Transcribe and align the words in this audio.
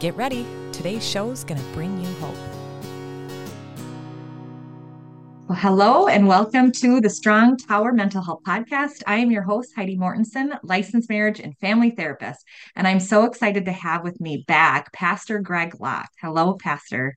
Get 0.00 0.16
ready, 0.16 0.46
today's 0.72 1.06
show 1.06 1.30
is 1.30 1.44
going 1.44 1.60
to 1.60 1.66
bring 1.74 2.02
you 2.02 2.10
hope. 2.14 2.34
Well, 5.46 5.58
hello 5.58 6.06
and 6.06 6.26
welcome 6.26 6.72
to 6.72 7.02
the 7.02 7.10
Strong 7.10 7.58
Tower 7.58 7.92
Mental 7.92 8.22
Health 8.22 8.40
Podcast. 8.46 9.02
I 9.06 9.16
am 9.16 9.30
your 9.30 9.42
host, 9.42 9.72
Heidi 9.76 9.98
Mortensen, 9.98 10.58
licensed 10.62 11.10
marriage 11.10 11.38
and 11.38 11.54
family 11.58 11.90
therapist. 11.90 12.46
And 12.76 12.88
I'm 12.88 12.98
so 12.98 13.24
excited 13.24 13.66
to 13.66 13.72
have 13.72 14.02
with 14.02 14.18
me 14.22 14.42
back 14.48 14.90
Pastor 14.94 15.38
Greg 15.38 15.78
Locke. 15.78 16.08
Hello, 16.18 16.54
Pastor. 16.54 17.14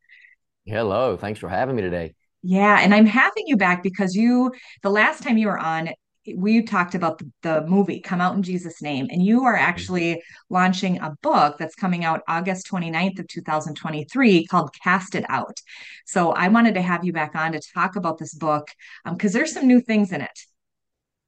Hello. 0.65 1.15
Thanks 1.15 1.39
for 1.39 1.47
having 1.47 1.77
me 1.77 1.83
today. 1.83 2.15
Yeah, 2.41 2.81
and 2.81 2.93
I'm 2.93 3.05
having 3.05 3.43
you 3.47 3.55
back 3.55 3.81
because 3.81 4.13
you, 4.13 4.51
the 4.81 4.89
last 4.89 5.23
time 5.23 5.37
you 5.37 5.47
were 5.47 5.57
on, 5.57 5.87
we 6.35 6.61
talked 6.63 6.95
about 6.95 7.17
the, 7.17 7.31
the, 7.41 7.67
movie 7.67 7.99
Come 7.99 8.21
Out 8.21 8.35
in 8.35 8.43
Jesus' 8.43 8.81
Name, 8.81 9.07
and 9.09 9.23
you 9.23 9.43
are 9.43 9.55
mm-hmm. 9.55 9.65
actually 9.65 10.23
launching 10.49 10.99
a 10.99 11.15
book 11.21 11.57
that's 11.57 11.75
coming 11.75 12.05
out 12.05 12.21
August 12.27 12.67
29th 12.69 13.19
of 13.19 13.27
2023 13.27 14.45
called 14.47 14.73
Cast 14.83 15.15
It 15.15 15.25
Out. 15.29 15.57
So 16.05 16.31
I 16.31 16.47
wanted 16.47 16.75
to 16.75 16.81
have 16.81 17.03
you 17.03 17.13
back 17.13 17.35
on 17.35 17.53
to 17.53 17.61
talk 17.73 17.95
about 17.95 18.17
this 18.17 18.33
book 18.33 18.67
because 19.05 19.35
um, 19.35 19.39
there's 19.39 19.53
some 19.53 19.67
new 19.67 19.81
things 19.81 20.11
in 20.11 20.21
it. 20.21 20.39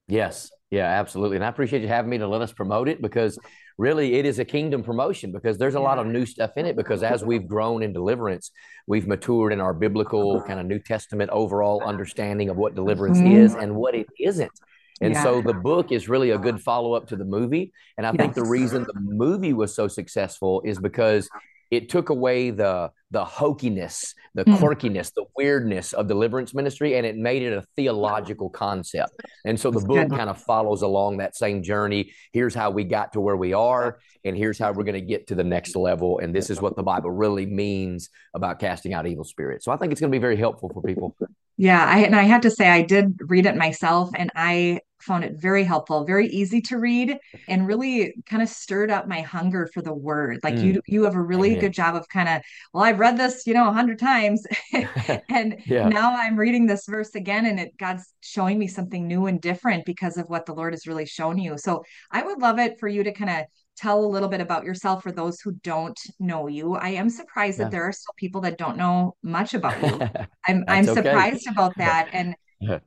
Yes, 0.07 0.51
yeah, 0.69 0.85
absolutely. 0.85 1.37
And 1.37 1.45
I 1.45 1.49
appreciate 1.49 1.81
you 1.81 1.87
having 1.87 2.11
me 2.11 2.19
to 2.19 2.27
let 2.27 2.41
us 2.41 2.53
promote 2.53 2.87
it 2.87 3.01
because 3.01 3.39
really 3.77 4.15
it 4.15 4.25
is 4.25 4.39
a 4.39 4.45
kingdom 4.45 4.83
promotion 4.83 5.31
because 5.31 5.57
there's 5.57 5.75
a 5.75 5.79
lot 5.79 5.99
of 5.99 6.07
new 6.07 6.25
stuff 6.25 6.51
in 6.55 6.65
it 6.65 6.75
because 6.75 7.03
as 7.03 7.23
we've 7.23 7.47
grown 7.47 7.83
in 7.83 7.91
deliverance 7.91 8.51
we've 8.87 9.07
matured 9.07 9.51
in 9.51 9.59
our 9.59 9.73
biblical 9.73 10.41
kind 10.43 10.59
of 10.59 10.65
new 10.65 10.79
testament 10.79 11.29
overall 11.31 11.83
understanding 11.83 12.49
of 12.49 12.55
what 12.55 12.73
deliverance 12.73 13.17
mm-hmm. 13.17 13.35
is 13.35 13.53
and 13.53 13.75
what 13.75 13.93
it 13.93 14.07
isn't 14.17 14.51
and 15.01 15.13
yeah. 15.13 15.23
so 15.23 15.41
the 15.41 15.53
book 15.53 15.91
is 15.91 16.07
really 16.07 16.31
a 16.31 16.37
good 16.37 16.61
follow 16.61 16.93
up 16.93 17.07
to 17.07 17.15
the 17.15 17.25
movie 17.25 17.71
and 17.97 18.05
i 18.05 18.11
yes. 18.11 18.17
think 18.17 18.33
the 18.33 18.43
reason 18.45 18.83
the 18.83 18.99
movie 18.99 19.53
was 19.53 19.73
so 19.73 19.87
successful 19.87 20.61
is 20.65 20.79
because 20.79 21.29
it 21.71 21.89
took 21.89 22.09
away 22.09 22.49
the 22.51 22.91
the 23.11 23.23
hokiness, 23.23 24.13
the 24.33 24.43
mm. 24.43 24.57
quirkiness, 24.57 25.13
the 25.13 25.23
weirdness 25.37 25.93
of 25.93 26.07
deliverance 26.07 26.53
ministry, 26.53 26.97
and 26.97 27.05
it 27.05 27.15
made 27.15 27.43
it 27.43 27.53
a 27.53 27.61
theological 27.75 28.49
concept. 28.49 29.21
And 29.45 29.57
so 29.57 29.71
the 29.71 29.79
book 29.79 30.09
kind 30.09 30.29
of 30.29 30.41
follows 30.41 30.81
along 30.81 31.17
that 31.17 31.35
same 31.35 31.63
journey. 31.63 32.11
Here's 32.33 32.53
how 32.53 32.71
we 32.71 32.83
got 32.83 33.13
to 33.13 33.21
where 33.21 33.37
we 33.37 33.53
are, 33.53 33.99
and 34.25 34.35
here's 34.35 34.59
how 34.59 34.73
we're 34.73 34.83
going 34.83 34.95
to 34.95 35.01
get 35.01 35.27
to 35.27 35.35
the 35.35 35.43
next 35.43 35.75
level. 35.75 36.19
And 36.19 36.35
this 36.35 36.49
is 36.49 36.61
what 36.61 36.75
the 36.75 36.83
Bible 36.83 37.11
really 37.11 37.45
means 37.45 38.09
about 38.33 38.59
casting 38.59 38.93
out 38.93 39.07
evil 39.07 39.23
spirits. 39.23 39.63
So 39.63 39.71
I 39.71 39.77
think 39.77 39.91
it's 39.91 40.01
going 40.01 40.11
to 40.11 40.15
be 40.15 40.21
very 40.21 40.37
helpful 40.37 40.69
for 40.73 40.81
people. 40.81 41.15
Yeah, 41.57 41.85
I 41.85 41.99
and 41.99 42.15
I 42.15 42.23
had 42.23 42.41
to 42.41 42.51
say 42.51 42.67
I 42.67 42.81
did 42.81 43.17
read 43.21 43.45
it 43.45 43.55
myself, 43.55 44.09
and 44.13 44.29
I 44.35 44.81
found 45.05 45.23
it 45.23 45.33
very 45.35 45.63
helpful, 45.63 46.05
very 46.05 46.27
easy 46.27 46.61
to 46.61 46.77
read, 46.77 47.17
and 47.47 47.67
really 47.67 48.15
kind 48.25 48.41
of 48.41 48.49
stirred 48.49 48.91
up 48.91 49.07
my 49.07 49.21
hunger 49.21 49.69
for 49.73 49.81
the 49.81 49.93
word. 49.93 50.39
Like 50.43 50.55
mm. 50.55 50.63
you, 50.63 50.81
you 50.87 51.03
have 51.03 51.15
a 51.15 51.21
really 51.21 51.55
good 51.55 51.73
job 51.73 51.95
of 51.95 52.07
kind 52.09 52.27
of, 52.27 52.41
well, 52.73 52.83
I've 52.83 52.99
read 52.99 53.17
this, 53.17 53.45
you 53.47 53.53
know, 53.53 53.69
a 53.69 53.73
hundred 53.73 53.99
times, 53.99 54.45
and 55.29 55.61
yeah. 55.65 55.87
now 55.87 56.15
I'm 56.15 56.35
reading 56.35 56.65
this 56.65 56.85
verse 56.87 57.15
again, 57.15 57.45
and 57.45 57.59
it 57.59 57.77
God's 57.77 58.13
showing 58.21 58.59
me 58.59 58.67
something 58.67 59.07
new 59.07 59.27
and 59.27 59.39
different 59.39 59.85
because 59.85 60.17
of 60.17 60.27
what 60.27 60.45
the 60.45 60.53
Lord 60.53 60.73
has 60.73 60.87
really 60.87 61.05
shown 61.05 61.37
you. 61.37 61.57
So 61.57 61.83
I 62.11 62.23
would 62.23 62.41
love 62.41 62.59
it 62.59 62.79
for 62.79 62.87
you 62.87 63.03
to 63.03 63.11
kind 63.11 63.29
of 63.29 63.45
tell 63.75 64.03
a 64.03 64.07
little 64.07 64.29
bit 64.29 64.41
about 64.41 64.63
yourself 64.63 65.03
for 65.03 65.11
those 65.11 65.41
who 65.41 65.51
don't 65.63 65.99
know 66.19 66.47
you. 66.47 66.75
I 66.75 66.89
am 66.89 67.09
surprised 67.09 67.59
yeah. 67.59 67.65
that 67.65 67.71
there 67.71 67.83
are 67.83 67.91
still 67.91 68.13
people 68.17 68.41
that 68.41 68.57
don't 68.57 68.77
know 68.77 69.15
much 69.21 69.53
about 69.53 69.81
you. 69.81 69.99
I'm 70.47 70.63
I'm 70.67 70.85
surprised 70.85 71.47
okay. 71.47 71.53
about 71.53 71.73
that. 71.77 72.09
And 72.13 72.35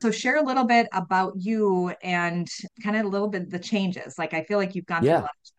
so 0.01 0.11
share 0.11 0.37
a 0.37 0.43
little 0.43 0.65
bit 0.65 0.87
about 0.93 1.33
you 1.37 1.93
and 2.01 2.47
kind 2.83 2.95
of 2.95 3.05
a 3.05 3.07
little 3.07 3.27
bit 3.27 3.49
the 3.49 3.59
changes. 3.59 4.17
Like 4.17 4.33
I 4.33 4.43
feel 4.43 4.57
like 4.57 4.75
you've 4.75 4.85
gone 4.85 5.03
yeah. 5.03 5.11
through 5.11 5.19
a 5.19 5.27
lot 5.27 5.31
of 5.45 5.51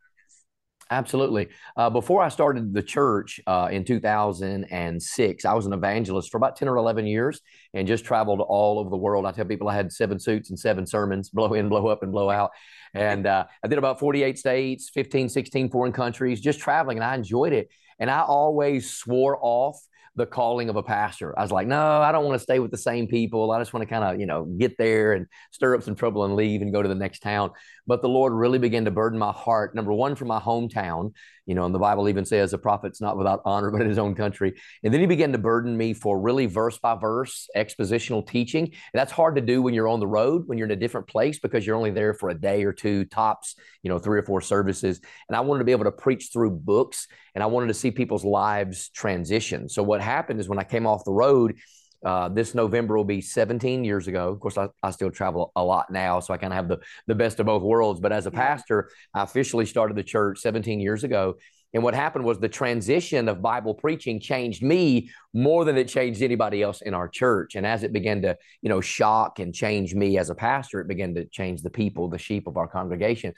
Absolutely. 0.93 1.49
Uh, 1.77 1.89
before 1.89 2.21
I 2.21 2.29
started 2.29 2.75
the 2.75 2.83
church 2.83 3.41
uh, 3.47 3.69
in 3.71 3.85
2006, 3.85 5.45
I 5.45 5.55
was 5.55 5.67
an 5.67 5.73
evangelist 5.73 6.33
for 6.33 6.37
about 6.37 6.57
10 6.57 6.67
or 6.67 6.77
11 6.77 7.07
years 7.07 7.41
and 7.75 7.87
just 7.87 8.05
traveled 8.05 8.41
all 8.41 8.81
over 8.81 8.91
the 8.91 8.97
world. 8.97 9.25
I 9.25 9.31
tell 9.31 9.45
people 9.45 9.69
I 9.69 9.77
had 9.77 9.93
seven 9.93 10.19
suits 10.19 10.51
and 10.51 10.59
seven 10.59 10.87
sermons 10.87 11.29
blow 11.33 11.55
in, 11.55 11.69
blow 11.69 11.87
up, 11.87 12.03
and 12.03 12.11
blow 12.11 12.29
out. 12.29 12.51
And 12.93 13.25
uh, 13.25 13.47
I 13.63 13.69
did 13.69 13.79
about 13.79 14.01
48 14.01 14.37
states, 14.37 14.91
15, 14.93 15.29
16 15.29 15.71
foreign 15.71 15.93
countries, 15.93 16.41
just 16.41 16.59
traveling, 16.59 16.99
and 16.99 17.05
I 17.05 17.15
enjoyed 17.15 17.53
it. 17.53 17.69
And 18.01 18.11
I 18.11 18.23
always 18.23 18.91
swore 18.93 19.39
off 19.41 19.81
the 20.17 20.27
calling 20.27 20.69
of 20.69 20.77
a 20.77 20.83
pastor. 20.83 21.39
I 21.39 21.43
was 21.43 21.53
like, 21.53 21.67
no, 21.67 22.01
I 22.01 22.13
don't 22.13 22.25
want 22.25 22.35
to 22.35 22.43
stay 22.43 22.59
with 22.59 22.71
the 22.71 22.79
same 22.79 23.07
people. 23.07 23.51
I 23.53 23.61
just 23.61 23.73
want 23.73 23.89
to 23.89 23.93
kind 23.93 24.05
of, 24.05 24.21
you 24.21 24.27
know, 24.27 24.45
get 24.45 24.77
there 24.77 25.13
and 25.13 25.27
stir 25.53 25.75
up 25.75 25.83
some 25.83 25.95
trouble 25.95 26.25
and 26.25 26.35
leave 26.35 26.63
and 26.63 26.73
go 26.73 26.83
to 26.83 26.89
the 26.89 26.95
next 26.95 27.21
town. 27.21 27.51
But 27.87 28.03
the 28.03 28.09
Lord 28.09 28.33
really 28.33 28.59
began 28.59 28.85
to 28.87 28.91
burden 28.91 29.19
my 29.19 29.33
heart, 29.33 29.75
number 29.75 29.93
one, 29.93 30.17
for 30.17 30.25
my 30.25 30.41
hometown, 30.41 31.13
you 31.51 31.57
know, 31.57 31.65
and 31.65 31.75
the 31.75 31.81
Bible 31.81 32.09
even 32.09 32.25
says 32.25 32.53
a 32.53 32.59
prophet's 32.59 33.01
not 33.01 33.19
without 33.19 33.43
honor, 33.45 33.73
but 33.73 33.81
in 33.81 33.89
his 33.89 33.99
own 33.99 34.15
country. 34.15 34.55
And 34.85 34.95
then 34.95 35.01
he 35.01 35.07
began 35.09 35.33
to 35.33 35.39
burden 35.39 35.77
me 35.77 35.95
for 35.95 36.21
really 36.21 36.47
verse 36.47 36.79
by 36.79 36.95
verse 36.95 37.49
expositional 37.57 38.25
teaching. 38.25 38.67
And 38.67 38.73
that's 38.95 39.11
hard 39.11 39.35
to 39.35 39.41
do 39.41 39.61
when 39.61 39.75
you're 39.75 39.89
on 39.89 39.99
the 39.99 40.07
road, 40.07 40.45
when 40.47 40.59
you're 40.59 40.69
in 40.69 40.71
a 40.71 40.77
different 40.77 41.09
place, 41.09 41.41
because 41.41 41.67
you're 41.67 41.75
only 41.75 41.91
there 41.91 42.15
for 42.15 42.29
a 42.29 42.41
day 42.41 42.63
or 42.63 42.73
two, 42.73 43.05
tops, 43.05 43.57
you 43.83 43.89
know, 43.89 43.99
three 43.99 44.21
or 44.21 44.23
four 44.23 44.41
services. 44.41 45.01
And 45.29 45.35
I 45.35 45.41
wanted 45.41 45.59
to 45.59 45.65
be 45.65 45.73
able 45.73 45.87
to 45.87 45.91
preach 45.91 46.29
through 46.33 46.53
books 46.53 47.09
and 47.35 47.43
I 47.43 47.49
wanted 47.49 47.67
to 47.67 47.75
see 47.75 47.91
people's 47.91 48.25
lives 48.25 48.89
transition. 48.91 49.69
So 49.69 49.83
what 49.83 50.01
happened 50.01 50.39
is 50.39 50.49
when 50.49 50.61
I 50.61 50.65
came 50.65 50.87
off 50.87 51.05
the 51.05 51.11
road, 51.11 51.57
uh, 52.05 52.29
this 52.29 52.55
November 52.55 52.97
will 52.97 53.05
be 53.05 53.21
17 53.21 53.85
years 53.85 54.09
ago. 54.09 54.29
Of 54.29 54.41
course, 54.41 54.57
I, 54.57 54.69
I 54.83 54.91
still 54.91 55.11
travel 55.11 55.53
a 55.55 55.63
lot 55.63 55.91
now, 55.91 56.21
so 56.21 56.33
I 56.33 56.39
kind 56.39 56.53
of 56.53 56.57
have 56.57 56.69
the, 56.69 56.79
the 57.07 57.15
best 57.15 57.41
of 57.41 57.47
both 57.47 57.63
worlds. 57.63 58.01
But 58.01 58.13
as 58.13 58.27
a 58.27 58.31
pastor, 58.31 58.91
I 59.13 59.23
officially 59.23 59.67
started 59.67 59.97
the 59.97 60.03
church 60.03 60.41
17 60.41 60.81
years 60.81 61.05
ago. 61.05 61.37
And 61.73 61.83
what 61.85 61.95
happened 61.95 62.25
was 62.25 62.39
the 62.39 62.49
transition 62.49 63.29
of 63.29 63.43
Bible 63.43 63.75
preaching 63.75 64.19
changed 64.19 64.63
me 64.63 65.11
more 65.33 65.65
than 65.65 65.77
it 65.77 65.87
changed 65.89 66.21
anybody 66.23 66.63
else 66.63 66.81
in 66.81 66.95
our 66.95 67.09
church. 67.09 67.55
And 67.55 67.65
as 67.65 67.85
it 67.85 67.93
began 67.93 68.23
to, 68.23 68.37
you 68.61 68.69
know, 68.69 68.81
shock 68.81 69.39
and 69.39 69.55
change 69.55 69.95
me 69.95 70.19
as 70.19 70.31
a 70.31 70.35
pastor, 70.35 70.81
it 70.81 70.89
began 70.89 71.15
to 71.15 71.27
change 71.27 71.63
the 71.63 71.71
people, 71.71 72.09
the 72.09 72.19
sheep 72.19 72.49
of 72.49 72.57
our 72.57 72.67
congregation. 72.67 73.35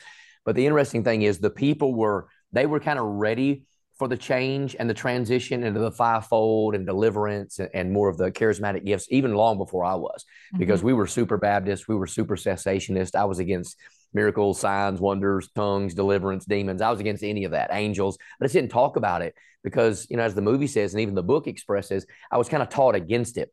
But 0.46 0.56
the 0.56 0.66
interesting 0.66 1.04
thing 1.04 1.22
is 1.22 1.38
the 1.38 1.50
people 1.50 1.94
were, 1.94 2.28
they 2.52 2.66
were 2.66 2.80
kind 2.80 2.98
of 2.98 3.04
ready 3.04 3.64
for 3.98 4.08
the 4.08 4.16
change 4.16 4.74
and 4.78 4.88
the 4.88 4.94
transition 4.94 5.62
into 5.62 5.80
the 5.80 5.92
fivefold 5.92 6.74
and 6.74 6.86
deliverance 6.86 7.58
and, 7.58 7.68
and 7.74 7.92
more 7.92 8.08
of 8.08 8.16
the 8.16 8.30
charismatic 8.30 8.84
gifts, 8.84 9.06
even 9.10 9.34
long 9.34 9.58
before 9.58 9.84
I 9.84 9.94
was, 9.94 10.24
mm-hmm. 10.24 10.58
because 10.58 10.82
we 10.82 10.92
were 10.92 11.06
super 11.06 11.36
Baptist, 11.36 11.88
we 11.88 11.94
were 11.94 12.06
super 12.06 12.36
cessationist. 12.36 13.14
I 13.14 13.24
was 13.24 13.38
against 13.38 13.76
miracles, 14.14 14.60
signs, 14.60 15.00
wonders, 15.00 15.48
tongues, 15.54 15.94
deliverance, 15.94 16.44
demons. 16.44 16.82
I 16.82 16.90
was 16.90 17.00
against 17.00 17.22
any 17.22 17.44
of 17.44 17.52
that, 17.52 17.70
angels. 17.72 18.18
But 18.38 18.44
I 18.44 18.46
just 18.46 18.54
didn't 18.54 18.70
talk 18.70 18.96
about 18.96 19.22
it 19.22 19.34
because, 19.62 20.06
you 20.10 20.16
know, 20.16 20.22
as 20.22 20.34
the 20.34 20.42
movie 20.42 20.66
says, 20.66 20.92
and 20.92 21.00
even 21.00 21.14
the 21.14 21.22
book 21.22 21.46
expresses, 21.46 22.06
I 22.30 22.38
was 22.38 22.48
kind 22.48 22.62
of 22.62 22.68
taught 22.68 22.94
against 22.94 23.38
it. 23.38 23.52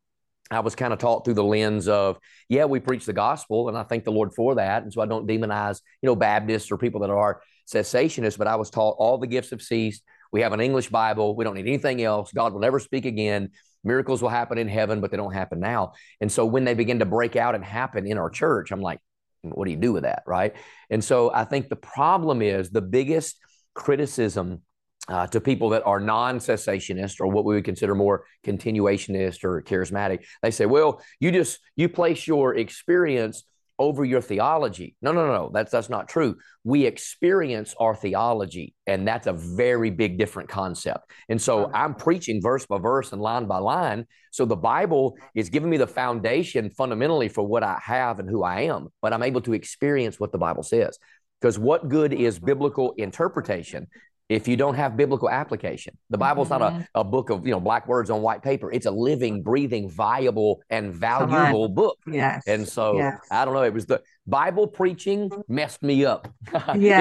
I 0.51 0.61
was 0.61 0.75
kind 0.75 0.91
of 0.91 0.99
taught 0.99 1.25
through 1.25 1.35
the 1.35 1.43
lens 1.43 1.87
of, 1.87 2.17
yeah, 2.47 2.65
we 2.65 2.79
preach 2.79 3.05
the 3.05 3.13
gospel, 3.13 3.69
and 3.69 3.77
I 3.77 3.83
thank 3.83 4.03
the 4.03 4.11
Lord 4.11 4.33
for 4.33 4.55
that. 4.55 4.81
And 4.81 4.91
so 4.91 5.01
I 5.01 5.05
don't 5.05 5.27
demonize, 5.27 5.81
you 6.01 6.07
know, 6.07 6.15
Baptists 6.15 6.71
or 6.71 6.77
people 6.77 7.01
that 7.01 7.11
are 7.11 7.41
cessationists, 7.71 8.37
but 8.37 8.47
I 8.47 8.55
was 8.55 8.71
taught 8.71 8.95
all 8.97 9.19
the 9.19 9.27
gifts 9.27 9.51
have 9.51 9.61
ceased. 9.61 10.03
We 10.31 10.41
have 10.41 10.53
an 10.53 10.61
English 10.61 10.89
Bible. 10.89 11.35
We 11.35 11.43
don't 11.43 11.55
need 11.55 11.67
anything 11.67 12.01
else. 12.01 12.31
God 12.31 12.53
will 12.53 12.59
never 12.59 12.79
speak 12.79 13.05
again. 13.05 13.51
Miracles 13.83 14.21
will 14.21 14.29
happen 14.29 14.57
in 14.57 14.67
heaven, 14.67 15.01
but 15.01 15.11
they 15.11 15.17
don't 15.17 15.33
happen 15.33 15.59
now. 15.59 15.93
And 16.21 16.31
so 16.31 16.45
when 16.45 16.65
they 16.65 16.73
begin 16.73 16.99
to 16.99 17.05
break 17.05 17.35
out 17.35 17.55
and 17.55 17.63
happen 17.63 18.05
in 18.05 18.17
our 18.17 18.29
church, 18.29 18.71
I'm 18.71 18.81
like, 18.81 18.99
what 19.41 19.65
do 19.65 19.71
you 19.71 19.77
do 19.77 19.93
with 19.93 20.03
that? 20.03 20.23
Right. 20.27 20.53
And 20.89 21.03
so 21.03 21.31
I 21.33 21.45
think 21.45 21.69
the 21.69 21.77
problem 21.77 22.41
is 22.41 22.69
the 22.69 22.81
biggest 22.81 23.39
criticism 23.73 24.61
uh, 25.07 25.25
to 25.27 25.41
people 25.41 25.69
that 25.69 25.83
are 25.85 25.99
non-cessationist 25.99 27.19
or 27.19 27.27
what 27.27 27.43
we 27.43 27.55
would 27.55 27.63
consider 27.63 27.95
more 27.95 28.25
continuationist 28.45 29.43
or 29.43 29.61
charismatic 29.63 30.23
they 30.43 30.51
say 30.51 30.67
well 30.67 31.01
you 31.19 31.31
just 31.31 31.59
you 31.75 31.89
place 31.89 32.27
your 32.27 32.55
experience 32.55 33.43
over 33.79 34.03
your 34.03 34.21
theology. 34.21 34.95
No, 35.01 35.11
no, 35.13 35.25
no, 35.25 35.49
that's 35.53 35.71
that's 35.71 35.89
not 35.89 36.09
true. 36.09 36.35
We 36.63 36.85
experience 36.85 37.73
our 37.79 37.95
theology, 37.95 38.75
and 38.85 39.07
that's 39.07 39.25
a 39.25 39.33
very 39.33 39.89
big 39.89 40.19
different 40.19 40.49
concept. 40.49 41.11
And 41.29 41.41
so 41.41 41.71
I'm 41.73 41.95
preaching 41.95 42.41
verse 42.41 42.65
by 42.65 42.77
verse 42.77 43.13
and 43.13 43.21
line 43.21 43.45
by 43.45 43.57
line. 43.57 44.05
So 44.31 44.45
the 44.45 44.57
Bible 44.57 45.17
is 45.33 45.49
giving 45.49 45.69
me 45.69 45.77
the 45.77 45.87
foundation 45.87 46.69
fundamentally 46.69 47.29
for 47.29 47.47
what 47.47 47.63
I 47.63 47.79
have 47.81 48.19
and 48.19 48.29
who 48.29 48.43
I 48.43 48.61
am, 48.61 48.89
but 49.01 49.13
I'm 49.13 49.23
able 49.23 49.41
to 49.41 49.53
experience 49.53 50.19
what 50.19 50.31
the 50.31 50.37
Bible 50.37 50.63
says. 50.63 50.99
Because 51.39 51.57
what 51.57 51.87
good 51.87 52.11
is 52.13 52.37
biblical 52.37 52.93
interpretation 52.97 53.87
if 54.29 54.47
you 54.47 54.55
don't 54.55 54.75
have 54.75 54.95
biblical 54.95 55.29
application. 55.29 55.97
The 56.11 56.17
Bible's 56.17 56.49
Mhm. 56.49 56.59
not 56.59 56.73
a, 56.73 56.87
a 56.95 57.03
book 57.03 57.31
of 57.31 57.45
you 57.45 57.51
know 57.51 57.59
black 57.59 57.87
words 57.87 58.09
on 58.11 58.21
white 58.21 58.43
paper. 58.43 58.71
It's 58.71 58.85
a 58.85 58.91
living, 58.91 59.41
breathing, 59.41 59.89
viable, 59.89 60.61
and 60.69 60.93
valuable 60.93 61.67
book. 61.67 61.97
Yes. 62.07 62.43
And 62.47 62.67
so 62.67 62.97
yes. 62.97 63.17
I 63.31 63.43
don't 63.43 63.55
know. 63.55 63.63
It 63.63 63.73
was 63.73 63.87
the 63.87 64.01
Bible 64.27 64.67
preaching 64.67 65.29
messed 65.47 65.81
me 65.81 66.05
up 66.05 66.27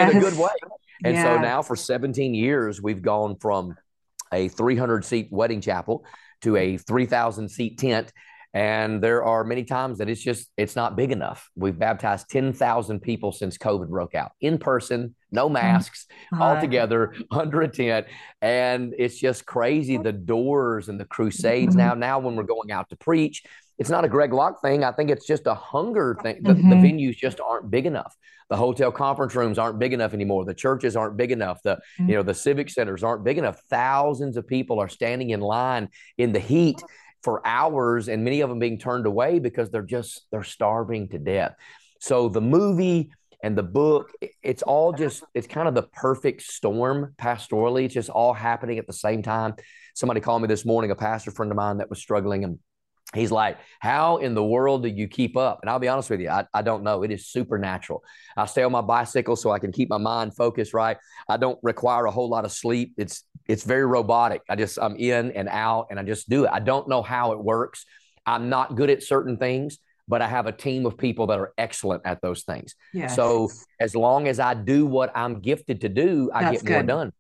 in 0.08 0.16
a 0.16 0.20
good 0.20 0.38
way. 0.38 0.48
And 1.04 1.16
so 1.16 1.38
now 1.38 1.62
for 1.62 1.76
17 1.76 2.34
years, 2.34 2.82
we've 2.82 3.02
gone 3.02 3.36
from 3.36 3.76
a 4.32 4.48
300 4.48 5.04
seat 5.04 5.28
wedding 5.30 5.60
chapel 5.60 6.04
to 6.42 6.56
a 6.56 6.76
3,000 6.76 7.48
seat 7.48 7.78
tent. 7.78 8.12
And 8.54 9.02
there 9.02 9.22
are 9.22 9.44
many 9.44 9.64
times 9.64 9.98
that 9.98 10.08
it's 10.08 10.20
just, 10.20 10.48
it's 10.56 10.74
not 10.74 10.96
big 10.96 11.12
enough. 11.12 11.48
We've 11.54 11.78
baptized 11.78 12.30
10,000 12.30 13.00
people 13.00 13.30
since 13.32 13.58
COVID 13.58 13.88
broke 13.88 14.14
out 14.14 14.32
in 14.40 14.58
person, 14.58 15.14
no 15.30 15.48
masks, 15.48 16.06
all 16.32 16.56
Uh, 16.56 16.60
together 16.60 17.14
under 17.30 17.62
a 17.62 17.68
tent. 17.68 18.06
And 18.42 18.94
it's 18.98 19.18
just 19.18 19.44
crazy 19.46 19.96
the 19.98 20.12
doors 20.12 20.88
and 20.88 20.98
the 20.98 21.04
crusades 21.04 21.74
Mhm. 21.74 21.78
now. 21.78 21.94
Now, 21.94 22.18
when 22.18 22.36
we're 22.36 22.44
going 22.44 22.72
out 22.72 22.88
to 22.90 22.96
preach, 22.96 23.42
it's 23.78 23.90
not 23.90 24.04
a 24.04 24.08
Greg 24.08 24.32
Locke 24.32 24.60
thing. 24.62 24.82
I 24.84 24.92
think 24.92 25.10
it's 25.10 25.26
just 25.26 25.46
a 25.46 25.54
hunger 25.54 26.16
thing. 26.22 26.42
The, 26.42 26.54
the 26.54 26.60
Mhm. 26.60 26.82
venues 26.82 27.16
just 27.16 27.40
aren't 27.40 27.70
big 27.70 27.86
enough. 27.86 28.14
The 28.50 28.56
hotel 28.56 28.90
conference 28.90 29.34
rooms 29.34 29.58
aren't 29.58 29.78
big 29.78 29.92
enough 29.92 30.14
anymore. 30.14 30.44
The 30.46 30.54
churches 30.54 30.96
aren't 30.96 31.16
big 31.18 31.30
enough. 31.30 31.60
The 31.62 31.78
you 31.98 32.14
know 32.14 32.22
the 32.22 32.32
civic 32.34 32.70
centers 32.70 33.04
aren't 33.04 33.22
big 33.22 33.36
enough. 33.38 33.60
Thousands 33.68 34.36
of 34.38 34.46
people 34.46 34.80
are 34.80 34.88
standing 34.88 35.30
in 35.30 35.40
line 35.40 35.90
in 36.16 36.32
the 36.32 36.40
heat 36.40 36.82
for 37.22 37.46
hours, 37.46 38.08
and 38.08 38.24
many 38.24 38.40
of 38.40 38.48
them 38.48 38.58
being 38.58 38.78
turned 38.78 39.04
away 39.04 39.38
because 39.38 39.70
they're 39.70 39.82
just 39.82 40.26
they're 40.30 40.44
starving 40.44 41.08
to 41.10 41.18
death. 41.18 41.54
So 42.00 42.28
the 42.30 42.40
movie 42.40 43.10
and 43.42 43.56
the 43.56 43.62
book 43.62 44.10
it's 44.42 44.62
all 44.62 44.90
uh-huh. 44.90 44.98
just 44.98 45.24
it's 45.34 45.46
kind 45.46 45.68
of 45.68 45.74
the 45.74 45.82
perfect 45.82 46.42
storm 46.42 47.14
pastorally. 47.18 47.84
It's 47.84 47.94
just 47.94 48.10
all 48.10 48.32
happening 48.32 48.78
at 48.78 48.86
the 48.86 48.92
same 48.92 49.22
time. 49.22 49.54
Somebody 49.94 50.20
called 50.20 50.42
me 50.42 50.48
this 50.48 50.64
morning, 50.64 50.90
a 50.90 50.96
pastor 50.96 51.30
friend 51.30 51.50
of 51.52 51.56
mine 51.56 51.78
that 51.78 51.90
was 51.90 51.98
struggling 51.98 52.44
and 52.44 52.58
He's 53.14 53.30
like, 53.30 53.56
How 53.80 54.18
in 54.18 54.34
the 54.34 54.44
world 54.44 54.82
do 54.82 54.88
you 54.88 55.08
keep 55.08 55.36
up? 55.36 55.60
And 55.62 55.70
I'll 55.70 55.78
be 55.78 55.88
honest 55.88 56.10
with 56.10 56.20
you, 56.20 56.28
I, 56.28 56.44
I 56.52 56.60
don't 56.60 56.82
know. 56.82 57.02
It 57.02 57.10
is 57.10 57.26
supernatural. 57.26 58.02
I 58.36 58.44
stay 58.46 58.62
on 58.62 58.72
my 58.72 58.82
bicycle 58.82 59.34
so 59.34 59.50
I 59.50 59.58
can 59.58 59.72
keep 59.72 59.88
my 59.88 59.98
mind 59.98 60.36
focused 60.36 60.74
right. 60.74 60.98
I 61.28 61.38
don't 61.38 61.58
require 61.62 62.04
a 62.04 62.10
whole 62.10 62.28
lot 62.28 62.44
of 62.44 62.52
sleep. 62.52 62.94
It's 62.98 63.24
it's 63.46 63.64
very 63.64 63.86
robotic. 63.86 64.42
I 64.48 64.56
just 64.56 64.78
I'm 64.80 64.96
in 64.96 65.32
and 65.32 65.48
out 65.48 65.86
and 65.90 65.98
I 65.98 66.02
just 66.02 66.28
do 66.28 66.44
it. 66.44 66.50
I 66.52 66.60
don't 66.60 66.86
know 66.86 67.02
how 67.02 67.32
it 67.32 67.42
works. 67.42 67.86
I'm 68.26 68.50
not 68.50 68.76
good 68.76 68.90
at 68.90 69.02
certain 69.02 69.38
things, 69.38 69.78
but 70.08 70.22
I 70.22 70.28
have 70.28 70.46
a 70.46 70.52
team 70.52 70.86
of 70.86 70.96
people 70.96 71.26
that 71.28 71.38
are 71.38 71.52
excellent 71.58 72.02
at 72.04 72.20
those 72.22 72.42
things. 72.42 72.74
yes. 72.94 73.14
So 73.14 73.50
as 73.80 73.94
long 73.94 74.26
as 74.28 74.40
I 74.40 74.54
do 74.54 74.86
what 74.86 75.12
I'm 75.14 75.40
gifted 75.40 75.80
to 75.82 75.88
do, 75.88 76.30
I 76.34 76.42
That's 76.44 76.62
get 76.62 76.70
more 76.70 76.80
good. 76.82 76.86
done 76.88 77.12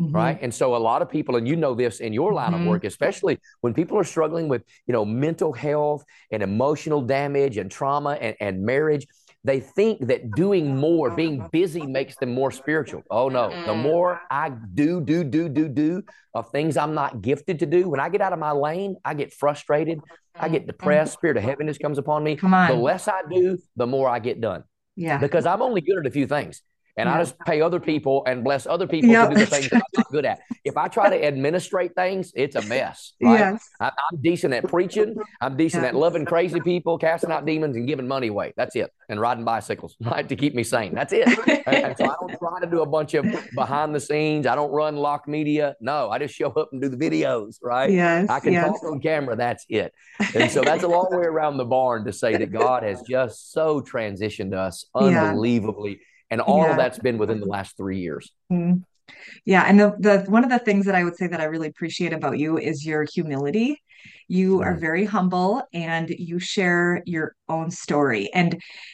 Mhm. 0.00 0.14
right 0.14 0.38
and 0.40 0.54
so 0.54 0.74
a 0.74 0.78
lot 0.78 1.02
of 1.02 1.10
people 1.10 1.36
and 1.36 1.46
you 1.46 1.54
know 1.54 1.74
this 1.74 2.00
in 2.00 2.14
your 2.14 2.32
line 2.32 2.52
Mhm. 2.52 2.62
of 2.62 2.66
work 2.66 2.84
especially 2.84 3.38
when 3.60 3.74
people 3.74 3.98
are 3.98 4.04
struggling 4.04 4.48
with 4.48 4.62
you 4.86 4.92
know 4.94 5.04
mental 5.04 5.52
health 5.52 6.02
and 6.30 6.42
emotional 6.42 7.02
damage 7.02 7.58
and 7.58 7.70
trauma 7.70 8.12
and, 8.12 8.34
and 8.40 8.62
marriage 8.62 9.06
they 9.44 9.58
think 9.60 10.06
that 10.06 10.30
doing 10.32 10.76
more 10.76 11.10
being 11.10 11.48
busy 11.50 11.84
makes 11.84 12.16
them 12.16 12.32
more 12.32 12.50
spiritual. 12.50 13.02
Oh 13.10 13.28
no. 13.28 13.50
The 13.66 13.74
more 13.74 14.20
i 14.30 14.50
do 14.50 15.00
do 15.00 15.24
do 15.24 15.48
do 15.48 15.68
do 15.68 16.02
of 16.34 16.50
things 16.50 16.76
i'm 16.76 16.94
not 16.94 17.20
gifted 17.20 17.58
to 17.58 17.66
do 17.66 17.88
when 17.88 18.00
i 18.00 18.08
get 18.08 18.20
out 18.20 18.32
of 18.32 18.38
my 18.38 18.52
lane 18.52 18.96
i 19.04 19.12
get 19.14 19.32
frustrated 19.34 19.98
i 20.38 20.48
get 20.48 20.66
depressed 20.66 21.12
spirit 21.12 21.36
of 21.36 21.42
heaviness 21.42 21.76
comes 21.78 21.98
upon 21.98 22.22
me. 22.24 22.36
Come 22.36 22.54
on. 22.54 22.70
the 22.70 22.76
less 22.76 23.08
i 23.08 23.22
do 23.30 23.58
the 23.76 23.86
more 23.86 24.08
i 24.08 24.18
get 24.18 24.40
done. 24.40 24.64
Yeah. 24.96 25.18
because 25.18 25.46
I'm 25.46 25.62
only 25.62 25.80
good 25.80 25.98
at 25.98 26.06
a 26.06 26.10
few 26.10 26.26
things. 26.26 26.62
And 26.96 27.08
I 27.08 27.18
just 27.18 27.38
pay 27.40 27.62
other 27.62 27.80
people 27.80 28.22
and 28.26 28.44
bless 28.44 28.66
other 28.66 28.86
people 28.86 29.08
Yeah, 29.10 29.26
to 29.26 29.34
do 29.34 29.40
the 29.40 29.46
things 29.46 29.70
that 29.70 29.76
I'm 29.76 29.82
not 29.96 30.10
good 30.10 30.26
at. 30.26 30.40
If 30.62 30.76
I 30.76 30.88
try 30.88 31.08
to 31.08 31.24
administrate 31.24 31.94
things, 31.94 32.32
it's 32.36 32.54
a 32.54 32.62
mess. 32.62 33.14
Right? 33.22 33.38
Yes. 33.38 33.66
I, 33.80 33.86
I'm 33.86 34.20
decent 34.20 34.52
at 34.52 34.68
preaching. 34.68 35.16
I'm 35.40 35.56
decent 35.56 35.84
Yeah. 35.84 35.90
at 35.90 35.94
loving 35.94 36.26
crazy 36.26 36.60
people, 36.60 36.98
casting 36.98 37.30
out 37.30 37.46
demons, 37.46 37.76
and 37.76 37.86
giving 37.86 38.06
money 38.06 38.26
away. 38.26 38.52
That's 38.56 38.76
it. 38.76 38.90
And 39.08 39.18
riding 39.20 39.44
bicycles, 39.44 39.96
right, 40.00 40.28
to 40.28 40.36
keep 40.36 40.54
me 40.54 40.64
sane. 40.64 40.94
That's 40.94 41.14
it. 41.14 41.26
And, 41.66 41.96
so 41.96 42.04
I 42.04 42.14
don't 42.20 42.38
try 42.38 42.60
to 42.60 42.66
do 42.70 42.82
a 42.82 42.86
bunch 42.86 43.14
of 43.14 43.24
behind 43.54 43.94
the 43.94 44.00
scenes. 44.00 44.46
I 44.46 44.54
don't 44.54 44.70
run 44.70 44.96
Locke 44.96 45.26
media. 45.26 45.74
No, 45.80 46.10
I 46.10 46.18
just 46.18 46.34
show 46.34 46.50
up 46.50 46.68
and 46.72 46.82
do 46.82 46.90
the 46.90 46.96
videos, 46.96 47.56
right? 47.62 47.90
Yes. 47.90 48.28
I 48.28 48.40
can 48.40 48.52
yes. 48.52 48.66
talk 48.66 48.84
on 48.84 49.00
camera. 49.00 49.34
That's 49.34 49.64
it. 49.70 49.94
And 50.34 50.50
so 50.50 50.60
that's 50.62 50.82
a 50.82 50.88
long 50.88 51.08
way 51.10 51.24
around 51.24 51.56
the 51.56 51.64
barn 51.64 52.04
to 52.04 52.12
say 52.12 52.36
that 52.36 52.52
God 52.52 52.82
has 52.82 53.00
just 53.02 53.52
so 53.52 53.80
transitioned 53.80 54.52
us 54.54 54.84
Yeah. 55.00 55.32
And 56.32 56.40
all 56.40 56.62
Yeah. 56.62 56.70
of 56.70 56.76
that's 56.78 56.98
been 56.98 57.18
within 57.18 57.40
the 57.40 57.46
last 57.46 57.76
three 57.76 58.00
years. 58.00 58.32
Mm. 58.50 58.82
Yeah, 59.44 59.64
and 59.68 59.78
the 59.78 59.94
the 60.06 60.24
one 60.28 60.44
of 60.44 60.50
the 60.50 60.58
things 60.58 60.86
that 60.86 60.94
I 60.94 61.04
would 61.04 61.16
say 61.16 61.26
that 61.26 61.40
I 61.40 61.44
really 61.44 61.68
appreciate 61.68 62.14
about 62.14 62.38
you 62.38 62.56
is 62.56 62.86
your 62.86 63.04
humility. 63.14 63.76
You 64.28 64.62
are 64.62 64.74
Mm. 64.74 64.80
very 64.80 65.04
humble 65.04 65.62
and 65.74 66.08
you 66.08 66.38
share 66.38 67.02
your 67.04 67.34
own 67.48 67.70
story. 67.70 68.30
And 68.32 68.50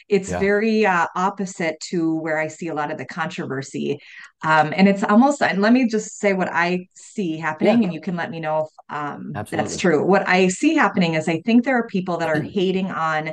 it's 0.09 0.31
Yeah. 0.31 0.41
very 0.41 0.85
uh, 0.85 1.07
opposite 1.15 1.77
to 1.91 2.17
where 2.17 2.39
I 2.39 2.49
see 2.49 2.69
a 2.69 2.75
lot 2.75 2.91
of 2.91 2.99
the 2.99 3.05
controversy. 3.07 4.01
Um, 4.43 4.73
and 4.77 4.89
it's 4.89 5.05
almost, 5.05 5.41
and 5.41 5.63
let 5.63 5.73
me 5.73 5.87
just 5.87 6.19
say 6.19 6.33
what 6.33 6.49
I 6.53 6.87
see 6.95 7.37
happening, 7.39 7.79
Yeah. 7.79 7.85
and 7.87 7.95
you 7.95 8.01
can 8.01 8.17
let 8.17 8.31
me 8.31 8.41
know 8.41 8.67
if 8.67 8.97
um, 8.97 9.33
that's 9.51 9.77
true. 9.77 10.05
What 10.05 10.29
I 10.29 10.49
see 10.49 10.75
happening 10.75 11.15
is 11.15 11.29
I 11.29 11.41
think 11.47 11.65
there 11.65 11.79
are 11.79 11.87
people 11.87 12.17
that 12.19 12.29
are 12.29 12.41
hating 12.59 12.91
on 12.91 13.33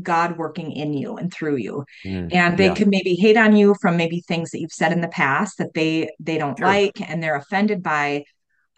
God 0.00 0.38
working 0.38 0.72
in 0.72 0.94
you 0.94 1.16
and 1.16 1.32
through 1.32 1.56
you 1.56 1.84
Mm. 2.04 2.28
and 2.32 2.58
they 2.58 2.66
Yeah. 2.66 2.74
could 2.74 2.88
maybe 2.88 3.14
hate 3.14 3.36
on 3.36 3.54
you 3.54 3.74
from 3.80 3.96
maybe 3.96 4.20
things 4.20 4.50
that 4.50 4.60
you've 4.60 4.72
said 4.72 4.92
in 4.92 5.00
the 5.02 5.08
past 5.08 5.58
that 5.58 5.74
they 5.74 6.10
they 6.18 6.38
don't 6.38 6.58
Sure. 6.58 6.66
like 6.66 7.00
and 7.10 7.22
they're 7.22 7.36
offended 7.36 7.82
by 7.82 8.24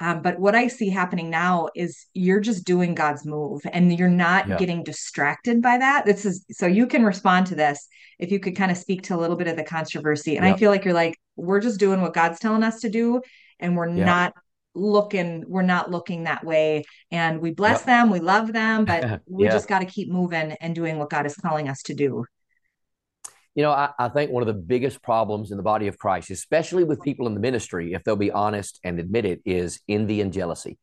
um, 0.00 0.22
but 0.22 0.40
what 0.40 0.56
i 0.56 0.66
see 0.66 0.88
happening 0.90 1.31
now 1.31 1.69
is 1.76 2.06
you're 2.14 2.40
just 2.40 2.64
doing 2.66 2.94
god's 2.96 3.25
move 3.25 3.61
and 3.72 3.96
you're 3.96 4.08
not 4.08 4.49
Yeah. 4.49 4.56
getting 4.56 4.82
distracted 4.82 5.62
by 5.62 5.78
that 5.78 6.05
this 6.05 6.25
is 6.25 6.44
so 6.50 6.66
you 6.66 6.87
can 6.88 7.05
respond 7.05 7.46
to 7.46 7.55
this 7.55 7.87
if 8.19 8.32
you 8.32 8.40
could 8.40 8.56
kind 8.56 8.72
of 8.72 8.76
speak 8.76 9.02
to 9.02 9.14
a 9.14 9.20
little 9.22 9.37
bit 9.37 9.46
of 9.46 9.56
the 9.56 9.62
controversy 9.62 10.37
and 10.37 10.44
i 10.44 10.56
feel 10.56 10.70
like 10.70 10.84
you're 10.84 10.94
like 10.94 11.17
we're 11.37 11.60
just 11.60 11.78
doing 11.78 12.00
what 12.00 12.12
god's 12.12 12.40
telling 12.40 12.64
us 12.64 12.81
to 12.81 12.88
do 12.90 13.20
and 13.60 13.76
we're 13.76 13.87
not 13.87 14.32
looking 14.75 15.44
we're 15.47 15.62
not 15.62 15.91
looking 15.91 16.25
that 16.25 16.44
way 16.44 16.85
and 17.11 17.41
we 17.41 17.53
bless 17.53 17.79
Yep. 17.79 17.87
them 17.87 18.11
we 18.11 18.21
love 18.21 18.53
them 18.53 18.85
but 18.85 19.21
we 19.29 19.44
Yeah. 19.44 19.53
just 19.53 19.69
got 19.69 19.81
to 19.81 19.87
keep 19.87 20.11
moving 20.11 20.53
and 20.61 20.75
doing 20.75 20.99
what 20.99 21.11
god 21.11 21.26
is 21.26 21.37
calling 21.37 21.69
us 21.69 21.82
to 21.82 21.94
do 21.94 22.25
You 23.55 23.62
know, 23.62 23.71
I, 23.71 23.91
I 23.99 24.09
think 24.09 24.32
one 24.32 24.43
of 24.43 24.49
the 24.49 24.53
biggest 24.53 25.00
problems 25.00 25.53
in 25.53 25.56
the 25.56 25.62
body 25.62 25.87
of 25.87 25.96
Christ, 25.96 26.31
especially 26.31 26.82
with 26.82 27.01
people 27.03 27.29
in 27.29 27.34
the 27.34 27.41
ministry, 27.41 27.93
if 27.93 28.03
they'll 28.03 28.17
be 28.17 28.32
honest 28.32 28.81
and 28.82 28.98
admit 28.98 29.25
it, 29.25 29.43
is 29.44 29.79
envy 29.89 30.20
and 30.20 30.32
jealousy. 30.32 30.77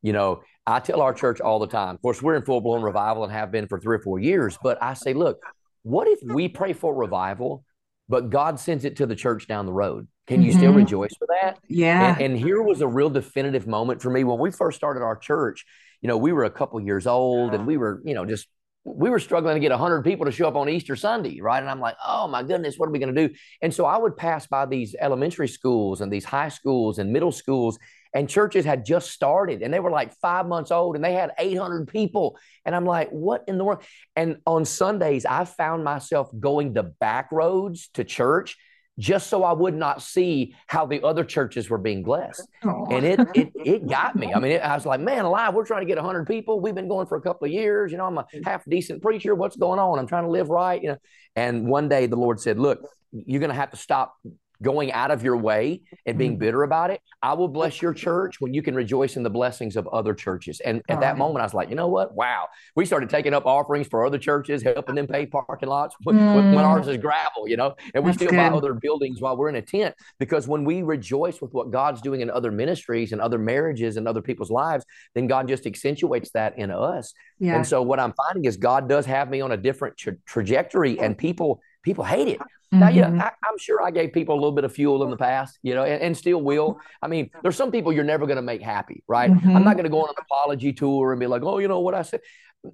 You 0.00 0.12
know, 0.12 0.42
I 0.66 0.80
tell 0.80 1.00
our 1.00 1.12
church 1.12 1.40
all 1.40 1.58
the 1.58 1.66
time, 1.66 1.96
of 1.96 2.02
course, 2.02 2.22
we're 2.22 2.36
in 2.36 2.44
full 2.44 2.60
blown 2.60 2.82
revival 2.82 3.24
and 3.24 3.32
have 3.32 3.50
been 3.50 3.66
for 3.66 3.80
three 3.80 3.96
or 3.96 4.00
four 4.00 4.20
years, 4.20 4.56
but 4.62 4.78
I 4.80 4.94
say, 4.94 5.12
look, 5.12 5.40
what 5.82 6.06
if 6.06 6.20
we 6.24 6.48
pray 6.48 6.72
for 6.72 6.94
revival, 6.94 7.64
but 8.08 8.30
God 8.30 8.60
sends 8.60 8.84
it 8.84 8.96
to 8.96 9.06
the 9.06 9.16
church 9.16 9.48
down 9.48 9.66
the 9.66 9.72
road? 9.72 10.06
Can 10.26 10.42
you 10.42 10.52
still 10.52 10.72
Mhm. 10.72 10.76
rejoice 10.76 11.14
for 11.18 11.26
that? 11.28 11.58
yeah 11.68 12.16
And, 12.16 12.32
and 12.32 12.36
here 12.38 12.62
was 12.62 12.80
a 12.80 12.88
real 12.88 13.10
definitive 13.10 13.66
moment 13.66 14.02
for 14.02 14.10
me 14.10 14.24
when 14.24 14.38
we 14.38 14.50
first 14.50 14.76
started 14.76 15.02
our 15.02 15.16
church. 15.16 15.64
You 16.00 16.08
know, 16.08 16.16
we 16.16 16.32
were 16.32 16.44
a 16.44 16.50
couple 16.50 16.80
years 16.80 17.06
old 17.06 17.54
and 17.54 17.66
we 17.66 17.76
were, 17.76 18.02
you 18.04 18.14
know, 18.14 18.24
just 18.24 18.48
we 18.86 19.08
were 19.08 19.18
struggling 19.18 19.54
to 19.54 19.60
get 19.60 19.70
100 19.70 20.02
people 20.02 20.26
to 20.26 20.32
show 20.32 20.46
up 20.46 20.56
on 20.56 20.68
Easter 20.68 20.94
Sunday, 20.94 21.40
right? 21.40 21.60
And 21.60 21.70
I'm 21.70 21.80
like, 21.80 21.96
oh 22.04 22.28
my 22.28 22.42
goodness, 22.42 22.76
what 22.76 22.86
are 22.88 22.92
we 22.92 22.98
going 22.98 23.14
to 23.14 23.28
do? 23.28 23.34
And 23.62 23.72
so 23.72 23.86
I 23.86 23.96
would 23.96 24.16
pass 24.16 24.46
by 24.46 24.66
these 24.66 24.94
elementary 25.00 25.48
schools 25.48 26.02
and 26.02 26.12
these 26.12 26.24
high 26.24 26.50
schools 26.50 26.98
and 26.98 27.10
middle 27.12 27.32
schools, 27.32 27.78
and 28.12 28.28
churches 28.28 28.64
had 28.64 28.84
just 28.84 29.10
started 29.10 29.62
and 29.62 29.72
they 29.74 29.80
were 29.80 29.90
like 29.90 30.12
five 30.20 30.46
months 30.46 30.70
old 30.70 30.94
and 30.96 31.04
they 31.04 31.14
had 31.14 31.32
800 31.38 31.88
people. 31.88 32.36
And 32.64 32.74
I'm 32.74 32.84
like, 32.84 33.10
what 33.10 33.44
in 33.48 33.58
the 33.58 33.64
world? 33.64 33.82
And 34.14 34.36
on 34.46 34.64
Sundays, 34.64 35.24
I 35.26 35.44
found 35.46 35.82
myself 35.82 36.30
going 36.38 36.74
the 36.74 36.82
back 36.84 37.32
roads 37.32 37.88
to 37.94 38.04
church 38.04 38.56
just 38.98 39.28
so 39.28 39.42
I 39.42 39.52
would 39.52 39.74
not 39.74 40.02
see 40.02 40.54
how 40.66 40.86
the 40.86 41.02
other 41.02 41.24
churches 41.24 41.68
were 41.68 41.78
being 41.78 42.02
blessed. 42.02 42.46
Oh. 42.64 42.86
And 42.90 43.04
it 43.04 43.20
it 43.34 43.52
it 43.54 43.88
got 43.88 44.14
me. 44.16 44.32
I 44.32 44.38
mean, 44.38 44.52
it, 44.52 44.62
I 44.62 44.74
was 44.74 44.86
like, 44.86 45.00
man, 45.00 45.24
alive, 45.24 45.54
we're 45.54 45.66
trying 45.66 45.82
to 45.82 45.86
get 45.86 45.96
100 45.96 46.26
people. 46.26 46.60
We've 46.60 46.74
been 46.74 46.88
going 46.88 47.06
for 47.06 47.16
a 47.16 47.20
couple 47.20 47.46
of 47.46 47.52
years. 47.52 47.90
You 47.90 47.98
know, 47.98 48.06
I'm 48.06 48.18
a 48.18 48.22
mm-hmm. 48.22 48.42
half 48.44 48.64
decent 48.64 49.02
preacher. 49.02 49.34
What's 49.34 49.56
going 49.56 49.80
on? 49.80 49.98
I'm 49.98 50.06
trying 50.06 50.24
to 50.24 50.30
live 50.30 50.48
right. 50.48 50.80
You 50.80 50.90
know, 50.90 50.98
and 51.34 51.66
one 51.66 51.88
day 51.88 52.06
the 52.06 52.16
Lord 52.16 52.40
said, 52.40 52.58
look, 52.58 52.80
you're 53.12 53.40
going 53.40 53.50
to 53.50 53.56
have 53.56 53.70
to 53.72 53.76
stop 53.76 54.14
going 54.62 54.92
out 54.92 55.10
of 55.10 55.22
your 55.22 55.36
way 55.36 55.82
and 56.06 56.16
being 56.16 56.36
Mhm. 56.36 56.40
bitter 56.40 56.62
about 56.62 56.90
it. 56.90 57.00
I 57.22 57.34
will 57.34 57.48
bless 57.48 57.82
your 57.82 57.92
church 57.92 58.40
when 58.40 58.54
you 58.54 58.62
can 58.62 58.74
rejoice 58.74 59.16
in 59.16 59.22
the 59.22 59.30
blessings 59.30 59.76
of 59.76 59.86
other 59.88 60.14
churches. 60.14 60.60
And 60.60 60.82
at 60.88 61.00
that 61.00 61.18
moment, 61.18 61.40
I 61.40 61.44
was 61.44 61.54
like, 61.54 61.68
you 61.70 61.74
know 61.74 61.88
what? 61.88 62.14
Wow. 62.14 62.46
We 62.76 62.84
started 62.86 63.10
taking 63.10 63.34
up 63.34 63.46
offerings 63.46 63.88
for 63.88 64.04
other 64.06 64.18
churches, 64.18 64.62
helping 64.62 64.94
them 64.94 65.06
pay 65.06 65.26
parking 65.26 65.68
lots 65.68 65.96
when, 66.04 66.16
when, 66.30 66.44
when 66.50 66.64
Mm. 66.64 66.68
ours 66.68 66.88
is 66.88 66.98
gravel, 66.98 67.48
you 67.48 67.56
know, 67.56 67.74
and 67.94 68.04
we 68.04 68.10
That's 68.10 68.22
still 68.22 68.32
buy 68.36 68.48
other 68.48 68.74
buildings 68.74 69.20
while 69.20 69.36
we're 69.36 69.48
in 69.48 69.56
a 69.56 69.62
tent 69.62 69.94
because 70.18 70.46
when 70.46 70.64
we 70.64 70.82
rejoice 70.82 71.40
with 71.42 71.52
what 71.52 71.70
God's 71.70 72.00
doing 72.00 72.20
in 72.20 72.30
other 72.30 72.50
ministries 72.52 73.12
and 73.12 73.20
other 73.20 73.38
marriages 73.38 73.96
and 73.96 74.06
other 74.06 74.22
people's 74.22 74.50
lives, 74.50 74.84
then 75.14 75.26
God 75.26 75.48
just 75.48 75.66
accentuates 75.66 76.30
that 76.32 76.58
in 76.58 76.70
us. 76.70 77.12
yeah 77.38 77.56
And 77.56 77.66
so 77.66 77.82
what 77.82 77.98
I'm 78.00 78.12
finding 78.12 78.44
is 78.44 78.56
God 78.56 78.88
does 78.88 79.06
have 79.06 79.28
me 79.30 79.40
on 79.40 79.52
a 79.52 79.56
different 79.56 79.96
tra- 79.96 80.16
trajectory, 80.26 80.98
and 81.00 81.16
people 81.18 81.60
people 81.84 82.04
hate 82.04 82.28
it. 82.28 82.38
Mm-hmm. 82.38 82.80
Now, 82.80 82.88
yeah, 82.88 83.08
I, 83.08 83.48
am 83.48 83.58
sure 83.58 83.82
I 83.82 83.90
gave 83.90 84.12
people 84.12 84.34
a 84.34 84.40
little 84.40 84.52
bit 84.52 84.64
of 84.64 84.72
fuel 84.72 85.04
in 85.04 85.10
the 85.10 85.16
past, 85.16 85.58
you 85.62 85.74
know, 85.74 85.84
and, 85.84 86.02
and 86.02 86.16
still 86.16 86.42
will. 86.42 86.80
I 87.00 87.08
mean, 87.08 87.30
there's 87.42 87.56
some 87.56 87.70
people 87.70 87.92
you're 87.92 88.04
never 88.04 88.26
going 88.26 88.36
to 88.36 88.42
make 88.42 88.62
happy, 88.62 89.04
right? 89.06 89.30
Mm-hmm. 89.30 89.56
I'm 89.56 89.64
not 89.64 89.74
going 89.74 89.84
to 89.84 89.90
go 89.90 90.02
on 90.02 90.08
an 90.08 90.16
apology 90.18 90.72
tour 90.72 91.12
and 91.12 91.20
be 91.20 91.26
like, 91.26 91.42
oh, 91.42 91.58
you 91.58 91.68
know 91.68 91.80
what 91.80 91.94
I 91.94 92.02
said 92.02 92.20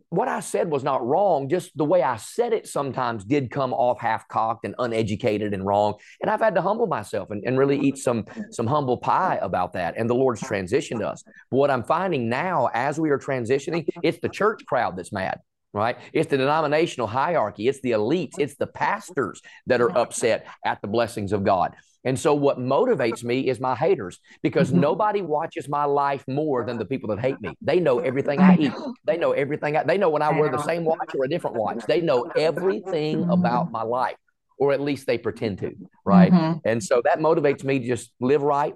what 0.09 0.29
I 0.29 0.41
said 0.41 0.71
was 0.71 0.85
not 0.85 1.05
wrong. 1.05 1.49
Just 1.49 1.77
the 1.77 1.85
way 1.85 2.03
I 2.03 2.17
said 2.17 2.53
it 2.53 2.69
sometimes 2.69 3.25
did 3.25 3.51
come 3.51 3.73
off 3.73 4.01
half 4.01 4.29
cocked 4.29 4.65
and 4.65 4.75
uneducated 4.79 5.53
and 5.53 5.67
wrong. 5.67 5.95
And 6.21 6.31
I've 6.31 6.41
had 6.41 6.55
to 6.55 6.63
humble 6.63 6.87
myself 6.87 7.31
and, 7.31 7.43
and 7.45 7.59
really 7.59 7.79
eat 7.79 7.99
some 7.99 8.25
some 8.51 8.67
humble 8.67 8.99
pie 8.99 9.39
about 9.43 9.73
that. 9.73 9.95
And 9.97 10.09
the 10.09 10.15
Lord's 10.15 10.43
transitioned 10.43 11.03
us. 11.03 11.23
But 11.51 11.57
what 11.57 11.71
I'm 11.71 11.83
finding 11.83 12.29
now 12.29 12.71
as 12.73 13.01
we 13.01 13.11
are 13.11 13.19
transitioning, 13.19 13.89
it's 14.03 14.19
the 14.21 14.29
church 14.29 14.65
crowd 14.67 14.97
that's 14.97 15.13
mad 15.13 15.41
right? 15.73 15.97
It's 16.13 16.31
the 16.31 16.37
denominational 16.37 17.07
hierarchy, 17.07 17.69
it's 17.69 17.81
the 17.81 17.93
elites, 17.93 18.39
it's 18.39 18.57
the 18.57 18.67
pastors 18.67 19.41
that 19.67 19.81
are 19.81 19.97
upset 19.97 20.47
at 20.65 20.81
the 20.83 20.89
blessings 20.89 21.33
of 21.33 21.45
God. 21.45 21.75
And 22.05 22.19
so, 22.19 22.35
what 22.35 22.59
motivates 22.59 23.23
me 23.23 23.49
is 23.49 23.61
my 23.61 23.75
haters 23.75 24.19
because 24.43 24.71
mm-hmm. 24.71 24.81
nobody 24.81 25.21
watches 25.21 25.69
my 25.69 25.85
life 25.85 26.25
more 26.27 26.65
than 26.65 26.79
the 26.79 26.85
people 26.85 27.11
that 27.11 27.21
hate 27.21 27.41
me. 27.43 27.55
They 27.61 27.79
know 27.79 27.99
everything 27.99 28.41
I 28.41 28.57
eat. 28.57 28.73
They 29.05 29.19
know 29.19 29.33
everything. 29.33 29.77
I, 29.77 29.85
they 29.85 29.99
know 29.99 30.09
when 30.09 30.23
I 30.23 30.31
wear 30.31 30.51
the 30.51 30.63
same 30.63 30.85
watch 30.85 31.15
or 31.15 31.25
a 31.25 31.29
different 31.29 31.57
watch. 31.57 31.85
They 31.87 32.01
know 32.01 32.31
everything 32.37 33.29
about 33.29 33.71
my 33.71 33.83
life, 33.83 34.17
or 34.59 34.73
at 34.73 34.81
least 34.81 35.07
they 35.07 35.19
pretend 35.19 35.59
to, 35.59 35.75
right? 36.05 36.33
Mm-hmm. 36.33 36.59
And 36.65 36.83
so 36.83 37.03
that 37.05 37.19
motivates 37.19 37.65
me 37.65 37.81
to 37.81 37.87
just 37.87 38.11
live 38.19 38.43
right, 38.43 38.75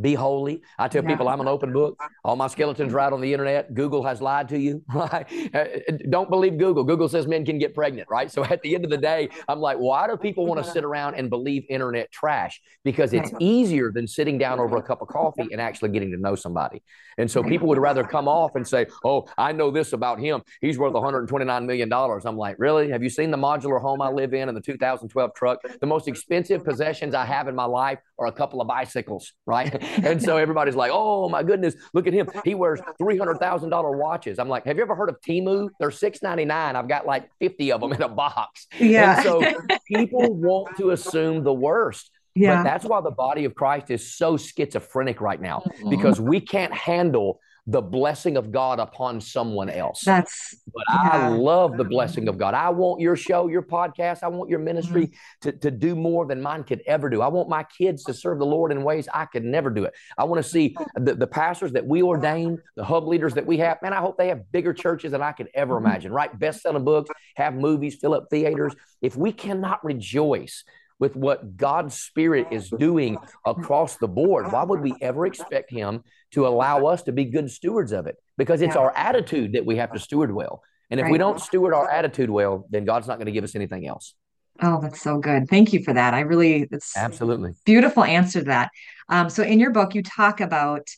be 0.00 0.14
holy. 0.14 0.62
I 0.78 0.88
tell 0.88 1.02
yeah. 1.02 1.10
people 1.10 1.28
I'm 1.28 1.40
an 1.40 1.48
open 1.48 1.72
book. 1.72 2.00
All 2.24 2.36
my 2.36 2.46
skeletons 2.46 2.88
mm-hmm. 2.88 2.96
right 2.96 3.12
on 3.12 3.20
the 3.20 3.32
internet. 3.32 3.74
Google 3.74 4.02
has 4.04 4.20
lied 4.20 4.48
to 4.50 4.58
you. 4.58 4.82
Right? 4.94 5.26
Uh, 5.52 5.58
uh, 5.58 5.66
don't 6.08 6.30
believe 6.30 6.56
Google. 6.56 6.84
Google 6.84 7.08
says 7.08 7.26
men 7.26 7.44
can 7.44 7.58
get 7.58 7.74
pregnant, 7.74 8.08
right? 8.08 8.30
So 8.30 8.44
at 8.44 8.62
the 8.62 8.74
end 8.74 8.84
of 8.84 8.90
the 8.90 8.96
day, 8.96 9.28
I'm 9.48 9.58
like, 9.58 9.76
why 9.76 10.06
do 10.06 10.16
people 10.16 10.46
want 10.46 10.64
to 10.64 10.70
sit 10.70 10.84
around 10.84 11.16
and 11.16 11.28
believe 11.28 11.64
internet 11.68 12.12
trash? 12.12 12.62
Because 12.84 13.12
it's 13.12 13.32
easier 13.40 13.90
than 13.90 14.06
sitting 14.06 14.38
down 14.38 14.60
over 14.60 14.76
a 14.76 14.78
mm-hmm. 14.78 14.86
cup 14.86 15.02
of 15.02 15.08
coffee 15.08 15.48
and 15.50 15.60
actually 15.60 15.90
getting 15.90 16.12
to 16.12 16.16
know 16.16 16.36
somebody. 16.36 16.82
And 17.18 17.30
so 17.30 17.42
people 17.42 17.68
would 17.68 17.78
rather 17.78 18.04
come 18.04 18.28
off 18.28 18.56
and 18.56 18.66
say, 18.66 18.86
"Oh, 19.04 19.26
I 19.38 19.52
know 19.52 19.70
this 19.70 19.92
about 19.92 20.18
him. 20.18 20.42
He's 20.60 20.78
worth 20.78 20.94
129 20.94 21.66
million 21.66 21.88
dollars." 21.88 22.24
I'm 22.24 22.36
like, 22.36 22.56
"Really? 22.58 22.90
Have 22.90 23.02
you 23.02 23.10
seen 23.10 23.30
the 23.30 23.36
modular 23.36 23.80
home 23.80 24.00
I 24.00 24.10
live 24.10 24.34
in 24.34 24.48
and 24.48 24.56
the 24.56 24.62
2012 24.62 25.34
truck? 25.34 25.60
The 25.80 25.86
most 25.86 26.08
expensive 26.08 26.64
possessions 26.64 27.14
I 27.14 27.24
have 27.24 27.48
in 27.48 27.54
my 27.54 27.64
life 27.64 27.98
are 28.18 28.26
a 28.26 28.32
couple 28.32 28.60
of 28.60 28.68
bicycles, 28.68 29.32
right?" 29.46 29.82
and 30.04 30.22
so 30.22 30.36
everybody's 30.36 30.76
like, 30.76 30.90
"Oh 30.92 31.28
my 31.28 31.42
goodness, 31.42 31.74
look 31.92 32.06
at 32.06 32.12
him. 32.12 32.28
He 32.44 32.54
wears 32.54 32.80
three 32.98 33.18
hundred 33.18 33.38
thousand 33.38 33.70
dollar 33.70 33.96
watches." 33.96 34.38
I'm 34.38 34.48
like, 34.48 34.64
"Have 34.64 34.76
you 34.76 34.82
ever 34.82 34.94
heard 34.94 35.08
of 35.08 35.20
Temu? 35.20 35.68
They're 35.78 35.90
six 35.90 36.22
ninety 36.22 36.44
nine. 36.44 36.76
I've 36.76 36.88
got 36.88 37.06
like 37.06 37.30
fifty 37.38 37.72
of 37.72 37.80
them 37.80 37.92
in 37.92 38.02
a 38.02 38.08
box." 38.08 38.66
Yeah. 38.78 39.16
And 39.16 39.24
so 39.24 39.42
people 39.88 40.34
want 40.34 40.76
to 40.78 40.90
assume 40.90 41.44
the 41.44 41.52
worst. 41.54 42.10
Yeah. 42.34 42.56
But 42.56 42.64
that's 42.64 42.84
why 42.84 43.00
the 43.00 43.12
body 43.12 43.44
of 43.44 43.54
Christ 43.54 43.90
is 43.90 44.12
so 44.16 44.36
schizophrenic 44.36 45.20
right 45.20 45.40
now 45.40 45.62
mm-hmm. 45.66 45.90
because 45.90 46.20
we 46.20 46.40
can't 46.40 46.74
handle 46.74 47.40
the 47.66 47.80
blessing 47.80 48.36
of 48.36 48.52
God 48.52 48.78
upon 48.78 49.20
someone 49.20 49.70
else. 49.70 50.02
That's 50.04 50.54
but 50.66 50.84
yeah. 50.88 51.10
I 51.12 51.28
love 51.28 51.78
the 51.78 51.84
blessing 51.84 52.28
of 52.28 52.36
God. 52.36 52.52
I 52.52 52.68
want 52.68 53.00
your 53.00 53.16
show, 53.16 53.48
your 53.48 53.62
podcast, 53.62 54.22
I 54.22 54.28
want 54.28 54.50
your 54.50 54.58
ministry 54.58 55.06
mm-hmm. 55.06 55.48
to, 55.48 55.52
to 55.52 55.70
do 55.70 55.96
more 55.96 56.26
than 56.26 56.42
mine 56.42 56.64
could 56.64 56.82
ever 56.86 57.08
do. 57.08 57.22
I 57.22 57.28
want 57.28 57.48
my 57.48 57.62
kids 57.64 58.04
to 58.04 58.14
serve 58.14 58.38
the 58.38 58.46
Lord 58.46 58.70
in 58.70 58.82
ways 58.82 59.08
I 59.12 59.24
could 59.24 59.44
never 59.44 59.70
do 59.70 59.84
it. 59.84 59.94
I 60.18 60.24
want 60.24 60.44
to 60.44 60.48
see 60.48 60.76
the, 60.96 61.14
the 61.14 61.26
pastors 61.26 61.72
that 61.72 61.86
we 61.86 62.02
ordain, 62.02 62.60
the 62.76 62.84
hub 62.84 63.08
leaders 63.08 63.32
that 63.34 63.46
we 63.46 63.56
have. 63.58 63.80
Man, 63.80 63.94
I 63.94 64.00
hope 64.00 64.18
they 64.18 64.28
have 64.28 64.52
bigger 64.52 64.74
churches 64.74 65.12
than 65.12 65.22
I 65.22 65.32
could 65.32 65.48
ever 65.54 65.76
mm-hmm. 65.76 65.86
imagine, 65.86 66.12
right? 66.12 66.38
Best 66.38 66.62
selling 66.62 66.84
books, 66.84 67.08
have 67.36 67.54
movies, 67.54 67.94
fill 67.94 68.12
up 68.12 68.28
theaters. 68.30 68.74
If 69.00 69.16
we 69.16 69.32
cannot 69.32 69.82
rejoice 69.82 70.64
with 70.98 71.16
what 71.16 71.56
God's 71.56 71.96
Spirit 71.96 72.48
is 72.50 72.70
doing 72.70 73.18
across 73.44 73.96
the 73.96 74.08
board, 74.08 74.52
why 74.52 74.62
would 74.62 74.80
we 74.80 74.94
ever 75.00 75.26
expect 75.26 75.70
Him 75.70 76.04
to 76.32 76.46
allow 76.46 76.86
us 76.86 77.02
to 77.04 77.12
be 77.12 77.24
good 77.24 77.50
stewards 77.50 77.92
of 77.92 78.06
it? 78.06 78.16
Because 78.36 78.62
it's 78.62 78.74
yeah. 78.74 78.82
our 78.82 78.96
attitude 78.96 79.52
that 79.52 79.66
we 79.66 79.76
have 79.76 79.92
to 79.92 79.98
steward 79.98 80.32
well. 80.32 80.62
And 80.90 81.00
if 81.00 81.04
right. 81.04 81.12
we 81.12 81.18
don't 81.18 81.40
steward 81.40 81.74
our 81.74 81.90
attitude 81.90 82.30
well, 82.30 82.66
then 82.70 82.84
God's 82.84 83.08
not 83.08 83.16
going 83.16 83.26
to 83.26 83.32
give 83.32 83.44
us 83.44 83.54
anything 83.54 83.86
else. 83.86 84.14
Oh, 84.62 84.80
that's 84.80 85.00
so 85.00 85.18
good. 85.18 85.48
Thank 85.48 85.72
you 85.72 85.82
for 85.82 85.92
that. 85.92 86.14
I 86.14 86.20
really, 86.20 86.68
it's 86.70 86.96
absolutely 86.96 87.52
beautiful 87.64 88.04
answer 88.04 88.40
to 88.40 88.44
that. 88.46 88.70
Um, 89.08 89.28
so 89.28 89.42
in 89.42 89.58
your 89.58 89.72
book, 89.72 89.94
you 89.94 90.02
talk 90.02 90.40
about, 90.40 90.88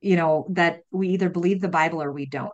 you 0.00 0.14
know, 0.14 0.46
that 0.50 0.82
we 0.92 1.08
either 1.08 1.28
believe 1.28 1.60
the 1.60 1.68
Bible 1.68 2.00
or 2.00 2.12
we 2.12 2.26
don't. 2.26 2.52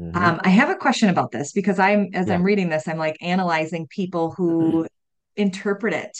Mm-hmm. 0.00 0.16
Um, 0.16 0.40
I 0.42 0.48
have 0.48 0.70
a 0.70 0.76
question 0.76 1.10
about 1.10 1.30
this 1.30 1.52
because 1.52 1.78
I'm, 1.78 2.08
as 2.14 2.28
yeah. 2.28 2.34
I'm 2.34 2.42
reading 2.42 2.70
this, 2.70 2.88
I'm 2.88 2.96
like 2.96 3.18
analyzing 3.20 3.86
people 3.86 4.30
who 4.30 4.86
interpret 5.40 5.94
it 5.94 6.18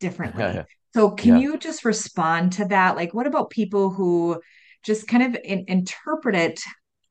differently. 0.00 0.62
so 0.94 1.10
can 1.10 1.36
yeah. 1.36 1.38
you 1.38 1.58
just 1.58 1.84
respond 1.84 2.52
to 2.54 2.64
that? 2.66 2.96
Like, 2.96 3.14
what 3.14 3.26
about 3.26 3.50
people 3.50 3.90
who 3.90 4.40
just 4.82 5.06
kind 5.06 5.22
of 5.22 5.40
in, 5.44 5.64
interpret 5.68 6.34
it? 6.34 6.60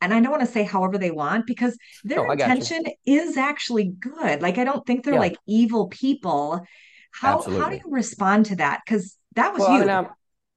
And 0.02 0.14
I 0.14 0.20
don't 0.20 0.32
want 0.32 0.42
to 0.42 0.52
say 0.52 0.64
however 0.64 0.98
they 0.98 1.12
want 1.12 1.46
because 1.46 1.78
their 2.04 2.30
intention 2.32 2.84
is 3.06 3.38
actually 3.38 3.94
good. 4.00 4.42
Like, 4.42 4.58
I 4.58 4.64
don't 4.64 4.86
think 4.86 5.04
they're 5.04 5.14
yeah. 5.14 5.20
like 5.20 5.38
evil 5.48 5.88
people. 5.90 6.66
How 7.12 7.42
how 7.42 7.70
do 7.70 7.76
you 7.76 7.84
respond 7.86 8.48
to 8.48 8.56
that? 8.56 8.82
Because 8.86 9.16
that 9.36 9.54
was 9.54 9.62
well, 9.62 9.78
you. 9.78 9.90
I 9.90 10.02
mean, 10.02 10.10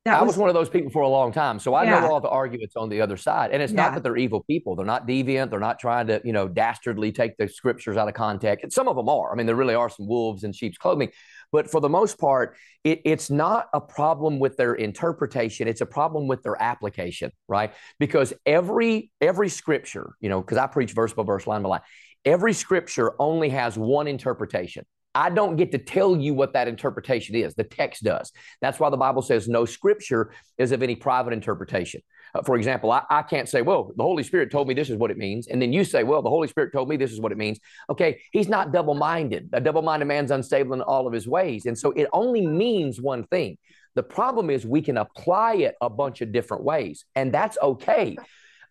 that 0.04 0.18
I 0.18 0.22
was, 0.22 0.34
was, 0.34 0.36
one 0.36 0.48
of 0.50 0.54
those 0.54 0.68
people 0.68 0.90
for 0.90 1.02
a 1.02 1.08
long 1.08 1.32
time. 1.32 1.58
So 1.58 1.72
I 1.72 1.84
yeah. 1.84 2.00
know 2.00 2.12
all 2.12 2.20
the 2.20 2.28
arguments 2.28 2.76
on 2.76 2.90
the 2.90 3.00
other 3.00 3.16
side. 3.16 3.52
And 3.52 3.62
it's 3.62 3.72
yeah. 3.72 3.84
not 3.84 3.94
that 3.94 4.02
they're 4.02 4.18
evil 4.18 4.42
people. 4.42 4.76
They're 4.76 4.84
not 4.84 5.08
deviant. 5.08 5.48
They're 5.48 5.60
not 5.60 5.78
trying 5.78 6.08
to, 6.08 6.20
you 6.24 6.32
know, 6.32 6.46
dastardly 6.46 7.10
take 7.10 7.38
the 7.38 7.48
scriptures 7.48 7.96
out 7.96 8.06
of 8.08 8.14
context. 8.14 8.64
And 8.64 8.72
some 8.72 8.86
of 8.86 8.96
them 8.96 9.08
are. 9.08 9.32
I 9.32 9.34
mean, 9.34 9.46
there 9.46 9.56
really 9.56 9.74
are 9.74 9.88
some 9.88 10.06
wolves 10.06 10.44
in 10.44 10.52
sheep's 10.52 10.76
clothing. 10.76 11.10
But 11.52 11.70
for 11.70 11.80
the 11.80 11.88
most 11.88 12.18
part, 12.18 12.56
it, 12.82 13.00
it's 13.06 13.30
not 13.30 13.68
a 13.72 13.80
problem 13.80 14.38
with 14.38 14.58
their 14.58 14.74
interpretation. 14.74 15.68
It's 15.68 15.80
a 15.80 15.86
problem 15.86 16.28
with 16.28 16.42
their 16.42 16.60
application, 16.60 17.30
right? 17.48 17.72
Because 17.98 18.34
every 18.44 19.10
every 19.22 19.48
scripture, 19.48 20.16
you 20.20 20.28
know, 20.28 20.40
because 20.40 20.58
I 20.58 20.66
preach 20.66 20.92
verse 20.92 21.14
by 21.14 21.22
verse, 21.22 21.46
line 21.46 21.62
by 21.62 21.68
line, 21.70 21.80
every 22.24 22.52
scripture 22.52 23.14
only 23.18 23.48
has 23.50 23.78
one 23.78 24.06
interpretation. 24.06 24.84
I 25.14 25.30
don't 25.30 25.56
get 25.56 25.72
to 25.72 25.78
tell 25.78 26.16
you 26.16 26.34
what 26.34 26.52
that 26.54 26.68
interpretation 26.68 27.34
is. 27.36 27.54
The 27.54 27.64
text 27.64 28.02
does. 28.02 28.32
That's 28.60 28.80
why 28.80 28.90
the 28.90 28.96
Bible 28.96 29.22
says 29.22 29.48
no 29.48 29.64
scripture 29.64 30.32
is 30.58 30.72
of 30.72 30.82
any 30.82 30.96
private 30.96 31.32
interpretation. 31.32 32.02
Uh, 32.34 32.42
for 32.42 32.56
example, 32.56 32.90
I, 32.90 33.02
I, 33.08 33.22
can't 33.22 33.48
say, 33.48 33.62
well, 33.62 33.92
the 33.96 34.02
Holy 34.02 34.24
Spirit 34.24 34.50
told 34.50 34.66
me 34.66 34.74
this 34.74 34.90
is 34.90 34.96
what 34.96 35.10
it 35.10 35.16
means. 35.16 35.46
And 35.46 35.62
then 35.62 35.72
you 35.72 35.84
say, 35.84 36.02
well, 36.02 36.20
the 36.20 36.30
Holy 36.30 36.48
Spirit 36.48 36.72
told 36.72 36.88
me 36.88 36.96
this 36.96 37.12
is 37.12 37.20
what 37.20 37.30
it 37.30 37.38
means. 37.38 37.60
Okay, 37.88 38.20
he's 38.32 38.48
not 38.48 38.72
double 38.72 38.94
minded. 38.94 39.50
A 39.52 39.60
double 39.60 39.82
minded 39.82 40.06
man's 40.06 40.32
unstable 40.32 40.74
in 40.74 40.80
all 40.82 41.06
of 41.06 41.12
his 41.12 41.28
ways. 41.28 41.66
And 41.66 41.78
so 41.78 41.92
it 41.92 42.08
only 42.12 42.46
means 42.46 43.00
one 43.00 43.24
thing. 43.24 43.56
The 43.94 44.02
problem 44.02 44.50
is 44.50 44.66
we 44.66 44.82
can 44.82 44.96
apply 44.96 45.54
it 45.54 45.76
a 45.80 45.88
bunch 45.88 46.20
of 46.20 46.32
different 46.32 46.64
ways, 46.64 47.04
and 47.14 47.32
that's 47.32 47.56
okay 47.62 48.16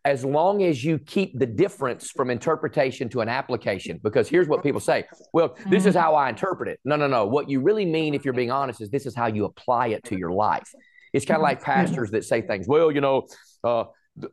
as 0.05 0.25
long 0.25 0.63
as 0.63 0.83
you 0.83 0.99
keep 0.99 1.37
the 1.39 1.45
difference 1.45 2.11
from 2.11 2.29
interpretation 2.29 3.07
to 3.09 3.21
an 3.21 3.29
application. 3.29 3.99
Because 4.03 4.27
here's 4.27 4.47
what 4.47 4.61
people 4.63 4.81
say 4.81 5.05
well, 5.33 5.55
this 5.67 5.85
is 5.85 5.95
mm-hmm. 5.95 6.03
how 6.03 6.15
I 6.15 6.29
interpret 6.29 6.69
it. 6.69 6.79
No, 6.83 6.95
no, 6.95 7.07
no. 7.07 7.25
What 7.25 7.49
you 7.49 7.61
really 7.61 7.85
mean, 7.85 8.13
if 8.13 8.25
you're 8.25 8.33
being 8.33 8.51
honest, 8.51 8.81
is 8.81 8.89
this 8.89 9.05
is 9.05 9.15
how 9.15 9.27
you 9.27 9.45
apply 9.45 9.87
it 9.87 10.03
to 10.05 10.17
your 10.17 10.31
life. 10.31 10.69
It's 11.13 11.25
kind 11.25 11.37
of 11.37 11.43
like 11.43 11.61
pastors 11.61 12.11
that 12.11 12.25
say 12.25 12.41
things, 12.41 12.67
well, 12.67 12.91
you 12.91 12.99
know, 12.99 13.27
uh, 13.63 13.85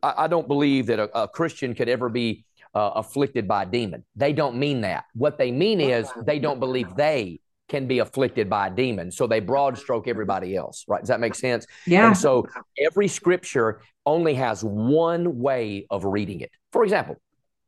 I, 0.02 0.24
I, 0.24 0.28
don't 0.28 0.48
believe 0.48 0.86
that 0.86 0.98
a, 0.98 1.24
a 1.24 1.28
Christian 1.28 1.74
could 1.74 1.90
ever 1.90 2.08
be 2.08 2.44
uh, 2.74 2.92
afflicted 2.96 3.46
by 3.46 3.64
a 3.64 3.66
demon. 3.66 4.04
They 4.16 4.32
don't 4.32 4.56
mean 4.56 4.80
that. 4.80 5.04
What 5.14 5.36
they 5.36 5.52
mean 5.52 5.80
is 5.80 6.10
they 6.24 6.38
don't 6.38 6.58
believe 6.58 6.94
they 6.96 7.40
can 7.70 7.86
be 7.86 8.00
afflicted 8.00 8.50
by 8.50 8.66
a 8.66 8.70
demon. 8.70 9.10
So 9.10 9.26
they 9.26 9.40
broad 9.40 9.78
stroke 9.78 10.08
everybody 10.08 10.56
else, 10.56 10.84
right? 10.86 11.00
Does 11.00 11.08
that 11.08 11.20
make 11.20 11.34
sense? 11.34 11.66
Yeah. 11.86 12.08
And 12.08 12.16
so 12.16 12.46
every 12.78 13.08
scripture 13.08 13.80
only 14.04 14.34
has 14.34 14.62
one 14.62 15.38
way 15.38 15.86
of 15.88 16.04
reading 16.04 16.40
it. 16.40 16.50
For 16.72 16.84
example. 16.84 17.16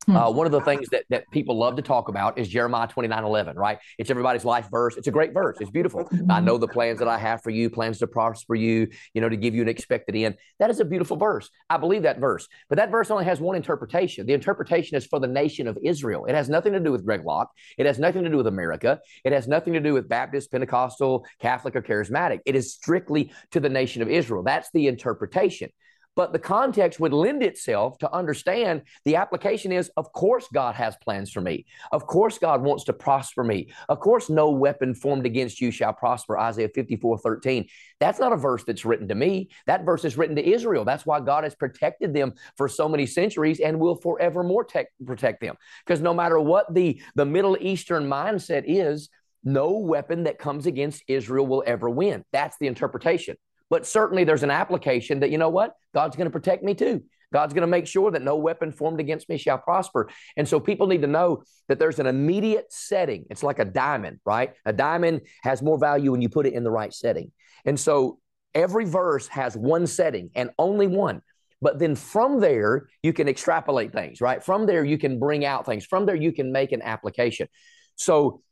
Uh, 0.08 0.30
one 0.30 0.46
of 0.46 0.52
the 0.52 0.60
things 0.60 0.88
that, 0.90 1.04
that 1.10 1.30
people 1.30 1.56
love 1.56 1.76
to 1.76 1.82
talk 1.82 2.08
about 2.08 2.38
is 2.38 2.48
Jeremiah 2.48 2.88
29 2.88 3.24
11, 3.24 3.56
right? 3.56 3.78
It's 3.98 4.10
everybody's 4.10 4.44
life 4.44 4.68
verse. 4.70 4.96
It's 4.96 5.06
a 5.06 5.10
great 5.10 5.32
verse. 5.32 5.58
It's 5.60 5.70
beautiful. 5.70 6.08
I 6.28 6.40
know 6.40 6.58
the 6.58 6.68
plans 6.68 6.98
that 6.98 7.08
I 7.08 7.18
have 7.18 7.42
for 7.42 7.50
you, 7.50 7.70
plans 7.70 7.98
to 7.98 8.06
prosper 8.06 8.54
you, 8.54 8.88
you 9.14 9.20
know, 9.20 9.28
to 9.28 9.36
give 9.36 9.54
you 9.54 9.62
an 9.62 9.68
expected 9.68 10.16
end. 10.16 10.36
That 10.58 10.70
is 10.70 10.80
a 10.80 10.84
beautiful 10.84 11.16
verse. 11.16 11.50
I 11.70 11.76
believe 11.76 12.02
that 12.02 12.18
verse. 12.18 12.48
But 12.68 12.76
that 12.76 12.90
verse 12.90 13.10
only 13.10 13.24
has 13.24 13.40
one 13.40 13.56
interpretation. 13.56 14.26
The 14.26 14.32
interpretation 14.32 14.96
is 14.96 15.06
for 15.06 15.20
the 15.20 15.26
nation 15.26 15.66
of 15.66 15.78
Israel. 15.82 16.26
It 16.26 16.34
has 16.34 16.48
nothing 16.48 16.72
to 16.72 16.80
do 16.80 16.92
with 16.92 17.04
Greg 17.04 17.24
Locke. 17.24 17.50
It 17.78 17.86
has 17.86 17.98
nothing 17.98 18.24
to 18.24 18.30
do 18.30 18.36
with 18.36 18.46
America. 18.46 19.00
It 19.24 19.32
has 19.32 19.48
nothing 19.48 19.72
to 19.74 19.80
do 19.80 19.94
with 19.94 20.08
Baptist, 20.08 20.50
Pentecostal, 20.50 21.24
Catholic, 21.40 21.76
or 21.76 21.82
Charismatic. 21.82 22.40
It 22.44 22.56
is 22.56 22.74
strictly 22.74 23.32
to 23.52 23.60
the 23.60 23.68
nation 23.68 24.02
of 24.02 24.08
Israel. 24.08 24.42
That's 24.42 24.70
the 24.72 24.88
interpretation. 24.88 25.70
But 26.14 26.32
the 26.32 26.38
context 26.38 27.00
would 27.00 27.12
lend 27.12 27.42
itself 27.42 27.98
to 27.98 28.12
understand 28.12 28.82
the 29.04 29.16
application 29.16 29.72
is, 29.72 29.90
of 29.96 30.12
course, 30.12 30.46
God 30.52 30.74
has 30.74 30.96
plans 30.96 31.30
for 31.30 31.40
me. 31.40 31.66
Of 31.90 32.06
course, 32.06 32.38
God 32.38 32.62
wants 32.62 32.84
to 32.84 32.92
prosper 32.92 33.42
me. 33.42 33.72
Of 33.88 34.00
course, 34.00 34.28
no 34.28 34.50
weapon 34.50 34.94
formed 34.94 35.24
against 35.24 35.60
you 35.60 35.70
shall 35.70 35.92
prosper. 35.92 36.38
Isaiah 36.38 36.68
54 36.68 37.18
13. 37.18 37.66
That's 37.98 38.18
not 38.18 38.32
a 38.32 38.36
verse 38.36 38.64
that's 38.64 38.84
written 38.84 39.08
to 39.08 39.14
me. 39.14 39.48
That 39.66 39.84
verse 39.84 40.04
is 40.04 40.18
written 40.18 40.36
to 40.36 40.46
Israel. 40.46 40.84
That's 40.84 41.06
why 41.06 41.20
God 41.20 41.44
has 41.44 41.54
protected 41.54 42.12
them 42.12 42.34
for 42.56 42.68
so 42.68 42.88
many 42.88 43.06
centuries 43.06 43.60
and 43.60 43.80
will 43.80 43.96
forevermore 43.96 44.64
te- 44.64 44.84
protect 45.06 45.40
them. 45.40 45.56
Because 45.86 46.00
no 46.00 46.12
matter 46.12 46.38
what 46.38 46.72
the, 46.74 47.00
the 47.14 47.24
Middle 47.24 47.56
Eastern 47.60 48.04
mindset 48.08 48.64
is, 48.66 49.08
no 49.44 49.78
weapon 49.78 50.24
that 50.24 50.38
comes 50.38 50.66
against 50.66 51.02
Israel 51.08 51.46
will 51.46 51.64
ever 51.66 51.90
win. 51.90 52.24
That's 52.32 52.56
the 52.58 52.66
interpretation. 52.66 53.36
But 53.72 53.86
certainly 53.86 54.24
there's 54.24 54.42
an 54.42 54.50
application 54.50 55.20
that, 55.20 55.30
you 55.30 55.38
know 55.38 55.48
what? 55.48 55.74
God's 55.94 56.14
going 56.14 56.26
to 56.26 56.30
protect 56.30 56.62
me 56.62 56.74
too. 56.74 57.02
God's 57.32 57.54
going 57.54 57.62
to 57.62 57.66
make 57.66 57.86
sure 57.86 58.10
that 58.10 58.20
no 58.20 58.36
weapon 58.36 58.70
formed 58.70 59.00
against 59.00 59.30
me 59.30 59.38
shall 59.38 59.56
prosper. 59.56 60.10
And 60.36 60.46
so 60.46 60.60
people 60.60 60.86
need 60.86 61.00
to 61.00 61.06
know 61.06 61.44
that 61.68 61.78
there's 61.78 61.98
an 61.98 62.04
immediate 62.04 62.70
setting. 62.70 63.24
It's 63.30 63.42
like 63.42 63.60
a 63.60 63.64
diamond, 63.64 64.20
right? 64.26 64.52
A 64.66 64.74
diamond 64.74 65.22
has 65.42 65.62
more 65.62 65.78
value 65.78 66.12
when 66.12 66.20
you 66.20 66.28
put 66.28 66.44
it 66.44 66.52
in 66.52 66.64
the 66.64 66.70
right 66.70 66.92
setting. 66.92 67.32
And 67.64 67.80
so 67.80 68.18
every 68.54 68.84
verse 68.84 69.26
has 69.28 69.56
one 69.56 69.86
setting 69.86 70.28
and 70.34 70.50
only 70.58 70.86
one. 70.86 71.22
But 71.62 71.78
then 71.78 71.94
from 71.94 72.40
there, 72.40 72.90
you 73.02 73.14
can 73.14 73.26
extrapolate 73.26 73.90
things, 73.90 74.20
right? 74.20 74.44
From 74.44 74.66
there, 74.66 74.84
you 74.84 74.98
can 74.98 75.18
bring 75.18 75.46
out 75.46 75.64
things. 75.64 75.86
From 75.86 76.04
there, 76.04 76.14
you 76.14 76.32
can 76.32 76.52
make 76.52 76.72
an 76.72 76.82
application. 76.82 77.48
So 77.96 78.42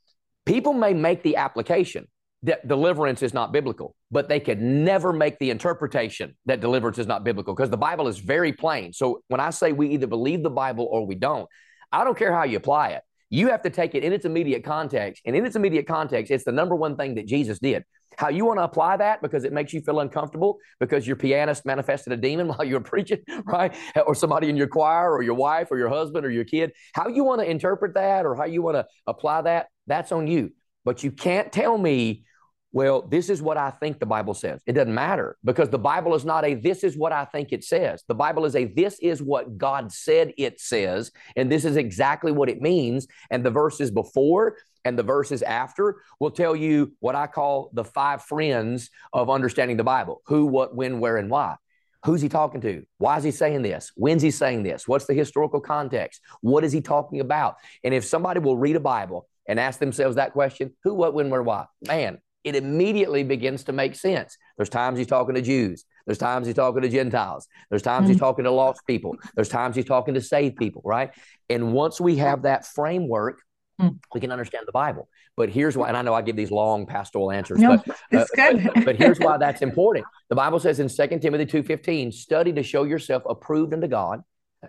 people 0.46 0.72
may 0.72 0.94
make 0.94 1.22
the 1.22 1.36
application, 1.36 2.08
that 2.42 2.66
deliverance 2.66 3.22
is 3.22 3.34
not 3.34 3.52
biblical, 3.52 3.94
but 4.10 4.28
they 4.28 4.40
could 4.40 4.60
never 4.60 5.12
make 5.12 5.38
the 5.38 5.50
interpretation 5.50 6.34
that 6.46 6.60
deliverance 6.60 6.98
is 6.98 7.06
not 7.06 7.22
biblical 7.22 7.54
because 7.54 7.70
the 7.70 7.76
Bible 7.76 8.08
is 8.08 8.18
very 8.18 8.52
plain. 8.52 8.92
So 8.92 9.22
when 9.28 9.40
I 9.40 9.50
say 9.50 9.72
we 9.72 9.90
either 9.90 10.06
believe 10.06 10.42
the 10.42 10.50
Bible 10.50 10.88
or 10.90 11.06
we 11.06 11.14
don't, 11.14 11.48
I 11.92 12.04
don't 12.04 12.16
care 12.16 12.32
how 12.32 12.44
you 12.44 12.56
apply 12.56 12.90
it. 12.90 13.02
You 13.28 13.48
have 13.48 13.62
to 13.62 13.70
take 13.70 13.94
it 13.94 14.02
in 14.02 14.12
its 14.12 14.24
immediate 14.24 14.64
context. 14.64 15.22
And 15.24 15.36
in 15.36 15.44
its 15.44 15.54
immediate 15.54 15.86
context, 15.86 16.32
it's 16.32 16.44
the 16.44 16.52
number 16.52 16.74
one 16.74 16.96
thing 16.96 17.14
that 17.16 17.26
Jesus 17.26 17.58
did. 17.58 17.84
How 18.16 18.28
you 18.28 18.44
want 18.44 18.58
to 18.58 18.64
apply 18.64 18.96
that 18.96 19.22
because 19.22 19.44
it 19.44 19.52
makes 19.52 19.72
you 19.72 19.80
feel 19.82 20.00
uncomfortable 20.00 20.58
because 20.80 21.06
your 21.06 21.16
pianist 21.16 21.64
manifested 21.64 22.12
a 22.12 22.16
demon 22.16 22.48
while 22.48 22.64
you 22.64 22.74
were 22.74 22.80
preaching, 22.80 23.20
right? 23.44 23.74
Or 24.04 24.14
somebody 24.14 24.48
in 24.48 24.56
your 24.56 24.66
choir 24.66 25.12
or 25.12 25.22
your 25.22 25.34
wife 25.34 25.68
or 25.70 25.78
your 25.78 25.88
husband 25.88 26.26
or 26.26 26.30
your 26.30 26.44
kid. 26.44 26.72
How 26.94 27.08
you 27.08 27.22
want 27.22 27.40
to 27.40 27.48
interpret 27.48 27.94
that 27.94 28.26
or 28.26 28.34
how 28.34 28.44
you 28.46 28.62
want 28.62 28.76
to 28.76 28.86
apply 29.06 29.42
that, 29.42 29.66
that's 29.86 30.10
on 30.10 30.26
you. 30.26 30.52
But 30.84 31.04
you 31.04 31.12
can't 31.12 31.52
tell 31.52 31.76
me 31.76 32.24
well, 32.72 33.02
this 33.02 33.30
is 33.30 33.42
what 33.42 33.56
I 33.56 33.70
think 33.70 33.98
the 33.98 34.06
Bible 34.06 34.34
says. 34.34 34.60
It 34.66 34.74
doesn't 34.74 34.94
matter 34.94 35.36
because 35.44 35.70
the 35.70 35.78
Bible 35.78 36.14
is 36.14 36.24
not 36.24 36.44
a 36.44 36.54
this 36.54 36.84
is 36.84 36.96
what 36.96 37.12
I 37.12 37.24
think 37.24 37.52
it 37.52 37.64
says. 37.64 38.04
The 38.06 38.14
Bible 38.14 38.44
is 38.44 38.54
a 38.54 38.64
this 38.64 38.98
is 39.00 39.20
what 39.20 39.58
God 39.58 39.92
said 39.92 40.32
it 40.38 40.60
says, 40.60 41.10
and 41.34 41.50
this 41.50 41.64
is 41.64 41.76
exactly 41.76 42.30
what 42.30 42.48
it 42.48 42.62
means. 42.62 43.08
And 43.30 43.44
the 43.44 43.50
verses 43.50 43.90
before 43.90 44.56
and 44.84 44.98
the 44.98 45.02
verses 45.02 45.42
after 45.42 46.02
will 46.20 46.30
tell 46.30 46.54
you 46.54 46.92
what 47.00 47.14
I 47.14 47.26
call 47.26 47.70
the 47.72 47.84
five 47.84 48.22
friends 48.22 48.90
of 49.12 49.30
understanding 49.30 49.76
the 49.76 49.84
Bible 49.84 50.22
who, 50.26 50.46
what, 50.46 50.74
when, 50.74 51.00
where, 51.00 51.16
and 51.16 51.30
why. 51.30 51.56
Who's 52.04 52.22
he 52.22 52.30
talking 52.30 52.62
to? 52.62 52.84
Why 52.96 53.18
is 53.18 53.24
he 53.24 53.30
saying 53.30 53.60
this? 53.62 53.92
When's 53.94 54.22
he 54.22 54.30
saying 54.30 54.62
this? 54.62 54.88
What's 54.88 55.04
the 55.04 55.12
historical 55.12 55.60
context? 55.60 56.22
What 56.40 56.64
is 56.64 56.72
he 56.72 56.80
talking 56.80 57.20
about? 57.20 57.56
And 57.84 57.92
if 57.92 58.06
somebody 58.06 58.40
will 58.40 58.56
read 58.56 58.76
a 58.76 58.80
Bible 58.80 59.28
and 59.46 59.60
ask 59.60 59.78
themselves 59.78 60.16
that 60.16 60.32
question, 60.32 60.74
who, 60.82 60.94
what, 60.94 61.12
when, 61.12 61.28
where, 61.28 61.42
why, 61.42 61.66
man, 61.86 62.18
it 62.44 62.56
immediately 62.56 63.22
begins 63.22 63.64
to 63.64 63.72
make 63.72 63.94
sense. 63.94 64.36
There's 64.56 64.68
times 64.68 64.98
he's 64.98 65.06
talking 65.06 65.34
to 65.34 65.42
Jews. 65.42 65.84
There's 66.06 66.18
times 66.18 66.46
he's 66.46 66.56
talking 66.56 66.82
to 66.82 66.88
Gentiles. 66.88 67.46
There's 67.68 67.82
times 67.82 68.04
mm-hmm. 68.04 68.12
he's 68.12 68.20
talking 68.20 68.44
to 68.44 68.50
lost 68.50 68.80
people. 68.86 69.16
There's 69.34 69.48
times 69.48 69.76
he's 69.76 69.84
talking 69.84 70.14
to 70.14 70.20
saved 70.20 70.56
people, 70.56 70.82
right? 70.84 71.10
And 71.48 71.72
once 71.72 72.00
we 72.00 72.16
have 72.16 72.42
that 72.42 72.66
framework, 72.66 73.40
mm. 73.80 73.98
we 74.14 74.20
can 74.20 74.32
understand 74.32 74.64
the 74.66 74.72
Bible. 74.72 75.08
But 75.36 75.50
here's 75.50 75.76
why, 75.76 75.88
and 75.88 75.96
I 75.96 76.02
know 76.02 76.14
I 76.14 76.22
give 76.22 76.36
these 76.36 76.50
long 76.50 76.86
pastoral 76.86 77.30
answers, 77.30 77.58
no, 77.58 77.78
but, 77.86 77.96
it's 78.10 78.30
uh, 78.32 78.34
good. 78.34 78.70
but, 78.74 78.84
but, 78.84 78.96
here's 78.96 79.18
why 79.18 79.36
that's 79.38 79.62
important. 79.62 80.06
The 80.28 80.36
Bible 80.36 80.58
says 80.58 80.80
in 80.80 80.88
2 80.88 81.18
Timothy 81.18 81.46
2.15, 81.46 82.12
study 82.12 82.52
to 82.54 82.62
show 82.62 82.84
yourself 82.84 83.22
approved 83.28 83.72
unto 83.72 83.86
God, 83.86 84.22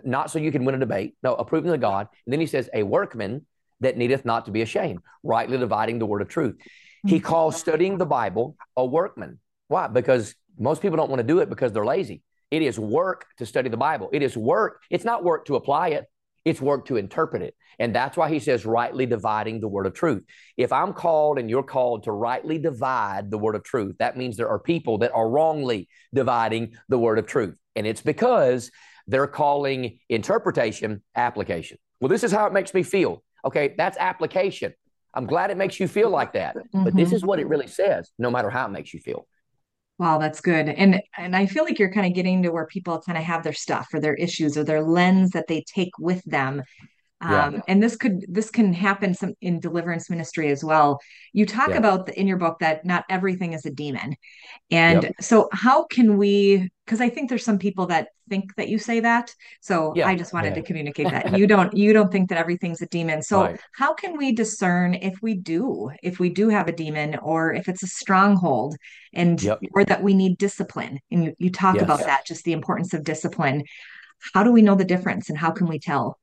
not 0.04 0.30
so 0.30 0.38
you 0.38 0.52
can 0.52 0.64
win 0.64 0.74
a 0.74 0.78
debate, 0.78 1.14
no, 1.22 1.34
approved 1.34 1.66
unto 1.66 1.78
God. 1.78 2.08
And 2.26 2.32
then 2.32 2.40
he 2.40 2.46
says, 2.46 2.70
a 2.72 2.82
workman 2.82 3.44
that 3.80 3.96
needeth 3.96 4.24
not 4.24 4.46
to 4.46 4.50
be 4.50 4.62
ashamed, 4.62 5.00
rightly 5.22 5.58
dividing 5.58 5.98
the 5.98 6.06
word 6.06 6.22
of 6.22 6.28
truth. 6.28 6.56
He 7.06 7.16
mm-hmm. 7.16 7.26
calls 7.26 7.56
studying 7.56 7.98
the 7.98 8.06
Bible 8.06 8.56
a 8.76 8.84
workman. 8.84 9.40
Why? 9.68 9.88
Because 9.88 10.34
most 10.58 10.82
people 10.82 10.96
don't 10.96 11.10
want 11.10 11.20
to 11.20 11.26
do 11.26 11.40
it 11.40 11.48
because 11.48 11.72
they're 11.72 11.84
lazy. 11.84 12.22
It 12.50 12.62
is 12.62 12.78
work 12.78 13.26
to 13.38 13.46
study 13.46 13.68
the 13.68 13.76
Bible. 13.76 14.10
It 14.12 14.22
is 14.22 14.36
work. 14.36 14.82
It's 14.90 15.04
not 15.04 15.24
work 15.24 15.46
to 15.46 15.56
apply 15.56 15.88
it. 15.88 16.04
It's 16.44 16.60
work 16.60 16.86
to 16.86 16.96
interpret 16.96 17.42
it. 17.42 17.54
And 17.78 17.94
that's 17.94 18.16
why 18.16 18.28
he 18.28 18.38
says 18.38 18.66
rightly 18.66 19.06
dividing 19.06 19.60
the 19.60 19.68
word 19.68 19.86
of 19.86 19.94
truth. 19.94 20.24
If 20.56 20.72
I'm 20.72 20.92
called 20.92 21.38
and 21.38 21.48
you're 21.48 21.62
called 21.62 22.04
to 22.04 22.12
rightly 22.12 22.58
divide 22.58 23.30
the 23.30 23.38
word 23.38 23.54
of 23.54 23.64
truth, 23.64 23.96
that 23.98 24.16
means 24.16 24.36
there 24.36 24.48
are 24.48 24.58
people 24.58 24.98
that 24.98 25.12
are 25.12 25.28
wrongly 25.28 25.88
dividing 26.12 26.74
the 26.88 26.98
word 26.98 27.18
of 27.18 27.26
truth. 27.26 27.56
And 27.74 27.86
it's 27.86 28.02
because 28.02 28.70
they're 29.06 29.26
calling 29.26 29.98
interpretation 30.08 31.02
application. 31.16 31.78
Well, 32.00 32.08
this 32.08 32.24
is 32.24 32.32
how 32.32 32.46
it 32.46 32.52
makes 32.52 32.74
me 32.74 32.82
feel. 32.82 33.22
Okay, 33.44 33.74
that's 33.76 33.96
application. 33.98 34.74
I'm 35.14 35.26
glad 35.26 35.50
it 35.50 35.56
makes 35.56 35.78
you 35.78 35.88
feel 35.88 36.10
like 36.10 36.32
that. 36.32 36.56
Mm-hmm. 36.56 36.84
But 36.84 36.96
this 36.96 37.12
is 37.12 37.24
what 37.24 37.38
it 37.38 37.46
really 37.48 37.66
says, 37.66 38.10
no 38.18 38.30
matter 38.30 38.50
how 38.50 38.66
it 38.66 38.70
makes 38.70 38.94
you 38.94 39.00
feel. 39.00 39.26
Wow, 39.98 40.18
that's 40.18 40.40
good. 40.40 40.68
And 40.68 41.00
and 41.16 41.36
I 41.36 41.46
feel 41.46 41.64
like 41.64 41.78
you're 41.78 41.92
kind 41.92 42.06
of 42.06 42.14
getting 42.14 42.42
to 42.42 42.50
where 42.50 42.66
people 42.66 43.00
kind 43.00 43.18
of 43.18 43.24
have 43.24 43.44
their 43.44 43.52
stuff 43.52 43.88
or 43.92 44.00
their 44.00 44.14
issues 44.14 44.56
or 44.56 44.64
their 44.64 44.82
lens 44.82 45.30
that 45.30 45.46
they 45.48 45.62
take 45.62 45.96
with 45.98 46.24
them 46.24 46.62
um, 47.22 47.54
yeah. 47.54 47.60
and 47.68 47.82
this 47.82 47.96
could 47.96 48.24
this 48.28 48.50
can 48.50 48.72
happen 48.72 49.14
some 49.14 49.34
in 49.40 49.60
deliverance 49.60 50.10
ministry 50.10 50.50
as 50.50 50.64
well 50.64 51.00
you 51.32 51.46
talk 51.46 51.70
yeah. 51.70 51.76
about 51.76 52.06
the, 52.06 52.18
in 52.18 52.26
your 52.26 52.36
book 52.36 52.58
that 52.60 52.84
not 52.84 53.04
everything 53.08 53.52
is 53.52 53.64
a 53.64 53.70
demon 53.70 54.14
and 54.70 55.04
yep. 55.04 55.14
so 55.20 55.48
how 55.52 55.84
can 55.84 56.16
we 56.16 56.68
because 56.84 57.00
i 57.00 57.08
think 57.08 57.28
there's 57.28 57.44
some 57.44 57.58
people 57.58 57.86
that 57.86 58.08
think 58.28 58.54
that 58.56 58.68
you 58.68 58.78
say 58.78 59.00
that 59.00 59.32
so 59.60 59.92
yeah. 59.94 60.06
i 60.06 60.16
just 60.16 60.32
wanted 60.32 60.54
to 60.54 60.62
communicate 60.62 61.08
that 61.10 61.38
you 61.38 61.46
don't 61.46 61.76
you 61.76 61.92
don't 61.92 62.10
think 62.10 62.28
that 62.28 62.38
everything's 62.38 62.82
a 62.82 62.86
demon 62.86 63.22
so 63.22 63.42
right. 63.42 63.60
how 63.74 63.94
can 63.94 64.16
we 64.16 64.32
discern 64.32 64.94
if 64.94 65.14
we 65.22 65.34
do 65.34 65.90
if 66.02 66.18
we 66.18 66.28
do 66.28 66.48
have 66.48 66.66
a 66.66 66.72
demon 66.72 67.16
or 67.22 67.52
if 67.52 67.68
it's 67.68 67.82
a 67.82 67.88
stronghold 67.88 68.76
and 69.12 69.42
yep. 69.42 69.60
or 69.74 69.84
that 69.84 70.02
we 70.02 70.14
need 70.14 70.36
discipline 70.38 70.98
and 71.10 71.24
you, 71.24 71.34
you 71.38 71.50
talk 71.50 71.76
yes. 71.76 71.84
about 71.84 72.00
that 72.00 72.26
just 72.26 72.44
the 72.44 72.52
importance 72.52 72.94
of 72.94 73.04
discipline 73.04 73.62
how 74.34 74.42
do 74.42 74.52
we 74.52 74.62
know 74.62 74.74
the 74.74 74.84
difference 74.84 75.28
and 75.28 75.38
how 75.38 75.50
can 75.50 75.66
we 75.66 75.78
tell 75.78 76.18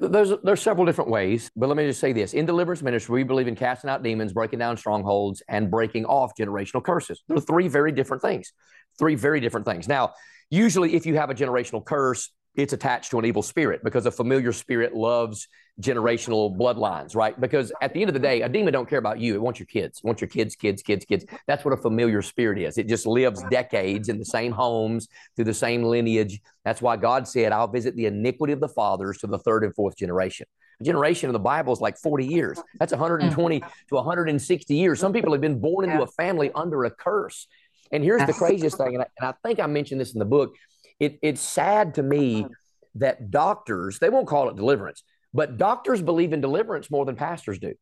there's 0.00 0.32
there's 0.42 0.62
several 0.62 0.86
different 0.86 1.10
ways, 1.10 1.50
but 1.56 1.68
let 1.68 1.76
me 1.76 1.86
just 1.86 2.00
say 2.00 2.12
this: 2.12 2.34
in 2.34 2.46
deliverance 2.46 2.82
ministry, 2.82 3.14
we 3.14 3.22
believe 3.22 3.48
in 3.48 3.56
casting 3.56 3.90
out 3.90 4.02
demons, 4.02 4.32
breaking 4.32 4.58
down 4.58 4.76
strongholds, 4.76 5.42
and 5.48 5.70
breaking 5.70 6.04
off 6.04 6.32
generational 6.38 6.82
curses. 6.82 7.22
They're 7.28 7.38
three 7.38 7.68
very 7.68 7.92
different 7.92 8.22
things. 8.22 8.52
Three 8.98 9.14
very 9.14 9.40
different 9.40 9.66
things. 9.66 9.88
Now, 9.88 10.12
usually, 10.50 10.94
if 10.94 11.06
you 11.06 11.16
have 11.16 11.30
a 11.30 11.34
generational 11.34 11.84
curse, 11.84 12.30
it's 12.54 12.72
attached 12.72 13.10
to 13.12 13.18
an 13.18 13.24
evil 13.24 13.42
spirit 13.42 13.80
because 13.82 14.06
a 14.06 14.10
familiar 14.10 14.52
spirit 14.52 14.94
loves 14.94 15.48
generational 15.80 16.56
bloodlines, 16.56 17.16
right? 17.16 17.38
Because 17.40 17.72
at 17.80 17.94
the 17.94 18.00
end 18.00 18.10
of 18.10 18.14
the 18.14 18.20
day, 18.20 18.42
a 18.42 18.48
demon 18.48 18.72
don't 18.72 18.88
care 18.88 18.98
about 18.98 19.18
you. 19.18 19.34
It 19.34 19.40
wants 19.40 19.58
your 19.58 19.66
kids. 19.66 19.98
It 19.98 20.06
wants 20.06 20.20
your 20.20 20.28
kids, 20.28 20.54
kids, 20.54 20.82
kids, 20.82 21.04
kids. 21.04 21.24
That's 21.46 21.64
what 21.64 21.72
a 21.72 21.76
familiar 21.76 22.22
spirit 22.22 22.58
is. 22.58 22.78
It 22.78 22.88
just 22.88 23.06
lives 23.06 23.42
decades 23.50 24.08
in 24.08 24.18
the 24.18 24.24
same 24.24 24.52
homes 24.52 25.08
through 25.34 25.46
the 25.46 25.54
same 25.54 25.82
lineage. 25.82 26.40
That's 26.64 26.82
why 26.82 26.96
God 26.96 27.26
said, 27.26 27.52
I'll 27.52 27.68
visit 27.68 27.96
the 27.96 28.06
iniquity 28.06 28.52
of 28.52 28.60
the 28.60 28.68
fathers 28.68 29.18
to 29.18 29.26
the 29.26 29.38
third 29.38 29.64
and 29.64 29.74
fourth 29.74 29.96
generation. 29.96 30.46
A 30.80 30.84
generation 30.84 31.28
in 31.28 31.32
the 31.32 31.38
Bible 31.38 31.72
is 31.72 31.80
like 31.80 31.96
40 31.96 32.26
years. 32.26 32.60
That's 32.78 32.92
120 32.92 33.60
mm. 33.60 33.66
to 33.88 33.94
160 33.94 34.74
years. 34.74 35.00
Some 35.00 35.12
people 35.12 35.32
have 35.32 35.40
been 35.40 35.60
born 35.60 35.88
into 35.88 36.02
a 36.02 36.06
family 36.06 36.50
under 36.54 36.84
a 36.84 36.90
curse. 36.90 37.46
And 37.90 38.02
here's 38.02 38.26
the 38.26 38.32
craziest 38.32 38.78
thing, 38.78 38.94
and 38.94 39.02
I, 39.02 39.06
and 39.20 39.28
I 39.28 39.34
think 39.46 39.60
I 39.60 39.66
mentioned 39.66 40.00
this 40.00 40.14
in 40.14 40.18
the 40.18 40.24
book 40.24 40.54
it, 41.02 41.18
it's 41.20 41.40
sad 41.40 41.94
to 41.94 42.02
me 42.02 42.46
that 42.94 43.30
doctors, 43.30 43.98
they 43.98 44.08
won't 44.08 44.28
call 44.28 44.48
it 44.48 44.56
deliverance, 44.56 45.02
but 45.34 45.56
doctors 45.56 46.02
believe 46.02 46.32
in 46.32 46.40
deliverance 46.40 46.90
more 46.90 47.04
than 47.04 47.16
pastors 47.16 47.58
do. 47.58 47.74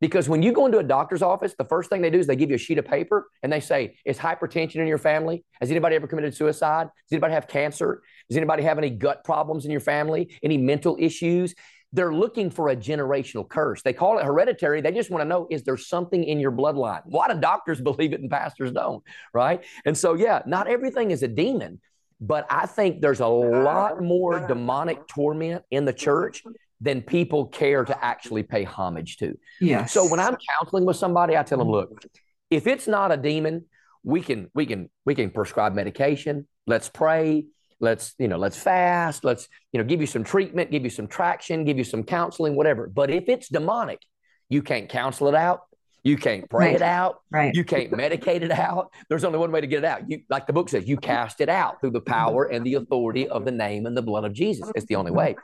Because 0.00 0.28
when 0.28 0.42
you 0.42 0.52
go 0.52 0.66
into 0.66 0.78
a 0.78 0.82
doctor's 0.82 1.22
office, 1.22 1.54
the 1.58 1.64
first 1.64 1.90
thing 1.90 2.02
they 2.02 2.10
do 2.10 2.18
is 2.18 2.26
they 2.26 2.36
give 2.36 2.50
you 2.50 2.56
a 2.56 2.58
sheet 2.58 2.78
of 2.78 2.84
paper 2.84 3.28
and 3.42 3.52
they 3.52 3.60
say, 3.60 3.96
Is 4.04 4.18
hypertension 4.18 4.76
in 4.76 4.86
your 4.86 4.98
family? 4.98 5.44
Has 5.60 5.70
anybody 5.70 5.96
ever 5.96 6.06
committed 6.06 6.34
suicide? 6.34 6.84
Does 6.84 7.12
anybody 7.12 7.34
have 7.34 7.48
cancer? 7.48 8.02
Does 8.28 8.36
anybody 8.36 8.62
have 8.62 8.78
any 8.78 8.90
gut 8.90 9.24
problems 9.24 9.64
in 9.64 9.70
your 9.70 9.80
family? 9.80 10.36
Any 10.42 10.56
mental 10.56 10.96
issues? 11.00 11.54
They're 11.92 12.12
looking 12.12 12.50
for 12.50 12.68
a 12.68 12.76
generational 12.76 13.48
curse. 13.48 13.82
They 13.82 13.94
call 13.94 14.18
it 14.18 14.24
hereditary. 14.24 14.82
They 14.82 14.92
just 14.92 15.10
want 15.10 15.22
to 15.22 15.28
know 15.28 15.48
is 15.50 15.64
there 15.64 15.78
something 15.78 16.22
in 16.22 16.38
your 16.38 16.52
bloodline? 16.52 17.04
A 17.06 17.16
lot 17.16 17.30
of 17.30 17.40
doctors 17.40 17.80
believe 17.80 18.12
it 18.12 18.20
and 18.20 18.30
pastors 18.30 18.70
don't, 18.72 19.02
right? 19.32 19.64
And 19.84 19.96
so, 19.96 20.14
yeah, 20.14 20.42
not 20.46 20.68
everything 20.68 21.10
is 21.10 21.22
a 21.22 21.28
demon, 21.28 21.80
but 22.20 22.46
I 22.50 22.66
think 22.66 23.00
there's 23.00 23.20
a 23.20 23.26
lot 23.26 24.02
more 24.02 24.46
demonic 24.46 25.08
torment 25.08 25.64
in 25.70 25.86
the 25.86 25.92
church 25.92 26.42
than 26.80 27.02
people 27.02 27.46
care 27.46 27.84
to 27.84 28.04
actually 28.04 28.42
pay 28.42 28.64
homage 28.64 29.16
to. 29.18 29.36
Yes. 29.60 29.92
So 29.92 30.08
when 30.08 30.20
I'm 30.20 30.36
counseling 30.58 30.84
with 30.84 30.96
somebody, 30.96 31.36
I 31.36 31.42
tell 31.42 31.58
them, 31.58 31.70
look, 31.70 32.04
if 32.50 32.66
it's 32.66 32.86
not 32.86 33.12
a 33.12 33.16
demon, 33.16 33.64
we 34.04 34.20
can 34.20 34.50
we 34.54 34.64
can 34.64 34.88
we 35.04 35.14
can 35.14 35.30
prescribe 35.30 35.74
medication. 35.74 36.46
Let's 36.66 36.88
pray. 36.88 37.46
Let's 37.80 38.14
you 38.18 38.28
know 38.28 38.38
let's 38.38 38.56
fast. 38.56 39.24
Let's 39.24 39.48
you 39.72 39.78
know 39.78 39.84
give 39.84 40.00
you 40.00 40.06
some 40.06 40.24
treatment, 40.24 40.70
give 40.70 40.84
you 40.84 40.90
some 40.90 41.08
traction, 41.08 41.64
give 41.64 41.78
you 41.78 41.84
some 41.84 42.04
counseling, 42.04 42.54
whatever. 42.54 42.86
But 42.86 43.10
if 43.10 43.28
it's 43.28 43.48
demonic, 43.48 44.00
you 44.48 44.62
can't 44.62 44.88
counsel 44.88 45.28
it 45.28 45.34
out. 45.34 45.62
You 46.04 46.16
can't 46.16 46.48
pray 46.48 46.68
right. 46.68 46.76
it 46.76 46.82
out. 46.82 47.20
Right. 47.30 47.54
You 47.54 47.64
can't 47.64 47.90
medicate 47.90 48.42
it 48.42 48.52
out. 48.52 48.92
There's 49.08 49.24
only 49.24 49.38
one 49.38 49.50
way 49.50 49.60
to 49.60 49.66
get 49.66 49.80
it 49.80 49.84
out. 49.84 50.08
You, 50.08 50.20
like 50.30 50.46
the 50.46 50.52
book 50.52 50.68
says, 50.68 50.88
you 50.88 50.96
cast 50.96 51.40
it 51.40 51.48
out 51.48 51.80
through 51.80 51.90
the 51.90 52.00
power 52.00 52.44
and 52.44 52.64
the 52.64 52.74
authority 52.74 53.28
of 53.28 53.44
the 53.44 53.50
name 53.50 53.84
and 53.84 53.96
the 53.96 54.02
blood 54.02 54.24
of 54.24 54.32
Jesus. 54.32 54.70
It's 54.74 54.86
the 54.86 54.94
only 54.94 55.10
way. 55.10 55.36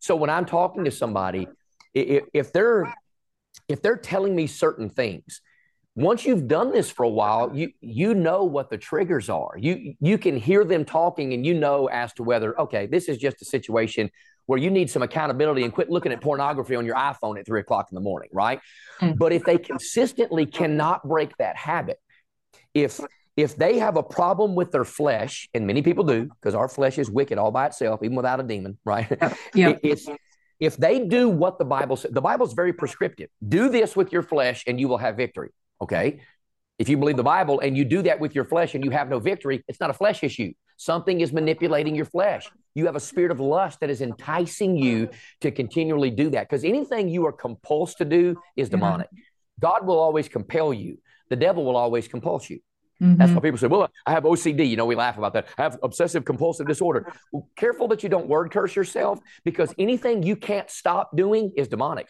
So 0.00 0.16
when 0.16 0.30
I'm 0.30 0.44
talking 0.44 0.84
to 0.84 0.90
somebody, 0.90 1.48
if, 1.94 2.24
if 2.32 2.52
they're 2.52 2.92
if 3.68 3.82
they're 3.82 3.96
telling 3.96 4.34
me 4.34 4.46
certain 4.46 4.88
things, 4.88 5.40
once 5.94 6.24
you've 6.24 6.46
done 6.46 6.72
this 6.72 6.90
for 6.90 7.02
a 7.02 7.08
while, 7.08 7.54
you 7.54 7.70
you 7.80 8.14
know 8.14 8.44
what 8.44 8.70
the 8.70 8.78
triggers 8.78 9.28
are. 9.28 9.56
You 9.58 9.94
you 10.00 10.18
can 10.18 10.36
hear 10.36 10.64
them 10.64 10.84
talking 10.84 11.32
and 11.32 11.44
you 11.44 11.54
know 11.54 11.86
as 11.88 12.12
to 12.14 12.22
whether 12.22 12.58
okay, 12.60 12.86
this 12.86 13.08
is 13.08 13.18
just 13.18 13.42
a 13.42 13.44
situation 13.44 14.10
where 14.46 14.58
you 14.58 14.70
need 14.70 14.88
some 14.88 15.02
accountability 15.02 15.62
and 15.62 15.72
quit 15.72 15.90
looking 15.90 16.10
at 16.10 16.22
pornography 16.22 16.74
on 16.74 16.86
your 16.86 16.94
iPhone 16.94 17.38
at 17.38 17.44
three 17.44 17.60
o'clock 17.60 17.88
in 17.90 17.94
the 17.94 18.00
morning, 18.00 18.30
right? 18.32 18.60
Mm-hmm. 19.00 19.18
But 19.18 19.32
if 19.32 19.44
they 19.44 19.58
consistently 19.58 20.46
cannot 20.46 21.06
break 21.06 21.36
that 21.36 21.56
habit, 21.56 21.98
if 22.72 22.98
if 23.38 23.54
they 23.54 23.78
have 23.78 23.96
a 23.96 24.02
problem 24.02 24.56
with 24.56 24.72
their 24.72 24.84
flesh, 24.84 25.48
and 25.54 25.64
many 25.64 25.80
people 25.80 26.02
do, 26.02 26.24
because 26.24 26.56
our 26.56 26.66
flesh 26.68 26.98
is 26.98 27.08
wicked 27.08 27.38
all 27.38 27.52
by 27.52 27.66
itself, 27.66 28.02
even 28.02 28.16
without 28.16 28.40
a 28.40 28.42
demon, 28.42 28.76
right? 28.84 29.16
Yeah. 29.54 29.76
If 30.58 30.76
they 30.76 31.06
do 31.06 31.28
what 31.28 31.56
the 31.60 31.64
Bible 31.64 31.94
says, 31.94 32.10
the 32.10 32.20
Bible 32.20 32.44
is 32.44 32.52
very 32.52 32.72
prescriptive. 32.72 33.30
Do 33.46 33.68
this 33.68 33.94
with 33.94 34.12
your 34.12 34.24
flesh, 34.24 34.64
and 34.66 34.80
you 34.80 34.88
will 34.88 34.98
have 34.98 35.16
victory. 35.16 35.50
Okay. 35.80 36.20
If 36.80 36.88
you 36.88 36.96
believe 36.96 37.16
the 37.16 37.22
Bible 37.22 37.60
and 37.60 37.76
you 37.76 37.84
do 37.84 38.02
that 38.02 38.18
with 38.18 38.34
your 38.34 38.44
flesh 38.44 38.74
and 38.74 38.84
you 38.84 38.90
have 38.90 39.08
no 39.08 39.20
victory, 39.20 39.64
it's 39.68 39.80
not 39.80 39.90
a 39.90 39.92
flesh 39.92 40.24
issue. 40.24 40.52
Something 40.76 41.20
is 41.20 41.32
manipulating 41.32 41.94
your 41.94 42.04
flesh. 42.04 42.48
You 42.74 42.86
have 42.86 42.94
a 42.94 43.00
spirit 43.00 43.32
of 43.32 43.40
lust 43.40 43.80
that 43.80 43.90
is 43.90 44.00
enticing 44.00 44.76
you 44.76 45.10
to 45.40 45.50
continually 45.50 46.10
do 46.10 46.30
that 46.30 46.48
because 46.48 46.64
anything 46.64 47.08
you 47.08 47.26
are 47.26 47.32
compulsed 47.32 47.96
to 47.96 48.04
do 48.04 48.36
is 48.56 48.68
demonic. 48.68 49.08
Mm-hmm. 49.08 49.60
God 49.60 49.86
will 49.86 49.98
always 49.98 50.28
compel 50.28 50.72
you, 50.72 50.98
the 51.30 51.36
devil 51.36 51.64
will 51.64 51.76
always 51.76 52.06
compel 52.06 52.40
you. 52.48 52.60
Mm-hmm. 53.02 53.16
That's 53.16 53.32
why 53.32 53.40
people 53.40 53.58
say, 53.58 53.68
Well, 53.68 53.88
I 54.06 54.10
have 54.12 54.24
OCD. 54.24 54.68
You 54.68 54.76
know, 54.76 54.86
we 54.86 54.94
laugh 54.94 55.18
about 55.18 55.32
that. 55.34 55.46
I 55.56 55.62
have 55.62 55.78
obsessive 55.82 56.24
compulsive 56.24 56.66
disorder. 56.66 57.12
Well, 57.32 57.48
careful 57.56 57.88
that 57.88 58.02
you 58.02 58.08
don't 58.08 58.28
word 58.28 58.50
curse 58.50 58.74
yourself 58.74 59.20
because 59.44 59.74
anything 59.78 60.22
you 60.22 60.36
can't 60.36 60.68
stop 60.70 61.16
doing 61.16 61.52
is 61.56 61.68
demonic 61.68 62.08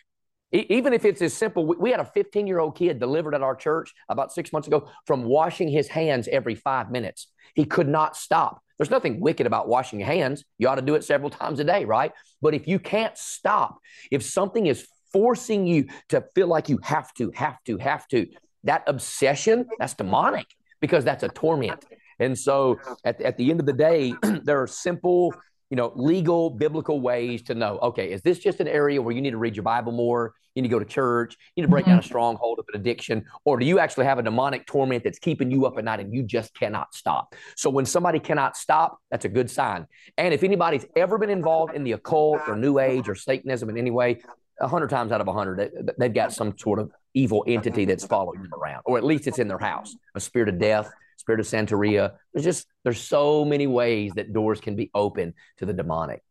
even 0.50 0.94
if 0.94 1.04
it's 1.04 1.20
as 1.20 1.34
simple, 1.34 1.66
we 1.66 1.90
had 1.90 2.00
a 2.00 2.04
15 2.04 2.46
year 2.46 2.58
old 2.58 2.76
kid 2.76 2.98
delivered 2.98 3.34
at 3.34 3.42
our 3.42 3.54
church 3.54 3.92
about 4.08 4.32
six 4.32 4.52
months 4.52 4.66
ago 4.66 4.88
from 5.06 5.24
washing 5.24 5.68
his 5.68 5.88
hands 5.88 6.28
every 6.28 6.54
five 6.54 6.90
minutes. 6.90 7.28
He 7.54 7.64
could 7.64 7.88
not 7.88 8.16
stop. 8.16 8.62
There's 8.78 8.90
nothing 8.90 9.20
wicked 9.20 9.46
about 9.46 9.68
washing 9.68 9.98
your 9.98 10.06
hands. 10.06 10.44
You 10.56 10.68
ought 10.68 10.76
to 10.76 10.82
do 10.82 10.94
it 10.94 11.04
several 11.04 11.30
times 11.30 11.60
a 11.60 11.64
day, 11.64 11.84
right? 11.84 12.12
But 12.40 12.54
if 12.54 12.66
you 12.66 12.78
can't 12.78 13.16
stop, 13.18 13.78
if 14.10 14.22
something 14.22 14.66
is 14.66 14.86
forcing 15.12 15.66
you 15.66 15.88
to 16.10 16.24
feel 16.34 16.46
like 16.46 16.68
you 16.68 16.78
have 16.82 17.12
to, 17.14 17.30
have 17.34 17.62
to, 17.64 17.76
have 17.78 18.06
to, 18.08 18.28
that 18.64 18.84
obsession, 18.86 19.66
that's 19.78 19.94
demonic 19.94 20.46
because 20.80 21.04
that's 21.04 21.22
a 21.22 21.28
torment. 21.28 21.84
And 22.18 22.36
so 22.36 22.78
at, 23.04 23.20
at 23.20 23.36
the 23.36 23.50
end 23.50 23.60
of 23.60 23.66
the 23.66 23.72
day, 23.72 24.14
there 24.42 24.60
are 24.60 24.66
simple 24.66 25.34
you 25.70 25.76
know, 25.76 25.92
legal, 25.94 26.50
biblical 26.50 27.00
ways 27.00 27.42
to 27.42 27.54
know, 27.54 27.78
okay, 27.78 28.10
is 28.10 28.22
this 28.22 28.38
just 28.38 28.60
an 28.60 28.68
area 28.68 29.00
where 29.00 29.14
you 29.14 29.20
need 29.20 29.32
to 29.32 29.38
read 29.38 29.54
your 29.54 29.62
Bible 29.62 29.92
more? 29.92 30.34
You 30.54 30.62
need 30.62 30.68
to 30.68 30.72
go 30.72 30.78
to 30.78 30.84
church, 30.84 31.36
you 31.54 31.62
need 31.62 31.66
to 31.66 31.70
break 31.70 31.84
mm-hmm. 31.84 31.92
down 31.92 32.00
a 32.00 32.02
stronghold 32.02 32.58
of 32.58 32.64
an 32.72 32.80
addiction, 32.80 33.24
or 33.44 33.58
do 33.58 33.66
you 33.66 33.78
actually 33.78 34.06
have 34.06 34.18
a 34.18 34.22
demonic 34.22 34.66
torment 34.66 35.04
that's 35.04 35.18
keeping 35.18 35.50
you 35.50 35.66
up 35.66 35.78
at 35.78 35.84
night 35.84 36.00
and 36.00 36.12
you 36.12 36.22
just 36.22 36.52
cannot 36.54 36.94
stop? 36.94 37.34
So 37.54 37.70
when 37.70 37.84
somebody 37.84 38.18
cannot 38.18 38.56
stop, 38.56 38.98
that's 39.10 39.24
a 39.24 39.28
good 39.28 39.50
sign. 39.50 39.86
And 40.16 40.34
if 40.34 40.42
anybody's 40.42 40.86
ever 40.96 41.16
been 41.16 41.30
involved 41.30 41.74
in 41.74 41.84
the 41.84 41.92
occult 41.92 42.40
or 42.48 42.56
New 42.56 42.78
Age 42.80 43.08
or 43.08 43.14
Satanism 43.14 43.70
in 43.70 43.76
any 43.76 43.90
way, 43.90 44.20
a 44.60 44.66
hundred 44.66 44.90
times 44.90 45.12
out 45.12 45.20
of 45.20 45.28
a 45.28 45.32
hundred, 45.32 45.70
they, 45.98 46.06
have 46.06 46.14
got 46.14 46.32
some 46.32 46.56
sort 46.58 46.80
of 46.80 46.90
evil 47.14 47.44
entity 47.48 47.84
that's 47.84 48.06
following 48.06 48.42
them 48.42 48.52
around, 48.54 48.82
or 48.86 48.98
at 48.98 49.04
least 49.04 49.26
it's 49.26 49.38
in 49.38 49.48
their 49.48 49.58
house, 49.58 49.94
a 50.14 50.20
spirit 50.20 50.48
of 50.48 50.58
death, 50.58 50.90
spirit 51.16 51.40
of 51.40 51.46
Santeria. 51.46 52.14
There's 52.32 52.44
just 52.44 52.66
there's 52.84 53.00
so 53.00 53.44
many 53.44 53.66
ways 53.66 54.12
that 54.16 54.32
doors 54.32 54.60
can 54.60 54.76
be 54.76 54.90
open 54.94 55.34
to 55.58 55.66
the 55.66 55.72
demonic. 55.72 56.22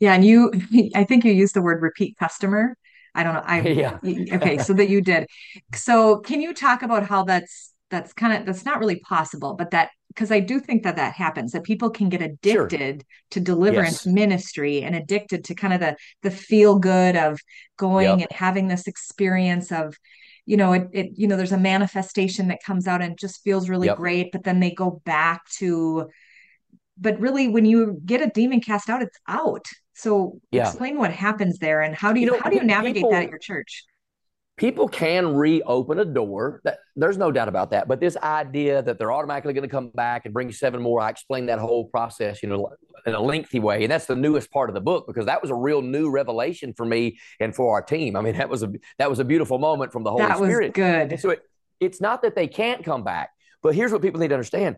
Yeah, 0.00 0.14
and 0.14 0.24
you, 0.24 0.52
I 0.94 1.04
think 1.04 1.24
you 1.24 1.32
used 1.32 1.54
the 1.54 1.62
word 1.62 1.82
repeat 1.82 2.16
customer. 2.18 2.76
I 3.14 3.22
don't 3.22 3.34
know. 3.34 3.42
I 3.44 3.60
yeah. 3.62 3.98
okay, 4.02 4.58
so 4.58 4.72
that 4.74 4.88
you 4.88 5.00
did. 5.00 5.26
So 5.74 6.18
can 6.18 6.40
you 6.40 6.52
talk 6.52 6.82
about 6.82 7.06
how 7.06 7.24
that's 7.24 7.72
that's 7.90 8.12
kind 8.12 8.32
of 8.32 8.46
that's 8.46 8.64
not 8.64 8.80
really 8.80 9.00
possible, 9.00 9.54
but 9.54 9.70
that 9.70 9.90
because 10.14 10.30
I 10.30 10.40
do 10.40 10.60
think 10.60 10.84
that 10.84 10.96
that 10.96 11.14
happens 11.14 11.52
that 11.52 11.64
people 11.64 11.90
can 11.90 12.08
get 12.08 12.22
addicted 12.22 13.02
sure. 13.02 13.06
to 13.30 13.40
deliverance 13.40 14.06
yes. 14.06 14.14
ministry 14.14 14.82
and 14.82 14.94
addicted 14.94 15.44
to 15.44 15.54
kind 15.54 15.74
of 15.74 15.80
the 15.80 15.96
the 16.22 16.30
feel 16.30 16.78
good 16.78 17.16
of 17.16 17.40
going 17.76 18.20
yep. 18.20 18.28
and 18.30 18.38
having 18.38 18.68
this 18.68 18.86
experience 18.86 19.72
of 19.72 19.96
you 20.46 20.56
know 20.56 20.72
it, 20.72 20.88
it 20.92 21.10
you 21.14 21.26
know 21.26 21.36
there's 21.36 21.52
a 21.52 21.58
manifestation 21.58 22.48
that 22.48 22.62
comes 22.62 22.86
out 22.86 23.02
and 23.02 23.18
just 23.18 23.42
feels 23.42 23.68
really 23.68 23.88
yep. 23.88 23.96
great 23.96 24.30
but 24.32 24.44
then 24.44 24.60
they 24.60 24.70
go 24.70 25.02
back 25.04 25.48
to 25.50 26.08
but 26.96 27.18
really 27.18 27.48
when 27.48 27.64
you 27.64 28.00
get 28.04 28.22
a 28.22 28.30
demon 28.30 28.60
cast 28.60 28.88
out 28.88 29.02
it's 29.02 29.18
out 29.26 29.66
so 29.94 30.40
yeah. 30.50 30.68
explain 30.68 30.98
what 30.98 31.12
happens 31.12 31.58
there 31.58 31.80
and 31.80 31.94
how 31.94 32.12
do 32.12 32.20
you, 32.20 32.26
you 32.26 32.32
know, 32.32 32.38
how 32.42 32.50
do 32.50 32.56
you 32.56 32.64
navigate 32.64 32.96
people, 32.96 33.10
that 33.10 33.24
at 33.24 33.30
your 33.30 33.38
church 33.38 33.84
people 34.56 34.88
can 34.88 35.34
reopen 35.34 35.98
a 35.98 36.04
door. 36.04 36.60
That, 36.64 36.78
there's 36.94 37.18
no 37.18 37.32
doubt 37.32 37.48
about 37.48 37.70
that. 37.70 37.88
But 37.88 38.00
this 38.00 38.16
idea 38.16 38.82
that 38.82 38.98
they're 38.98 39.12
automatically 39.12 39.52
going 39.52 39.68
to 39.68 39.72
come 39.72 39.90
back 39.90 40.24
and 40.24 40.34
bring 40.34 40.52
seven 40.52 40.80
more, 40.80 41.00
I 41.00 41.10
explained 41.10 41.48
that 41.48 41.58
whole 41.58 41.86
process, 41.86 42.42
you 42.42 42.48
know, 42.48 42.70
in 43.06 43.14
a 43.14 43.20
lengthy 43.20 43.58
way. 43.58 43.82
And 43.82 43.90
that's 43.90 44.06
the 44.06 44.16
newest 44.16 44.50
part 44.50 44.70
of 44.70 44.74
the 44.74 44.80
book 44.80 45.06
because 45.06 45.26
that 45.26 45.42
was 45.42 45.50
a 45.50 45.54
real 45.54 45.82
new 45.82 46.10
revelation 46.10 46.72
for 46.72 46.86
me 46.86 47.18
and 47.40 47.54
for 47.54 47.74
our 47.74 47.82
team. 47.82 48.16
I 48.16 48.20
mean, 48.20 48.36
that 48.36 48.48
was 48.48 48.62
a 48.62 48.72
that 48.98 49.10
was 49.10 49.18
a 49.18 49.24
beautiful 49.24 49.58
moment 49.58 49.92
from 49.92 50.04
the 50.04 50.10
Holy 50.10 50.22
that 50.22 50.36
Spirit. 50.36 50.68
Was 50.68 50.72
good. 50.74 51.12
And 51.12 51.20
so 51.20 51.30
it, 51.30 51.42
it's 51.80 52.00
not 52.00 52.22
that 52.22 52.34
they 52.34 52.46
can't 52.46 52.84
come 52.84 53.02
back, 53.02 53.30
but 53.62 53.74
here's 53.74 53.92
what 53.92 54.02
people 54.02 54.20
need 54.20 54.28
to 54.28 54.34
understand: 54.34 54.76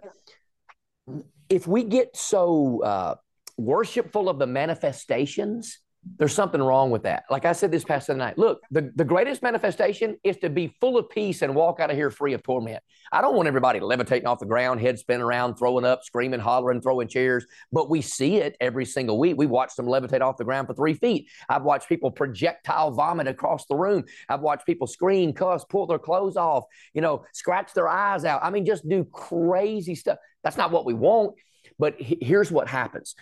if 1.48 1.66
we 1.66 1.84
get 1.84 2.16
so 2.16 2.82
uh, 2.82 3.14
worshipful 3.58 4.28
of 4.28 4.38
the 4.38 4.46
manifestations 4.46 5.78
there's 6.18 6.34
something 6.34 6.62
wrong 6.62 6.90
with 6.90 7.02
that. 7.02 7.24
Like 7.30 7.44
I 7.44 7.52
said 7.52 7.70
this 7.70 7.84
past 7.84 8.08
night, 8.08 8.38
look, 8.38 8.60
the, 8.70 8.92
the 8.94 9.04
greatest 9.04 9.42
manifestation 9.42 10.16
is 10.22 10.36
to 10.38 10.48
be 10.48 10.76
full 10.80 10.96
of 10.96 11.10
peace 11.10 11.42
and 11.42 11.54
walk 11.54 11.80
out 11.80 11.90
of 11.90 11.96
here 11.96 12.10
free 12.10 12.32
of 12.32 12.42
torment. 12.42 12.82
I 13.12 13.20
don't 13.20 13.34
want 13.34 13.48
everybody 13.48 13.80
levitating 13.80 14.26
off 14.26 14.38
the 14.38 14.46
ground, 14.46 14.80
head 14.80 14.98
spinning 14.98 15.22
around, 15.22 15.56
throwing 15.56 15.84
up, 15.84 16.04
screaming, 16.04 16.40
hollering, 16.40 16.80
throwing 16.80 17.08
chairs, 17.08 17.46
but 17.72 17.90
we 17.90 18.02
see 18.02 18.36
it 18.36 18.56
every 18.60 18.84
single 18.84 19.18
week. 19.18 19.36
We 19.36 19.46
watch 19.46 19.74
them 19.76 19.86
levitate 19.86 20.20
off 20.20 20.36
the 20.36 20.44
ground 20.44 20.68
for 20.68 20.74
three 20.74 20.94
feet. 20.94 21.28
I've 21.48 21.64
watched 21.64 21.88
people 21.88 22.10
projectile 22.10 22.92
vomit 22.92 23.26
across 23.26 23.66
the 23.66 23.76
room. 23.76 24.04
I've 24.28 24.40
watched 24.40 24.66
people 24.66 24.86
scream, 24.86 25.32
cuss, 25.32 25.64
pull 25.64 25.86
their 25.86 25.98
clothes 25.98 26.36
off, 26.36 26.64
you 26.94 27.00
know, 27.00 27.24
scratch 27.32 27.72
their 27.74 27.88
eyes 27.88 28.24
out. 28.24 28.40
I 28.42 28.50
mean, 28.50 28.64
just 28.64 28.88
do 28.88 29.04
crazy 29.04 29.94
stuff. 29.94 30.18
That's 30.42 30.56
not 30.56 30.70
what 30.70 30.86
we 30.86 30.94
want. 30.94 31.34
But 31.78 31.96
here's 31.98 32.50
what 32.50 32.68
happens 32.68 33.14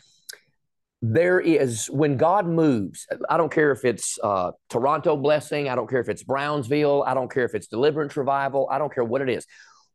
there 1.12 1.38
is 1.38 1.86
when 1.88 2.16
God 2.16 2.46
moves, 2.46 3.06
I 3.28 3.36
don't 3.36 3.52
care 3.52 3.72
if 3.72 3.84
it's 3.84 4.18
uh, 4.22 4.52
Toronto 4.70 5.16
blessing, 5.16 5.68
I 5.68 5.74
don't 5.74 5.88
care 5.88 6.00
if 6.00 6.08
it's 6.08 6.22
Brownsville, 6.22 7.02
I 7.06 7.12
don't 7.12 7.30
care 7.30 7.44
if 7.44 7.54
it's 7.54 7.66
deliverance 7.66 8.16
revival, 8.16 8.68
I 8.70 8.78
don't 8.78 8.92
care 8.92 9.04
what 9.04 9.20
it 9.20 9.28
is. 9.28 9.46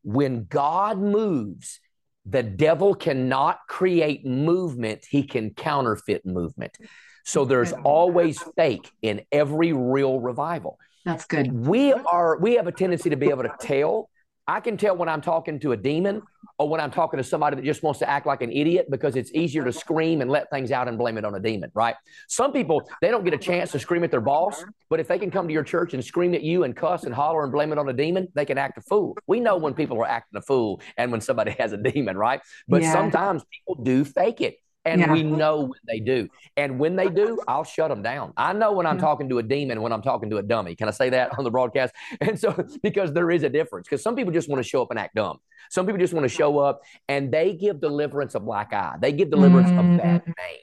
When 0.03 0.45
God 0.45 0.99
moves, 0.99 1.79
the 2.25 2.43
devil 2.43 2.93
cannot 2.93 3.57
create 3.67 4.23
movement, 4.23 5.05
he 5.09 5.23
can 5.23 5.51
counterfeit 5.51 6.25
movement. 6.25 6.77
So 7.25 7.43
there's 7.43 7.73
always 7.73 8.39
fake 8.55 8.91
in 9.01 9.21
every 9.31 9.73
real 9.73 10.19
revival. 10.19 10.77
That's 11.05 11.25
good. 11.25 11.51
We 11.51 11.91
are 11.91 12.37
we 12.37 12.55
have 12.55 12.67
a 12.67 12.71
tendency 12.71 13.09
to 13.09 13.17
be 13.17 13.29
able 13.29 13.43
to 13.43 13.55
tell 13.59 14.09
I 14.49 14.59
can 14.59 14.77
tell 14.77 14.97
when 14.97 15.07
I'm 15.07 15.21
talking 15.21 15.59
to 15.59 15.73
a 15.73 15.77
demon 15.77 16.23
or 16.57 16.67
when 16.67 16.81
I'm 16.81 16.89
talking 16.89 17.19
to 17.19 17.23
somebody 17.23 17.55
that 17.55 17.63
just 17.63 17.83
wants 17.83 17.99
to 17.99 18.09
act 18.09 18.25
like 18.25 18.41
an 18.41 18.51
idiot 18.51 18.87
because 18.89 19.15
it's 19.15 19.31
easier 19.31 19.63
to 19.63 19.71
scream 19.71 20.21
and 20.21 20.31
let 20.31 20.49
things 20.49 20.71
out 20.71 20.87
and 20.87 20.97
blame 20.97 21.19
it 21.19 21.23
on 21.23 21.35
a 21.35 21.39
demon, 21.39 21.69
right? 21.75 21.95
Some 22.27 22.51
people, 22.51 22.81
they 22.99 23.09
don't 23.09 23.23
get 23.23 23.35
a 23.35 23.37
chance 23.37 23.71
to 23.73 23.79
scream 23.79 24.03
at 24.03 24.09
their 24.09 24.21
boss, 24.21 24.65
but 24.89 24.99
if 24.99 25.07
they 25.07 25.19
can 25.19 25.29
come 25.29 25.47
to 25.47 25.53
your 25.53 25.63
church 25.63 25.93
and 25.93 26.03
scream 26.03 26.33
at 26.33 26.41
you 26.41 26.63
and 26.63 26.75
cuss 26.75 27.03
and 27.03 27.13
holler 27.13 27.43
and 27.43 27.51
blame 27.51 27.71
it 27.71 27.77
on 27.77 27.87
a 27.89 27.93
demon, 27.93 28.27
they 28.33 28.43
can 28.43 28.57
act 28.57 28.79
a 28.79 28.81
fool. 28.81 29.15
We 29.27 29.39
know 29.39 29.55
when 29.55 29.75
people 29.75 29.97
are 30.01 30.07
acting 30.07 30.39
a 30.39 30.41
fool 30.41 30.81
and 30.97 31.11
when 31.11 31.21
somebody 31.21 31.51
has 31.59 31.71
a 31.71 31.77
demon, 31.77 32.17
right? 32.17 32.41
But 32.67 32.81
yeah. 32.81 32.91
sometimes 32.91 33.43
people 33.51 33.83
do 33.83 34.03
fake 34.03 34.41
it. 34.41 34.57
And 34.89 35.01
yeah. 35.01 35.13
we 35.13 35.23
know 35.23 35.61
when 35.61 35.79
they 35.87 35.99
do. 35.99 36.27
And 36.57 36.79
when 36.79 36.95
they 36.95 37.09
do, 37.09 37.39
I'll 37.47 37.63
shut 37.63 37.89
them 37.89 38.01
down. 38.01 38.33
I 38.35 38.53
know 38.53 38.73
when 38.73 38.85
I'm 38.85 38.95
yeah. 38.95 39.01
talking 39.01 39.29
to 39.29 39.37
a 39.37 39.43
demon, 39.43 39.81
when 39.81 39.91
I'm 39.91 40.01
talking 40.01 40.29
to 40.31 40.37
a 40.37 40.43
dummy. 40.43 40.75
Can 40.75 40.87
I 40.87 40.91
say 40.91 41.09
that 41.11 41.37
on 41.37 41.43
the 41.43 41.51
broadcast? 41.51 41.93
And 42.21 42.39
so, 42.39 42.67
because 42.83 43.13
there 43.13 43.31
is 43.31 43.43
a 43.43 43.49
difference, 43.49 43.87
because 43.87 44.03
some 44.03 44.15
people 44.15 44.33
just 44.33 44.49
want 44.49 44.61
to 44.61 44.67
show 44.67 44.81
up 44.81 44.89
and 44.91 44.99
act 44.99 45.15
dumb. 45.15 45.39
Some 45.69 45.85
people 45.85 45.99
just 45.99 46.13
want 46.13 46.23
to 46.25 46.29
show 46.29 46.59
up 46.59 46.81
and 47.07 47.31
they 47.31 47.53
give 47.53 47.79
deliverance 47.79 48.35
a 48.35 48.39
black 48.39 48.73
eye, 48.73 48.95
they 48.99 49.11
give 49.11 49.29
deliverance 49.29 49.69
mm-hmm. 49.69 49.95
a 49.95 49.97
bad 49.97 50.21
mm-hmm. 50.21 50.31
name. 50.31 50.61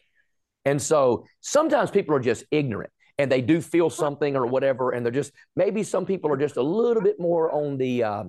And 0.65 0.83
so 0.83 1.25
sometimes 1.41 1.91
people 1.91 2.15
are 2.15 2.21
just 2.21 2.45
ignorant 2.51 2.91
and 3.19 3.31
they 3.31 3.41
do 3.41 3.61
feel 3.61 3.89
something 3.89 4.37
or 4.37 4.47
whatever. 4.47 4.91
And 4.91 5.07
they're 5.07 5.13
just, 5.13 5.33
maybe 5.55 5.83
some 5.83 6.05
people 6.05 6.31
are 6.33 6.37
just 6.37 6.57
a 6.57 6.63
little 6.63 7.03
bit 7.03 7.19
more 7.19 7.51
on 7.53 7.79
the, 7.79 8.03
uh, 8.03 8.25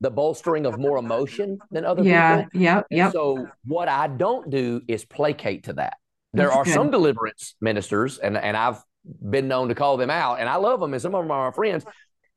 the 0.00 0.10
bolstering 0.10 0.66
of 0.66 0.78
more 0.78 0.98
emotion 0.98 1.58
than 1.70 1.84
other 1.84 2.02
yeah, 2.02 2.44
people. 2.44 2.60
Yeah, 2.60 2.82
yeah. 2.90 3.04
yeah. 3.06 3.10
So 3.10 3.48
what 3.64 3.88
I 3.88 4.08
don't 4.08 4.50
do 4.50 4.82
is 4.88 5.04
placate 5.04 5.64
to 5.64 5.74
that. 5.74 5.96
There 6.32 6.48
That's 6.48 6.56
are 6.56 6.64
good. 6.64 6.74
some 6.74 6.90
deliverance 6.90 7.54
ministers, 7.60 8.18
and 8.18 8.36
and 8.36 8.56
I've 8.56 8.82
been 9.30 9.48
known 9.48 9.68
to 9.68 9.74
call 9.74 9.96
them 9.96 10.10
out, 10.10 10.40
and 10.40 10.48
I 10.48 10.56
love 10.56 10.80
them, 10.80 10.92
and 10.92 11.00
some 11.00 11.14
of 11.14 11.22
them 11.22 11.30
are 11.30 11.50
my 11.50 11.54
friends. 11.54 11.84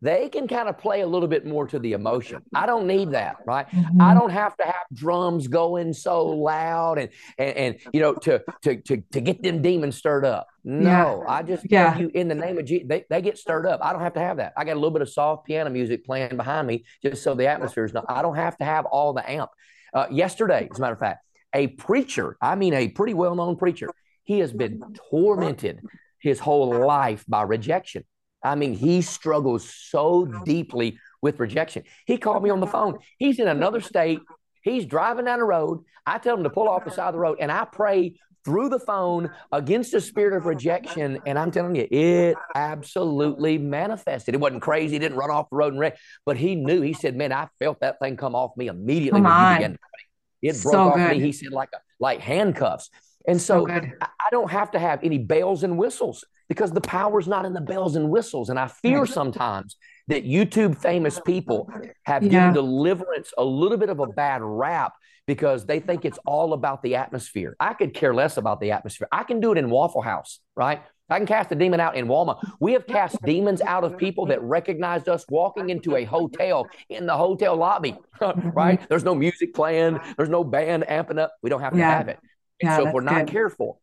They 0.01 0.29
can 0.29 0.47
kind 0.47 0.69
of 0.69 0.77
play 0.77 1.01
a 1.01 1.07
little 1.07 1.27
bit 1.27 1.45
more 1.45 1.65
to 1.67 1.79
the 1.79 1.93
emotion. 1.93 2.43
I 2.53 2.67
don't 2.67 2.85
need 2.85 3.11
that, 3.11 3.37
right? 3.47 3.67
Mm-hmm. 3.69 4.01
I 4.01 4.13
don't 4.13 4.29
have 4.29 4.55
to 4.57 4.63
have 4.63 4.85
drums 4.93 5.47
going 5.47 5.93
so 5.93 6.25
loud 6.25 6.99
and 6.99 7.09
and, 7.39 7.57
and 7.57 7.75
you 7.93 8.01
know 8.01 8.13
to, 8.13 8.43
to 8.63 8.75
to 8.81 8.97
to 9.11 9.21
get 9.21 9.41
them 9.41 9.61
demons 9.61 9.97
stirred 9.97 10.23
up. 10.25 10.47
No, 10.63 11.23
yeah. 11.25 11.33
I 11.33 11.41
just 11.41 11.65
yeah. 11.69 11.97
you 11.97 12.11
in 12.13 12.27
the 12.27 12.35
name 12.35 12.59
of 12.59 12.65
Jesus, 12.65 12.87
they, 12.87 13.05
they 13.09 13.21
get 13.21 13.37
stirred 13.39 13.65
up. 13.65 13.79
I 13.83 13.91
don't 13.91 14.01
have 14.01 14.13
to 14.13 14.19
have 14.19 14.37
that. 14.37 14.53
I 14.55 14.65
got 14.65 14.73
a 14.73 14.75
little 14.75 14.91
bit 14.91 15.01
of 15.01 15.09
soft 15.09 15.47
piano 15.47 15.69
music 15.71 16.05
playing 16.05 16.37
behind 16.37 16.67
me 16.67 16.85
just 17.01 17.23
so 17.23 17.33
the 17.33 17.47
atmosphere 17.47 17.85
is 17.85 17.93
not. 17.93 18.05
I 18.07 18.21
don't 18.21 18.35
have 18.35 18.57
to 18.57 18.65
have 18.65 18.85
all 18.85 19.13
the 19.13 19.27
amp. 19.29 19.49
Uh, 19.93 20.07
yesterday, 20.11 20.67
as 20.69 20.77
a 20.77 20.81
matter 20.81 20.93
of 20.93 20.99
fact, 20.99 21.25
a 21.53 21.67
preacher, 21.67 22.37
I 22.39 22.55
mean 22.55 22.73
a 22.73 22.89
pretty 22.89 23.15
well 23.15 23.33
known 23.33 23.55
preacher, 23.55 23.89
he 24.25 24.39
has 24.39 24.53
been 24.53 24.83
tormented 25.09 25.81
his 26.19 26.39
whole 26.39 26.85
life 26.85 27.25
by 27.27 27.41
rejection. 27.43 28.03
I 28.43 28.55
mean, 28.55 28.73
he 28.73 29.01
struggles 29.01 29.69
so 29.69 30.25
deeply 30.45 30.99
with 31.21 31.39
rejection. 31.39 31.83
He 32.05 32.17
called 32.17 32.43
me 32.43 32.49
on 32.49 32.59
the 32.59 32.67
phone. 32.67 32.99
He's 33.17 33.39
in 33.39 33.47
another 33.47 33.81
state. 33.81 34.19
He's 34.61 34.85
driving 34.85 35.25
down 35.25 35.39
the 35.39 35.45
road. 35.45 35.83
I 36.05 36.17
tell 36.17 36.35
him 36.35 36.43
to 36.43 36.49
pull 36.49 36.69
off 36.69 36.85
the 36.85 36.91
side 36.91 37.07
of 37.07 37.13
the 37.13 37.19
road, 37.19 37.37
and 37.39 37.51
I 37.51 37.65
pray 37.65 38.19
through 38.45 38.69
the 38.69 38.79
phone 38.79 39.29
against 39.51 39.91
the 39.91 39.99
spirit 39.99 40.37
of 40.37 40.45
rejection. 40.45 41.19
And 41.25 41.37
I'm 41.37 41.51
telling 41.51 41.75
you, 41.75 41.87
it 41.89 42.37
absolutely 42.55 43.57
manifested. 43.57 44.35
It 44.35 44.39
wasn't 44.39 44.61
crazy. 44.61 44.93
He 44.93 44.99
didn't 44.99 45.17
run 45.17 45.29
off 45.31 45.49
the 45.49 45.57
road 45.57 45.73
and 45.73 45.79
wreck, 45.79 45.97
but 46.25 46.37
he 46.37 46.55
knew. 46.55 46.81
He 46.81 46.93
said, 46.93 47.15
"Man, 47.15 47.33
I 47.33 47.49
felt 47.59 47.81
that 47.81 47.99
thing 47.99 48.15
come 48.15 48.35
off 48.35 48.55
me 48.55 48.67
immediately 48.67 49.19
come 49.19 49.23
when 49.23 49.33
on. 49.33 49.51
you 49.51 49.57
began 49.57 49.71
to 49.73 49.79
pray. 49.79 50.49
It 50.49 50.61
broke 50.61 50.73
so 50.73 50.89
off 50.89 51.11
me." 51.11 51.19
He 51.19 51.31
said, 51.31 51.51
"Like 51.51 51.69
a, 51.73 51.79
like 51.99 52.19
handcuffs." 52.19 52.89
And 53.27 53.41
so, 53.41 53.67
so 53.67 53.73
I, 53.73 53.91
I 54.01 54.29
don't 54.31 54.49
have 54.49 54.71
to 54.71 54.79
have 54.79 55.03
any 55.03 55.17
bells 55.17 55.63
and 55.63 55.77
whistles 55.77 56.23
because 56.49 56.71
the 56.71 56.81
power's 56.81 57.27
not 57.27 57.45
in 57.45 57.53
the 57.53 57.61
bells 57.61 57.95
and 57.95 58.09
whistles. 58.09 58.49
And 58.49 58.59
I 58.59 58.67
fear 58.67 59.05
sometimes 59.05 59.75
that 60.07 60.25
YouTube 60.25 60.77
famous 60.77 61.19
people 61.19 61.69
have 62.03 62.23
yeah. 62.23 62.29
given 62.29 62.53
deliverance 62.53 63.33
a 63.37 63.43
little 63.43 63.77
bit 63.77 63.89
of 63.89 63.99
a 63.99 64.07
bad 64.07 64.41
rap 64.41 64.93
because 65.25 65.65
they 65.65 65.79
think 65.79 66.05
it's 66.05 66.19
all 66.25 66.53
about 66.53 66.81
the 66.81 66.95
atmosphere. 66.95 67.55
I 67.59 67.73
could 67.73 67.93
care 67.93 68.13
less 68.13 68.37
about 68.37 68.61
the 68.61 68.71
atmosphere. 68.71 69.09
I 69.11 69.23
can 69.23 69.41
do 69.41 69.51
it 69.51 69.57
in 69.57 69.69
Waffle 69.69 70.01
House, 70.01 70.39
right? 70.55 70.81
I 71.09 71.17
can 71.17 71.27
cast 71.27 71.51
a 71.51 71.55
demon 71.55 71.79
out 71.79 71.95
in 71.95 72.07
Walmart. 72.07 72.39
We 72.59 72.73
have 72.73 72.85
cast 72.85 73.21
demons 73.23 73.61
out 73.61 73.83
of 73.83 73.97
people 73.97 74.25
that 74.27 74.41
recognized 74.41 75.07
us 75.07 75.25
walking 75.29 75.69
into 75.69 75.95
a 75.95 76.03
hotel 76.03 76.67
in 76.89 77.05
the 77.05 77.15
hotel 77.15 77.55
lobby, 77.55 77.95
right? 78.43 78.81
There's 78.89 79.05
no 79.05 79.15
music 79.15 79.53
playing, 79.53 79.99
there's 80.17 80.29
no 80.29 80.43
band 80.43 80.83
amping 80.89 81.19
up. 81.19 81.33
We 81.41 81.49
don't 81.49 81.61
have 81.61 81.73
to 81.73 81.79
yeah. 81.79 81.97
have 81.97 82.09
it. 82.09 82.19
And 82.61 82.69
yeah, 82.69 82.77
so 82.77 82.87
if 82.87 82.93
we're 82.93 83.01
not 83.01 83.25
good. 83.25 83.31
careful, 83.31 83.81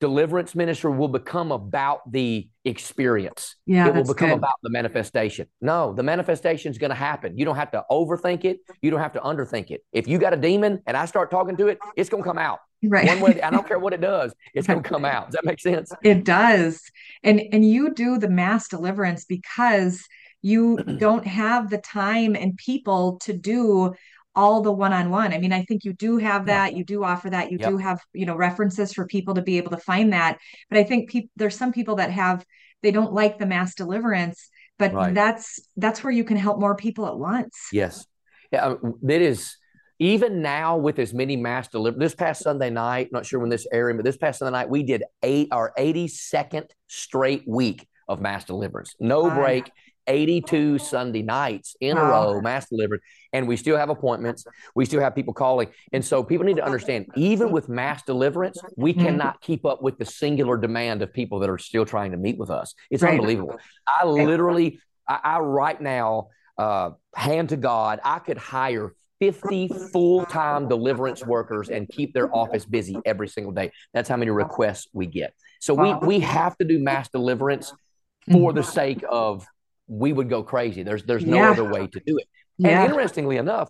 deliverance 0.00 0.54
ministry 0.54 0.90
will 0.90 1.08
become 1.08 1.52
about 1.52 2.10
the 2.10 2.48
experience. 2.64 3.56
Yeah, 3.66 3.88
it 3.88 3.94
will 3.94 4.04
become 4.04 4.30
good. 4.30 4.38
about 4.38 4.54
the 4.62 4.70
manifestation. 4.70 5.46
No, 5.60 5.92
the 5.92 6.02
manifestation 6.02 6.70
is 6.70 6.78
going 6.78 6.90
to 6.90 6.96
happen. 6.96 7.36
You 7.36 7.44
don't 7.44 7.56
have 7.56 7.70
to 7.72 7.84
overthink 7.90 8.44
it. 8.44 8.60
You 8.80 8.90
don't 8.90 9.00
have 9.00 9.12
to 9.12 9.20
underthink 9.20 9.70
it. 9.70 9.84
If 9.92 10.08
you 10.08 10.18
got 10.18 10.32
a 10.32 10.36
demon 10.36 10.82
and 10.86 10.96
I 10.96 11.04
start 11.04 11.30
talking 11.30 11.56
to 11.58 11.68
it, 11.68 11.78
it's 11.96 12.08
going 12.08 12.22
to 12.22 12.28
come 12.28 12.38
out. 12.38 12.60
Right. 12.82 13.06
One 13.06 13.20
way, 13.20 13.42
I 13.42 13.50
don't 13.50 13.68
care 13.68 13.78
what 13.78 13.92
it 13.92 14.00
does. 14.12 14.32
It's 14.54 14.66
going 14.66 14.82
to 14.82 14.88
come 14.88 15.04
out. 15.04 15.26
Does 15.26 15.34
that 15.34 15.44
make 15.44 15.60
sense? 15.60 15.92
It 16.02 16.24
does. 16.24 16.82
And 17.22 17.40
and 17.52 17.68
you 17.68 17.92
do 17.92 18.18
the 18.18 18.28
mass 18.30 18.68
deliverance 18.68 19.26
because 19.26 20.06
you 20.40 20.78
don't 20.98 21.26
have 21.26 21.68
the 21.68 21.78
time 21.78 22.34
and 22.36 22.56
people 22.56 23.18
to 23.18 23.34
do 23.34 23.92
all 24.34 24.62
the 24.62 24.72
one-on-one. 24.72 25.32
I 25.32 25.38
mean, 25.38 25.52
I 25.52 25.64
think 25.64 25.84
you 25.84 25.92
do 25.92 26.18
have 26.18 26.46
that. 26.46 26.72
Yeah. 26.72 26.78
You 26.78 26.84
do 26.84 27.04
offer 27.04 27.30
that. 27.30 27.50
You 27.50 27.58
yep. 27.60 27.70
do 27.70 27.76
have, 27.78 28.00
you 28.12 28.26
know, 28.26 28.36
references 28.36 28.92
for 28.92 29.06
people 29.06 29.34
to 29.34 29.42
be 29.42 29.58
able 29.58 29.70
to 29.72 29.76
find 29.76 30.12
that. 30.12 30.38
But 30.68 30.78
I 30.78 30.84
think 30.84 31.10
people 31.10 31.30
there's 31.36 31.56
some 31.56 31.72
people 31.72 31.96
that 31.96 32.10
have 32.10 32.44
they 32.82 32.90
don't 32.90 33.12
like 33.12 33.38
the 33.38 33.46
mass 33.46 33.74
deliverance, 33.74 34.48
but 34.78 34.92
right. 34.92 35.14
that's 35.14 35.60
that's 35.76 36.02
where 36.04 36.12
you 36.12 36.24
can 36.24 36.36
help 36.36 36.60
more 36.60 36.76
people 36.76 37.06
at 37.06 37.18
once. 37.18 37.56
Yes. 37.72 38.06
Yeah, 38.52 38.66
um, 38.66 38.94
it 39.08 39.22
is 39.22 39.56
even 40.00 40.40
now 40.40 40.78
with 40.78 40.98
as 40.98 41.12
many 41.12 41.36
mass 41.36 41.68
deliver 41.68 41.98
this 41.98 42.14
past 42.14 42.42
Sunday 42.42 42.70
night, 42.70 43.10
not 43.12 43.26
sure 43.26 43.38
when 43.38 43.50
this 43.50 43.66
airing, 43.70 43.96
but 43.96 44.04
this 44.04 44.16
past 44.16 44.38
Sunday 44.38 44.52
night, 44.52 44.70
we 44.70 44.82
did 44.82 45.04
eight 45.22 45.48
our 45.52 45.72
82nd 45.78 46.70
straight 46.88 47.44
week 47.46 47.86
of 48.08 48.20
mass 48.20 48.44
deliverance. 48.44 48.96
No 48.98 49.30
break. 49.30 49.70
82 50.10 50.78
Sunday 50.78 51.22
nights 51.22 51.76
in 51.80 51.96
a 51.96 52.02
row, 52.02 52.40
mass 52.40 52.68
delivered, 52.68 53.00
and 53.32 53.46
we 53.46 53.56
still 53.56 53.76
have 53.76 53.90
appointments. 53.90 54.44
We 54.74 54.84
still 54.84 55.00
have 55.00 55.14
people 55.14 55.32
calling. 55.32 55.68
And 55.92 56.04
so 56.04 56.22
people 56.24 56.44
need 56.44 56.56
to 56.56 56.64
understand, 56.64 57.06
even 57.16 57.52
with 57.52 57.68
mass 57.68 58.02
deliverance, 58.02 58.60
we 58.76 58.92
mm-hmm. 58.92 59.04
cannot 59.04 59.40
keep 59.40 59.64
up 59.64 59.82
with 59.82 59.98
the 59.98 60.04
singular 60.04 60.56
demand 60.56 61.02
of 61.02 61.12
people 61.12 61.38
that 61.40 61.48
are 61.48 61.58
still 61.58 61.86
trying 61.86 62.10
to 62.10 62.16
meet 62.16 62.38
with 62.38 62.50
us. 62.50 62.74
It's 62.90 63.02
right. 63.02 63.12
unbelievable. 63.12 63.58
I 63.86 64.04
literally, 64.04 64.80
I, 65.08 65.20
I 65.22 65.38
right 65.38 65.80
now, 65.80 66.28
uh, 66.58 66.90
hand 67.14 67.50
to 67.50 67.56
God, 67.56 68.00
I 68.04 68.18
could 68.18 68.36
hire 68.36 68.94
50 69.20 69.68
full-time 69.92 70.68
deliverance 70.68 71.24
workers 71.24 71.68
and 71.68 71.88
keep 71.88 72.12
their 72.14 72.34
office 72.34 72.64
busy 72.64 72.96
every 73.04 73.28
single 73.28 73.52
day. 73.52 73.70
That's 73.94 74.08
how 74.08 74.16
many 74.16 74.30
requests 74.30 74.88
we 74.92 75.06
get. 75.06 75.34
So 75.60 75.74
we 75.74 75.94
we 75.94 76.20
have 76.20 76.56
to 76.56 76.64
do 76.64 76.78
mass 76.78 77.08
deliverance 77.10 77.72
for 78.30 78.52
the 78.52 78.62
sake 78.62 79.04
of 79.08 79.46
we 79.90 80.12
would 80.12 80.30
go 80.30 80.42
crazy. 80.42 80.82
There's 80.82 81.02
there's 81.02 81.26
no 81.26 81.36
yeah. 81.36 81.50
other 81.50 81.64
way 81.64 81.86
to 81.88 82.00
do 82.06 82.16
it. 82.16 82.28
Yeah. 82.58 82.82
And 82.82 82.90
interestingly 82.90 83.36
enough, 83.36 83.68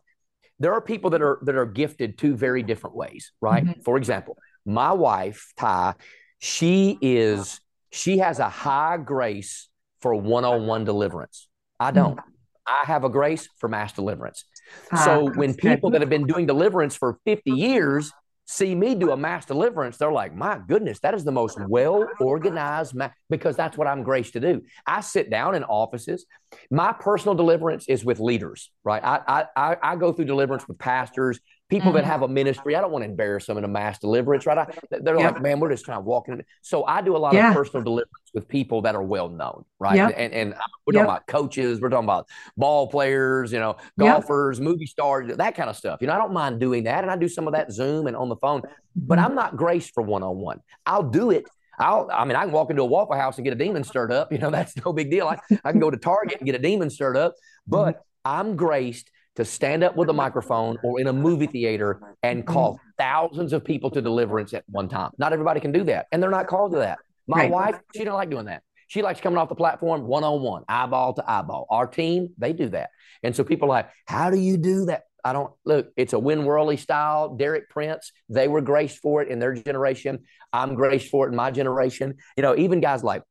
there 0.59 0.75
are 0.75 0.81
people 0.81 1.11
that 1.11 1.23
are 1.23 1.39
that 1.43 1.55
are 1.55 1.67
gifted 1.67 2.19
two 2.19 2.37
very 2.37 2.63
different 2.63 2.95
ways, 2.95 3.33
right? 3.41 3.65
Mm-hmm. 3.65 3.81
For 3.81 3.97
example, 3.97 4.37
my 4.67 4.93
wife, 4.93 5.53
Ty, 5.57 5.95
she 6.39 6.99
is 7.01 7.61
she 7.91 8.19
has 8.19 8.39
a 8.39 8.49
high 8.49 8.99
grace 8.99 9.69
for 10.03 10.15
one-on-one 10.15 10.85
deliverance. 10.85 11.49
I 11.81 11.91
don't. 11.91 12.17
Mm-hmm. 12.17 12.31
I 12.67 12.83
have 12.87 13.05
a 13.05 13.09
grace 13.09 13.49
for 13.59 13.69
mass 13.69 13.95
deliverance. 13.95 14.45
Uh, 14.93 15.05
so 15.05 15.31
when 15.35 15.55
people 15.55 15.91
that 15.91 16.03
have 16.03 16.11
been 16.11 16.27
doing 16.27 16.47
deliverance 16.47 16.95
for 16.95 17.19
50 17.25 17.51
years 17.51 18.13
see 18.51 18.75
me 18.75 18.97
do 18.97 19.13
a 19.13 19.17
mass 19.17 19.47
deliverance, 19.47 19.97
they're 19.97 20.11
like, 20.11 20.35
my 20.35 20.59
goodness, 20.67 20.99
that 21.01 21.15
is 21.15 21.23
the 21.23 21.31
most 21.31 21.57
well 21.69 22.09
organized, 22.21 22.97
ma-, 22.97 23.11
because 23.29 23.55
that's 23.55 23.79
what 23.79 23.87
I'm 23.87 24.03
graced 24.03 24.33
to 24.33 24.41
do. 24.41 24.63
I 24.85 25.03
sit 25.03 25.31
down 25.31 25.55
in 25.55 25.63
offices. 25.63 26.27
My 26.69 26.93
personal 26.93 27.37
deliverance 27.37 27.87
is 27.89 28.05
with 28.05 28.19
leaders, 28.19 28.73
right? 28.83 29.03
I, 29.05 29.45
I, 29.55 29.77
I 29.81 29.97
go 29.97 30.13
through 30.13 30.25
deliverance 30.25 30.67
with 30.67 30.81
pastors, 30.81 31.39
people 31.71 31.89
mm-hmm. 31.89 31.97
that 31.97 32.05
have 32.05 32.23
a 32.23 32.29
ministry. 32.29 32.77
I 32.77 32.81
don't 32.81 32.91
want 32.91 33.05
to 33.05 33.09
embarrass 33.09 33.47
them 33.47 33.57
in 33.57 33.65
a 33.65 33.69
mass 33.69 33.99
deliverance, 33.99 34.45
right? 34.45 34.59
I, 34.59 34.67
they're 34.91 35.19
yep. 35.19 35.35
like, 35.35 35.43
man, 35.43 35.61
we're 35.61 35.71
just 35.71 35.85
trying 35.85 35.99
to 35.99 36.03
walk 36.03 36.29
in. 36.29 36.43
So 36.61 36.85
I 36.85 37.01
do 37.01 37.17
a 37.17 37.19
lot 37.19 37.33
yeah. 37.33 37.51
of 37.51 37.57
personal 37.57 37.83
deliverance 37.83 38.31
with 38.35 38.49
people 38.49 38.83
that 38.83 38.95
are 38.95 39.03
well 39.03 39.29
known, 39.29 39.65
right? 39.79 39.97
Yep. 39.97 40.15
And, 40.17 40.35
and 40.35 40.55
we're 40.87 40.93
talking 40.93 40.99
yep. 40.99 41.05
about 41.05 41.27
coaches, 41.27 41.81
we're 41.81 41.89
talking 41.89 42.05
about 42.05 42.29
ball 42.57 42.89
players, 42.89 43.53
you 43.53 43.61
know, 43.61 43.77
golfers, 43.99 44.61
movie 44.61 44.87
stars, 44.87 45.35
that 45.37 45.55
kind 45.55 45.71
of 45.71 45.77
stuff. 45.77 45.99
You 46.01 46.09
know, 46.09 46.15
I 46.15 46.19
don't 46.19 46.33
mind 46.33 46.61
doing 46.61 46.85
that. 46.85 47.05
And 47.05 47.11
I 47.11 47.17
do 47.17 47.29
some 47.29 47.47
of 47.47 47.55
that 47.55 47.73
Zoom 47.73 48.07
and 48.07 48.17
on 48.17 48.29
the 48.29 48.37
phone, 48.37 48.63
but 48.95 49.19
mm-hmm. 49.19 49.27
I'm 49.27 49.35
not 49.35 49.57
graced 49.57 49.95
for 49.95 50.03
one 50.03 50.23
on 50.23 50.37
one. 50.37 50.61
I'll 50.85 51.09
do 51.09 51.31
it 51.31 51.47
I'll, 51.81 52.11
I 52.13 52.27
mean, 52.27 52.37
I 52.37 52.45
can 52.45 52.53
walk 52.53 52.71
into 52.71 52.83
a 52.83 52.87
Waffle 52.87 53.17
House 53.17 53.39
and 53.39 53.45
get 53.45 53.55
a 53.55 53.57
demon 53.57 53.85
stirred 53.85 54.13
up. 54.13 54.31
You 54.31 54.39
know, 54.39 54.51
that's 54.57 54.77
no 54.85 54.93
big 54.93 55.11
deal. 55.11 55.27
I, 55.27 55.39
I 55.65 55.71
can 55.71 55.81
go 55.81 55.91
to 55.91 55.97
Target 55.97 56.39
and 56.39 56.47
get 56.47 56.55
a 56.55 56.59
demon 56.59 56.91
stirred 56.91 57.17
up, 57.17 57.35
but 57.67 57.95
mm-hmm. 57.95 58.01
I'm 58.25 58.57
graced 58.57 59.11
to 59.41 59.45
stand 59.45 59.83
up 59.83 59.97
with 59.97 60.09
a 60.11 60.13
microphone 60.13 60.77
or 60.85 61.01
in 61.01 61.07
a 61.07 61.13
movie 61.13 61.47
theater 61.47 62.01
and 62.23 62.47
call 62.47 62.75
mm-hmm. 62.75 62.89
thousands 62.99 63.53
of 63.53 63.65
people 63.65 63.91
to 63.91 64.03
deliverance 64.03 64.53
at 64.53 64.65
one 64.69 64.89
time. 64.89 65.11
Not 65.19 65.33
everybody 65.33 65.61
can 65.61 65.73
do 65.73 65.83
that, 65.85 66.07
and 66.13 66.23
they're 66.23 66.31
not 66.31 66.47
called 66.47 66.73
to 66.73 66.79
that. 66.79 66.99
My 67.27 67.41
right. 67.41 67.51
wife, 67.51 67.81
she 67.97 68.05
don't 68.05 68.15
like 68.15 68.31
doing 68.31 68.47
that. 68.47 68.63
She 68.89 69.03
likes 69.03 69.21
coming 69.21 69.39
off 69.39 69.49
the 69.49 69.55
platform 69.55 70.07
one 70.07 70.25
on 70.25 70.43
one, 70.43 70.65
eyeball 70.69 71.15
to 71.15 71.31
eyeball. 71.31 71.67
Our 71.71 71.87
team, 71.87 72.31
they 72.39 72.53
do 72.53 72.69
that. 72.71 72.91
And 73.23 73.35
so 73.35 73.45
people 73.45 73.67
are 73.67 73.77
like, 73.77 73.91
how 74.07 74.31
do 74.31 74.37
you 74.37 74.57
do 74.57 74.87
that? 74.87 75.05
I 75.25 75.33
don't 75.33 75.53
look, 75.65 75.91
it's 75.97 76.13
a 76.13 76.19
Win 76.19 76.45
Worley 76.45 76.77
style. 76.77 77.37
Derek 77.37 77.69
Prince, 77.69 78.13
they 78.29 78.49
were 78.49 78.61
graced 78.61 78.99
for 78.99 79.23
it 79.23 79.29
in 79.29 79.39
their 79.39 79.55
generation. 79.55 80.21
I'm 80.53 80.75
graced 80.75 81.09
for 81.09 81.27
it 81.27 81.31
in 81.31 81.37
my 81.37 81.51
generation. 81.51 82.17
You 82.37 82.43
know, 82.43 82.57
even 82.57 82.81
guys 82.81 83.05
like, 83.05 83.23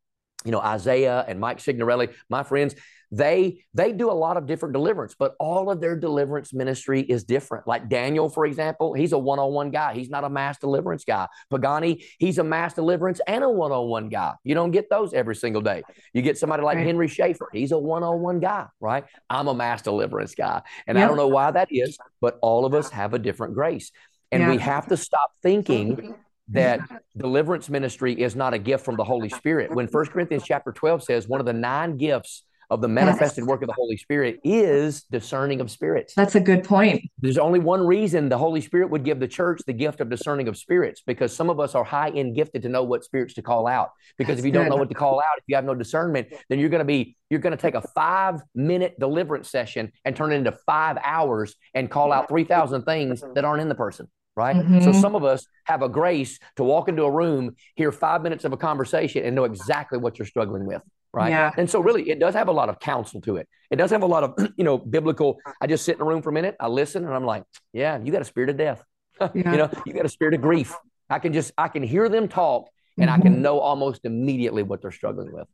you 0.46 0.52
know, 0.52 0.62
Isaiah 0.62 1.26
and 1.28 1.40
Mike 1.40 1.60
Signorelli, 1.60 2.10
my 2.30 2.44
friends, 2.44 2.76
they 3.12 3.64
they 3.74 3.92
do 3.92 4.12
a 4.12 4.14
lot 4.14 4.38
of 4.38 4.46
different 4.46 4.74
deliverance 4.74 5.16
but 5.18 5.36
all 5.40 5.72
of 5.72 5.82
their 5.82 5.96
deliverance 5.96 6.54
ministry 6.54 7.02
is 7.02 7.24
different. 7.24 7.68
Like 7.68 7.90
daniel 7.90 8.30
for 8.30 8.46
example 8.46 8.94
he's 8.94 9.14
a 9.14 9.18
one-on-one 9.18 9.72
guy. 9.72 9.94
He's 9.94 10.10
not 10.10 10.24
a 10.24 10.30
mass 10.30 10.58
deliverance 10.60 11.04
guy. 11.06 11.28
Pagani 11.50 12.04
he's 12.20 12.38
a 12.38 12.44
mass 12.44 12.74
deliverance 12.74 13.20
and 13.28 13.44
a 13.44 13.50
one-on-one 13.50 14.10
guy. 14.10 14.34
You 14.44 14.56
don't 14.56 14.72
get 14.72 14.90
those 14.90 15.14
every 15.14 15.36
single 15.36 15.62
day. 15.62 15.84
You 16.14 16.22
get 16.22 16.38
somebody 16.38 16.64
like 16.64 16.78
henry 16.78 17.08
schaefer. 17.08 17.50
He's 17.52 17.72
a 17.72 17.80
one-on-one 17.80 18.40
guy 18.40 18.68
right? 18.80 19.06
I'm 19.30 19.48
a 19.48 19.54
mass 19.54 19.82
deliverance 19.82 20.36
guy. 20.36 20.62
And 20.88 20.98
yep. 20.98 21.06
i 21.06 21.08
don't 21.08 21.18
know 21.18 21.28
why 21.28 21.52
that 21.52 21.70
is 21.72 21.98
but 22.22 22.38
all 22.42 22.66
of 22.66 22.74
us 22.74 22.90
have 22.92 23.14
a 23.14 23.20
different 23.20 23.54
grace. 23.54 23.92
And 24.32 24.44
yeah. 24.44 24.50
we 24.52 24.58
have 24.58 24.88
to 24.88 24.98
stop 24.98 25.32
thinking 25.42 26.16
that 26.50 26.82
deliverance 27.18 27.70
ministry 27.70 28.20
is 28.20 28.36
not 28.36 28.54
a 28.54 28.60
gift 28.60 28.84
from 28.84 28.96
the 28.96 29.04
Holy 29.04 29.30
Spirit. 29.30 29.74
When 29.74 29.88
First 29.88 30.12
Corinthians 30.12 30.44
chapter 30.46 30.72
12 30.72 31.04
says 31.04 31.28
one 31.28 31.40
of 31.40 31.46
the 31.46 31.54
nine 31.54 31.98
gifts 31.98 32.44
of 32.70 32.82
the 32.82 32.88
manifested 32.88 33.44
yes. 33.44 33.48
work 33.48 33.62
of 33.62 33.68
the 33.68 33.74
Holy 33.74 33.98
Spirit 33.98 34.40
is 34.44 35.04
discerning 35.04 35.60
of 35.62 35.72
spirits. 35.72 36.14
That's 36.14 36.36
a 36.36 36.40
good 36.40 36.64
point. 36.64 37.04
There's 37.20 37.38
only 37.38 37.60
one 37.60 37.86
reason 37.86 38.30
the 38.30 38.38
Holy 38.38 38.62
Spirit 38.62 38.90
would 38.92 39.04
give 39.04 39.20
the 39.20 39.28
church 39.28 39.62
the 39.66 39.74
gift 39.74 40.02
of 40.02 40.10
discerning 40.10 40.48
of 40.48 40.58
spirits 40.58 41.02
because 41.06 41.36
some 41.36 41.50
of 41.50 41.60
us 41.60 41.76
are 41.76 41.84
high 41.84 42.10
end 42.10 42.36
gifted 42.36 42.62
to 42.64 42.70
know 42.70 42.84
what 42.84 43.04
spirits 43.04 43.34
to 43.36 43.42
call 43.42 43.68
out. 43.68 43.92
Because 44.18 44.34
That's 44.34 44.40
if 44.40 44.46
you 44.46 44.52
good. 44.52 44.60
don't 44.60 44.70
know 44.70 44.76
what 44.76 44.90
to 44.90 44.96
call 44.96 45.20
out, 45.20 45.38
if 45.38 45.44
you 45.48 45.56
have 45.56 45.66
no 45.66 45.76
discernment, 45.76 46.28
then 46.50 46.60
you're 46.60 46.70
going 46.70 46.80
to 46.80 46.86
be 46.86 47.16
you're 47.30 47.40
going 47.40 47.56
to 47.56 47.62
take 47.62 47.76
a 47.76 47.88
five 47.96 48.42
minute 48.54 49.00
deliverance 49.00 49.50
session 49.50 49.92
and 50.06 50.16
turn 50.16 50.32
it 50.32 50.36
into 50.36 50.52
five 50.66 50.98
hours 51.04 51.56
and 51.74 51.90
call 51.90 52.12
out 52.12 52.30
3,000 52.30 52.84
things 52.84 53.24
that 53.36 53.46
aren't 53.46 53.62
in 53.62 53.70
the 53.70 53.76
person 53.76 54.08
right? 54.40 54.56
Mm-hmm. 54.56 54.82
So 54.84 54.94
some 54.94 55.16
of 55.16 55.26
us 55.26 55.46
have 55.66 55.82
a 55.82 55.90
grace 55.90 56.40
to 56.56 56.64
walk 56.64 56.88
into 56.88 57.04
a 57.04 57.12
room, 57.12 57.58
hear 57.76 57.92
five 57.92 58.22
minutes 58.22 58.46
of 58.46 58.54
a 58.54 58.58
conversation, 58.58 59.26
and 59.26 59.36
know 59.36 59.44
exactly 59.44 59.98
what 59.98 60.18
you're 60.18 60.26
struggling 60.26 60.66
with, 60.66 60.82
right? 61.14 61.30
Yeah. 61.30 61.52
And 61.58 61.70
so 61.70 61.80
really, 61.80 62.10
it 62.10 62.20
does 62.20 62.34
have 62.34 62.48
a 62.48 62.52
lot 62.52 62.70
of 62.70 62.80
counsel 62.80 63.22
to 63.22 63.38
it. 63.38 63.48
It 63.70 63.76
does 63.76 63.92
have 63.92 64.04
a 64.04 64.08
lot 64.08 64.24
of 64.24 64.50
you 64.58 64.64
know 64.64 64.78
biblical. 64.78 65.40
I 65.62 65.68
just 65.68 65.86
sit 65.86 65.96
in 65.96 66.02
a 66.02 66.06
room 66.06 66.22
for 66.22 66.30
a 66.30 66.34
minute, 66.34 66.56
I 66.60 66.68
listen, 66.68 67.06
and 67.06 67.14
I'm 67.14 67.26
like, 67.26 67.44
yeah, 67.74 68.00
you 68.02 68.12
got 68.12 68.22
a 68.22 68.26
spirit 68.26 68.50
of 68.50 68.58
death. 68.58 68.84
Yeah. 69.36 69.52
you 69.52 69.58
know, 69.58 69.70
you 69.86 69.92
got 69.92 70.06
a 70.06 70.10
spirit 70.10 70.34
of 70.34 70.42
grief. 70.42 70.74
I 71.10 71.20
can 71.20 71.34
just 71.34 71.52
I 71.58 71.68
can 71.68 71.84
hear 71.84 72.08
them 72.08 72.30
talk, 72.30 72.70
and 72.98 73.10
mm-hmm. 73.10 73.20
I 73.20 73.22
can 73.22 73.34
mm-hmm. 73.34 73.42
know 73.42 73.60
almost 73.60 74.06
immediately 74.06 74.64
what 74.64 74.82
they're 74.82 74.92
struggling 74.92 75.34
with. 75.34 75.46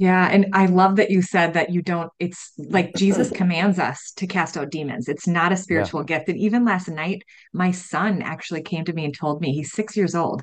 Yeah. 0.00 0.30
And 0.30 0.46
I 0.54 0.64
love 0.64 0.96
that 0.96 1.10
you 1.10 1.20
said 1.20 1.52
that 1.52 1.68
you 1.68 1.82
don't, 1.82 2.10
it's 2.18 2.52
like 2.56 2.94
Jesus 2.96 3.28
commands 3.30 3.78
us 3.78 4.12
to 4.16 4.26
cast 4.26 4.56
out 4.56 4.70
demons. 4.70 5.10
It's 5.10 5.26
not 5.26 5.52
a 5.52 5.58
spiritual 5.58 6.00
yeah. 6.00 6.18
gift. 6.18 6.30
And 6.30 6.38
even 6.38 6.64
last 6.64 6.88
night, 6.88 7.22
my 7.52 7.70
son 7.70 8.22
actually 8.22 8.62
came 8.62 8.86
to 8.86 8.94
me 8.94 9.04
and 9.04 9.14
told 9.14 9.42
me 9.42 9.52
he's 9.52 9.72
six 9.72 9.98
years 9.98 10.14
old. 10.14 10.42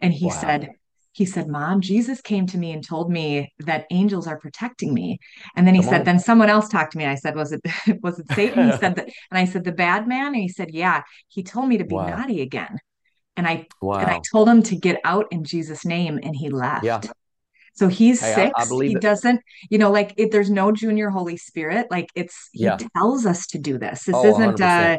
And 0.00 0.12
he 0.12 0.26
wow. 0.26 0.32
said, 0.32 0.70
he 1.16 1.24
said, 1.24 1.48
Mom, 1.48 1.80
Jesus 1.80 2.20
came 2.20 2.46
to 2.48 2.58
me 2.58 2.72
and 2.72 2.86
told 2.86 3.10
me 3.10 3.50
that 3.60 3.86
angels 3.90 4.26
are 4.26 4.38
protecting 4.38 4.92
me. 4.92 5.18
And 5.56 5.66
then 5.66 5.74
he 5.74 5.80
Come 5.80 5.88
said, 5.88 5.98
on. 6.00 6.04
then 6.04 6.18
someone 6.18 6.50
else 6.50 6.68
talked 6.68 6.92
to 6.92 6.98
me. 6.98 7.06
I 7.06 7.14
said, 7.14 7.34
Was 7.34 7.52
it 7.52 7.62
was 8.02 8.18
it 8.18 8.26
Satan? 8.34 8.70
he 8.70 8.76
said 8.76 8.94
that, 8.96 9.08
and 9.30 9.38
I 9.38 9.46
said, 9.46 9.64
The 9.64 9.72
bad 9.72 10.06
man? 10.06 10.26
And 10.26 10.36
he 10.36 10.50
said, 10.50 10.74
Yeah. 10.74 11.04
He 11.28 11.42
told 11.42 11.70
me 11.70 11.78
to 11.78 11.84
be 11.84 11.94
wow. 11.94 12.10
naughty 12.10 12.42
again. 12.42 12.76
And 13.34 13.46
I 13.46 13.66
wow. 13.80 13.94
and 13.94 14.10
I 14.10 14.20
told 14.30 14.46
him 14.46 14.62
to 14.64 14.76
get 14.76 15.00
out 15.04 15.24
in 15.30 15.44
Jesus' 15.44 15.86
name, 15.86 16.20
and 16.22 16.36
he 16.36 16.50
left. 16.50 16.84
Yeah. 16.84 17.00
So 17.72 17.88
he's 17.88 18.20
hey, 18.20 18.34
six. 18.34 18.52
I, 18.54 18.74
I 18.74 18.84
he 18.84 18.92
it. 18.92 19.00
doesn't, 19.00 19.40
you 19.70 19.78
know, 19.78 19.90
like 19.90 20.12
it, 20.18 20.32
there's 20.32 20.50
no 20.50 20.70
junior 20.70 21.08
Holy 21.08 21.38
Spirit. 21.38 21.86
Like 21.90 22.10
it's 22.14 22.50
he 22.52 22.64
yeah. 22.64 22.76
tells 22.94 23.24
us 23.24 23.46
to 23.48 23.58
do 23.58 23.78
this. 23.78 24.04
This 24.04 24.14
oh, 24.14 24.26
isn't 24.26 24.58
100%. 24.58 24.98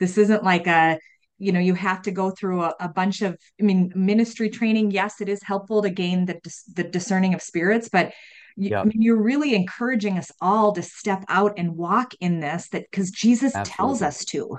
this 0.00 0.18
isn't 0.18 0.42
like 0.42 0.66
a 0.66 0.98
you 1.42 1.52
know 1.52 1.60
you 1.60 1.74
have 1.74 2.02
to 2.02 2.10
go 2.10 2.30
through 2.30 2.62
a, 2.62 2.74
a, 2.80 2.88
bunch 2.88 3.22
of 3.22 3.36
i 3.60 3.62
mean 3.62 3.92
ministry 3.94 4.48
training 4.48 4.90
yes 4.90 5.20
it 5.20 5.28
is 5.28 5.42
helpful 5.42 5.82
to 5.82 5.90
gain 5.90 6.24
the 6.24 6.38
the 6.74 6.84
discerning 6.84 7.34
of 7.34 7.42
spirits 7.42 7.88
but 7.90 8.12
you, 8.54 8.68
yep. 8.68 8.82
I 8.82 8.84
mean, 8.84 9.00
you're 9.00 9.22
really 9.22 9.54
encouraging 9.54 10.18
us 10.18 10.30
all 10.42 10.72
to 10.72 10.82
step 10.82 11.24
out 11.30 11.54
and 11.56 11.74
walk 11.74 12.12
in 12.20 12.40
this 12.40 12.68
that 12.70 12.84
because 12.90 13.10
jesus 13.10 13.54
Absolutely. 13.54 13.76
tells 13.76 14.02
us 14.02 14.24
to 14.26 14.58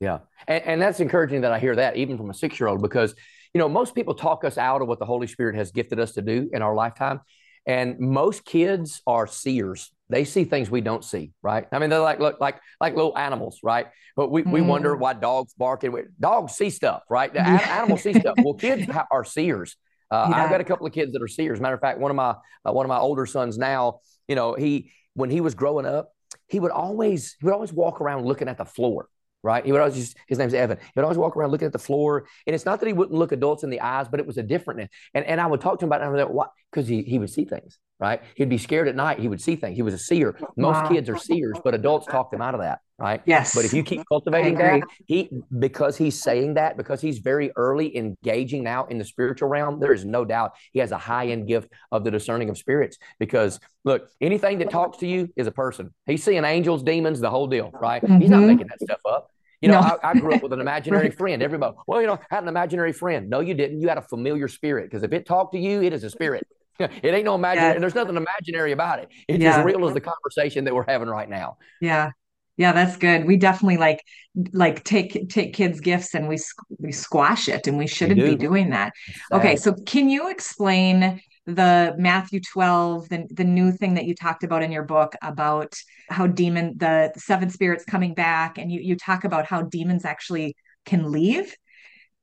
yeah 0.00 0.18
and, 0.46 0.64
and 0.64 0.82
that's 0.82 1.00
encouraging 1.00 1.42
that 1.42 1.52
i 1.52 1.58
hear 1.58 1.76
that 1.76 1.96
even 1.96 2.16
from 2.16 2.30
a 2.30 2.34
six 2.34 2.58
year 2.58 2.68
old 2.68 2.82
because 2.82 3.14
you 3.54 3.60
know, 3.60 3.68
most 3.68 3.94
people 3.94 4.14
talk 4.14 4.44
us 4.44 4.58
out 4.58 4.82
of 4.82 4.88
what 4.88 4.98
the 4.98 5.06
Holy 5.06 5.28
Spirit 5.28 5.54
has 5.54 5.70
gifted 5.70 6.00
us 6.00 6.12
to 6.12 6.22
do 6.22 6.50
in 6.52 6.60
our 6.60 6.74
lifetime. 6.74 7.20
And 7.66 7.98
most 8.00 8.44
kids 8.44 9.00
are 9.06 9.26
seers. 9.26 9.92
They 10.10 10.24
see 10.24 10.44
things 10.44 10.70
we 10.70 10.80
don't 10.80 11.04
see, 11.04 11.32
right? 11.42 11.66
I 11.72 11.78
mean, 11.78 11.90
they're 11.90 12.00
like 12.00 12.20
look 12.20 12.40
like 12.40 12.60
like 12.80 12.94
little 12.94 13.16
animals, 13.16 13.60
right? 13.62 13.86
But 14.16 14.30
we, 14.30 14.42
mm. 14.42 14.52
we 14.52 14.60
wonder 14.60 14.94
mm. 14.94 14.98
why 14.98 15.14
dogs 15.14 15.54
bark 15.54 15.82
and 15.84 15.96
dogs 16.20 16.52
see 16.52 16.70
stuff, 16.70 17.02
right? 17.08 17.32
The 17.32 17.40
animals 17.40 18.02
see 18.02 18.12
stuff. 18.12 18.34
Well, 18.42 18.54
kids 18.54 18.88
are 19.10 19.24
seers. 19.24 19.76
Uh, 20.10 20.28
yeah. 20.30 20.44
I've 20.44 20.50
got 20.50 20.60
a 20.60 20.64
couple 20.64 20.86
of 20.86 20.92
kids 20.92 21.12
that 21.12 21.22
are 21.22 21.28
seers. 21.28 21.60
Matter 21.60 21.74
of 21.74 21.80
fact, 21.80 21.98
one 21.98 22.10
of 22.10 22.16
my 22.16 22.34
uh, 22.64 22.72
one 22.72 22.84
of 22.84 22.88
my 22.88 22.98
older 22.98 23.26
sons 23.26 23.56
now, 23.56 24.00
you 24.28 24.34
know, 24.34 24.54
he 24.54 24.92
when 25.14 25.30
he 25.30 25.40
was 25.40 25.54
growing 25.54 25.86
up, 25.86 26.10
he 26.48 26.60
would 26.60 26.70
always 26.70 27.36
he 27.40 27.46
would 27.46 27.54
always 27.54 27.72
walk 27.72 28.00
around 28.00 28.26
looking 28.26 28.48
at 28.48 28.58
the 28.58 28.64
floor 28.64 29.08
right? 29.44 29.64
He 29.64 29.70
would 29.72 29.80
always 29.80 29.94
just, 29.94 30.16
his 30.26 30.38
name's 30.38 30.54
Evan. 30.54 30.78
He 30.78 30.92
would 30.96 31.04
always 31.04 31.18
walk 31.18 31.36
around 31.36 31.50
looking 31.50 31.66
at 31.66 31.72
the 31.72 31.78
floor. 31.78 32.26
And 32.46 32.54
it's 32.56 32.64
not 32.64 32.80
that 32.80 32.86
he 32.86 32.94
wouldn't 32.94 33.16
look 33.16 33.30
adults 33.30 33.62
in 33.62 33.68
the 33.68 33.82
eyes, 33.82 34.08
but 34.08 34.18
it 34.18 34.26
was 34.26 34.38
a 34.38 34.42
different, 34.42 34.90
and, 35.12 35.24
and 35.26 35.40
I 35.40 35.46
would 35.46 35.60
talk 35.60 35.78
to 35.78 35.84
him 35.84 35.90
about 35.90 36.00
it. 36.00 36.06
And 36.06 36.18
I'm 36.18 36.26
like, 36.26 36.34
what? 36.34 36.50
Because 36.72 36.88
he, 36.88 37.02
he 37.02 37.18
would 37.18 37.30
see 37.30 37.44
things, 37.44 37.78
right? 38.00 38.22
He'd 38.36 38.48
be 38.48 38.58
scared 38.58 38.88
at 38.88 38.96
night. 38.96 39.20
He 39.20 39.28
would 39.28 39.40
see 39.40 39.54
things. 39.54 39.76
He 39.76 39.82
was 39.82 39.94
a 39.94 39.98
seer. 39.98 40.36
Most 40.56 40.82
wow. 40.82 40.88
kids 40.88 41.08
are 41.10 41.18
seers, 41.18 41.58
but 41.62 41.74
adults 41.74 42.06
talk 42.06 42.32
them 42.32 42.42
out 42.42 42.54
of 42.54 42.62
that, 42.62 42.80
right? 42.98 43.22
Yes. 43.26 43.54
But 43.54 43.64
if 43.64 43.72
you 43.72 43.84
keep 43.84 44.02
cultivating 44.08 44.56
that, 44.56 44.82
he, 45.06 45.30
because 45.56 45.96
he's 45.96 46.20
saying 46.20 46.54
that, 46.54 46.76
because 46.76 47.00
he's 47.00 47.18
very 47.18 47.52
early 47.54 47.96
engaging 47.96 48.64
now 48.64 48.86
in 48.86 48.98
the 48.98 49.04
spiritual 49.04 49.48
realm, 49.48 49.78
there 49.78 49.92
is 49.92 50.04
no 50.04 50.24
doubt 50.24 50.54
he 50.72 50.80
has 50.80 50.90
a 50.90 50.98
high 50.98 51.28
end 51.28 51.46
gift 51.46 51.70
of 51.92 52.02
the 52.02 52.10
discerning 52.10 52.48
of 52.48 52.58
spirits. 52.58 52.98
Because 53.20 53.60
look, 53.84 54.08
anything 54.20 54.58
that 54.58 54.70
talks 54.70 54.98
to 54.98 55.06
you 55.06 55.32
is 55.36 55.46
a 55.46 55.52
person. 55.52 55.94
He's 56.06 56.24
seeing 56.24 56.44
angels, 56.44 56.82
demons, 56.82 57.20
the 57.20 57.30
whole 57.30 57.46
deal, 57.46 57.70
right? 57.72 58.02
Mm-hmm. 58.02 58.18
He's 58.18 58.30
not 58.30 58.38
mm-hmm. 58.38 58.46
making 58.48 58.66
that 58.68 58.80
stuff 58.80 59.00
up. 59.06 59.30
You 59.64 59.70
know, 59.70 59.80
no. 59.80 59.98
I, 60.02 60.10
I, 60.10 60.14
grew 60.14 60.34
up 60.34 60.42
with 60.42 60.52
an 60.52 60.60
imaginary 60.66 61.10
friend. 61.10 61.42
Everybody, 61.42 61.74
well, 61.86 62.00
you 62.02 62.06
know, 62.06 62.20
had 62.28 62.42
an 62.42 62.48
imaginary 62.48 62.92
friend. 62.92 63.30
No, 63.30 63.40
you 63.40 63.54
didn't. 63.54 63.80
You 63.80 63.88
had 63.88 63.96
a 63.96 64.02
familiar 64.02 64.46
spirit 64.46 64.90
because 64.90 65.02
if 65.02 65.12
it 65.12 65.24
talked 65.24 65.54
to 65.54 65.58
you, 65.58 65.82
it 65.82 65.94
is 65.94 66.04
a 66.04 66.10
spirit. 66.10 66.46
it 66.78 66.90
ain't 67.04 67.24
no 67.24 67.34
imaginary. 67.34 67.74
Yeah. 67.74 67.78
There's 67.78 67.94
nothing 67.94 68.16
imaginary 68.16 68.72
about 68.72 68.98
it. 68.98 69.08
It's 69.26 69.42
yeah. 69.42 69.58
as 69.58 69.64
real 69.64 69.86
as 69.86 69.94
the 69.94 70.02
conversation 70.02 70.64
that 70.64 70.74
we're 70.74 70.84
having 70.86 71.08
right 71.08 71.28
now. 71.28 71.56
Yeah. 71.80 72.10
Yeah, 72.56 72.72
that's 72.72 72.96
good. 72.96 73.24
We 73.24 73.36
definitely 73.36 73.78
like 73.78 74.04
like 74.52 74.84
take 74.84 75.28
take 75.28 75.54
kids' 75.54 75.80
gifts 75.80 76.14
and 76.14 76.28
we 76.28 76.38
we 76.78 76.92
squash 76.92 77.48
it, 77.48 77.66
and 77.66 77.76
we 77.76 77.88
shouldn't 77.88 78.20
do. 78.20 78.30
be 78.30 78.36
doing 78.36 78.70
that. 78.70 78.92
Okay, 79.32 79.56
so 79.56 79.72
can 79.72 80.08
you 80.08 80.30
explain 80.30 81.20
the 81.46 81.94
Matthew 81.98 82.40
12, 82.40 83.08
the, 83.08 83.26
the 83.30 83.44
new 83.44 83.70
thing 83.70 83.94
that 83.94 84.06
you 84.06 84.14
talked 84.14 84.44
about 84.44 84.62
in 84.62 84.72
your 84.72 84.82
book 84.82 85.14
about 85.22 85.74
how 86.08 86.26
demon, 86.26 86.74
the, 86.76 87.10
the 87.12 87.20
seven 87.20 87.50
spirits 87.50 87.84
coming 87.84 88.14
back, 88.14 88.56
and 88.58 88.72
you, 88.72 88.80
you 88.80 88.96
talk 88.96 89.24
about 89.24 89.44
how 89.44 89.62
demons 89.62 90.04
actually 90.04 90.56
can 90.86 91.12
leave. 91.12 91.54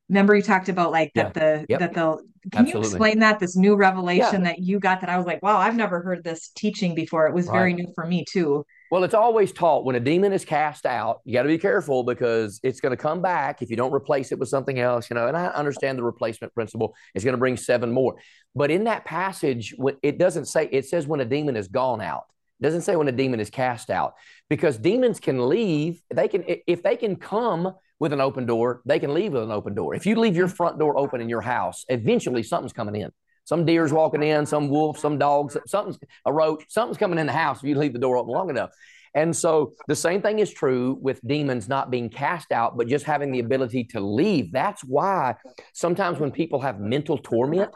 Remember 0.09 0.35
you 0.35 0.41
talked 0.41 0.69
about 0.69 0.91
like 0.91 1.11
that 1.15 1.33
yeah. 1.35 1.41
the 1.41 1.65
yep. 1.69 1.79
that 1.79 1.93
the 1.93 2.17
can 2.51 2.61
Absolutely. 2.61 2.71
you 2.71 2.79
explain 2.79 3.19
that 3.19 3.39
this 3.39 3.55
new 3.55 3.75
revelation 3.75 4.43
yeah. 4.43 4.51
that 4.51 4.59
you 4.59 4.79
got 4.79 5.01
that 5.01 5.09
I 5.09 5.17
was 5.17 5.27
like, 5.27 5.43
wow, 5.43 5.57
I've 5.57 5.75
never 5.75 6.01
heard 6.01 6.23
this 6.23 6.49
teaching 6.49 6.95
before. 6.95 7.27
It 7.27 7.33
was 7.33 7.47
right. 7.47 7.53
very 7.53 7.73
new 7.73 7.87
for 7.93 8.05
me 8.05 8.25
too. 8.27 8.65
Well, 8.91 9.05
it's 9.05 9.13
always 9.13 9.53
taught 9.53 9.85
when 9.85 9.95
a 9.95 10.01
demon 10.01 10.33
is 10.33 10.43
cast 10.43 10.85
out, 10.85 11.21
you 11.23 11.31
got 11.31 11.43
to 11.43 11.47
be 11.47 11.57
careful 11.57 12.03
because 12.03 12.59
it's 12.61 12.81
going 12.81 12.91
to 12.91 13.01
come 13.01 13.21
back 13.21 13.61
if 13.61 13.69
you 13.69 13.77
don't 13.77 13.93
replace 13.93 14.33
it 14.33 14.37
with 14.37 14.49
something 14.49 14.79
else, 14.79 15.09
you 15.09 15.13
know. 15.13 15.27
And 15.27 15.37
I 15.37 15.45
understand 15.47 15.97
the 15.97 16.03
replacement 16.03 16.53
principle 16.53 16.93
is 17.15 17.23
going 17.23 17.31
to 17.31 17.39
bring 17.39 17.55
seven 17.55 17.93
more. 17.93 18.17
But 18.53 18.69
in 18.69 18.83
that 18.83 19.05
passage, 19.05 19.73
it 20.03 20.17
doesn't 20.17 20.45
say, 20.45 20.67
it 20.73 20.87
says 20.87 21.07
when 21.07 21.21
a 21.21 21.25
demon 21.25 21.55
is 21.55 21.69
gone 21.69 22.01
out. 22.01 22.25
It 22.59 22.65
doesn't 22.65 22.81
say 22.81 22.97
when 22.97 23.07
a 23.07 23.13
demon 23.13 23.39
is 23.39 23.49
cast 23.49 23.89
out 23.89 24.15
because 24.49 24.77
demons 24.77 25.21
can 25.21 25.47
leave. 25.47 26.01
They 26.13 26.27
can, 26.27 26.43
if 26.45 26.83
they 26.83 26.97
can 26.97 27.15
come 27.15 27.73
with 27.99 28.11
an 28.11 28.19
open 28.19 28.45
door, 28.45 28.81
they 28.85 28.99
can 28.99 29.13
leave 29.13 29.31
with 29.31 29.43
an 29.43 29.51
open 29.51 29.73
door. 29.73 29.95
If 29.95 30.05
you 30.05 30.17
leave 30.17 30.35
your 30.35 30.49
front 30.49 30.77
door 30.79 30.97
open 30.97 31.21
in 31.21 31.29
your 31.29 31.41
house, 31.41 31.85
eventually 31.87 32.43
something's 32.43 32.73
coming 32.73 33.01
in. 33.01 33.11
Some 33.51 33.65
deer's 33.65 33.91
walking 33.91 34.23
in, 34.23 34.45
some 34.45 34.69
wolf, 34.69 34.97
some 34.97 35.17
dogs, 35.17 35.57
something's 35.67 35.99
a 36.25 36.31
roach, 36.31 36.63
something's 36.69 36.97
coming 36.97 37.19
in 37.19 37.25
the 37.25 37.33
house 37.33 37.57
if 37.57 37.65
you 37.65 37.75
leave 37.75 37.91
the 37.91 37.99
door 37.99 38.15
open 38.15 38.31
long 38.31 38.49
enough. 38.49 38.69
And 39.13 39.35
so 39.35 39.73
the 39.89 39.95
same 39.95 40.21
thing 40.21 40.39
is 40.39 40.53
true 40.53 40.97
with 41.01 41.19
demons 41.27 41.67
not 41.67 41.91
being 41.91 42.09
cast 42.09 42.53
out, 42.53 42.77
but 42.77 42.87
just 42.87 43.03
having 43.03 43.29
the 43.29 43.39
ability 43.39 43.83
to 43.91 43.99
leave. 43.99 44.53
That's 44.53 44.85
why 44.85 45.35
sometimes 45.73 46.17
when 46.17 46.31
people 46.31 46.61
have 46.61 46.79
mental 46.79 47.17
torment, 47.17 47.73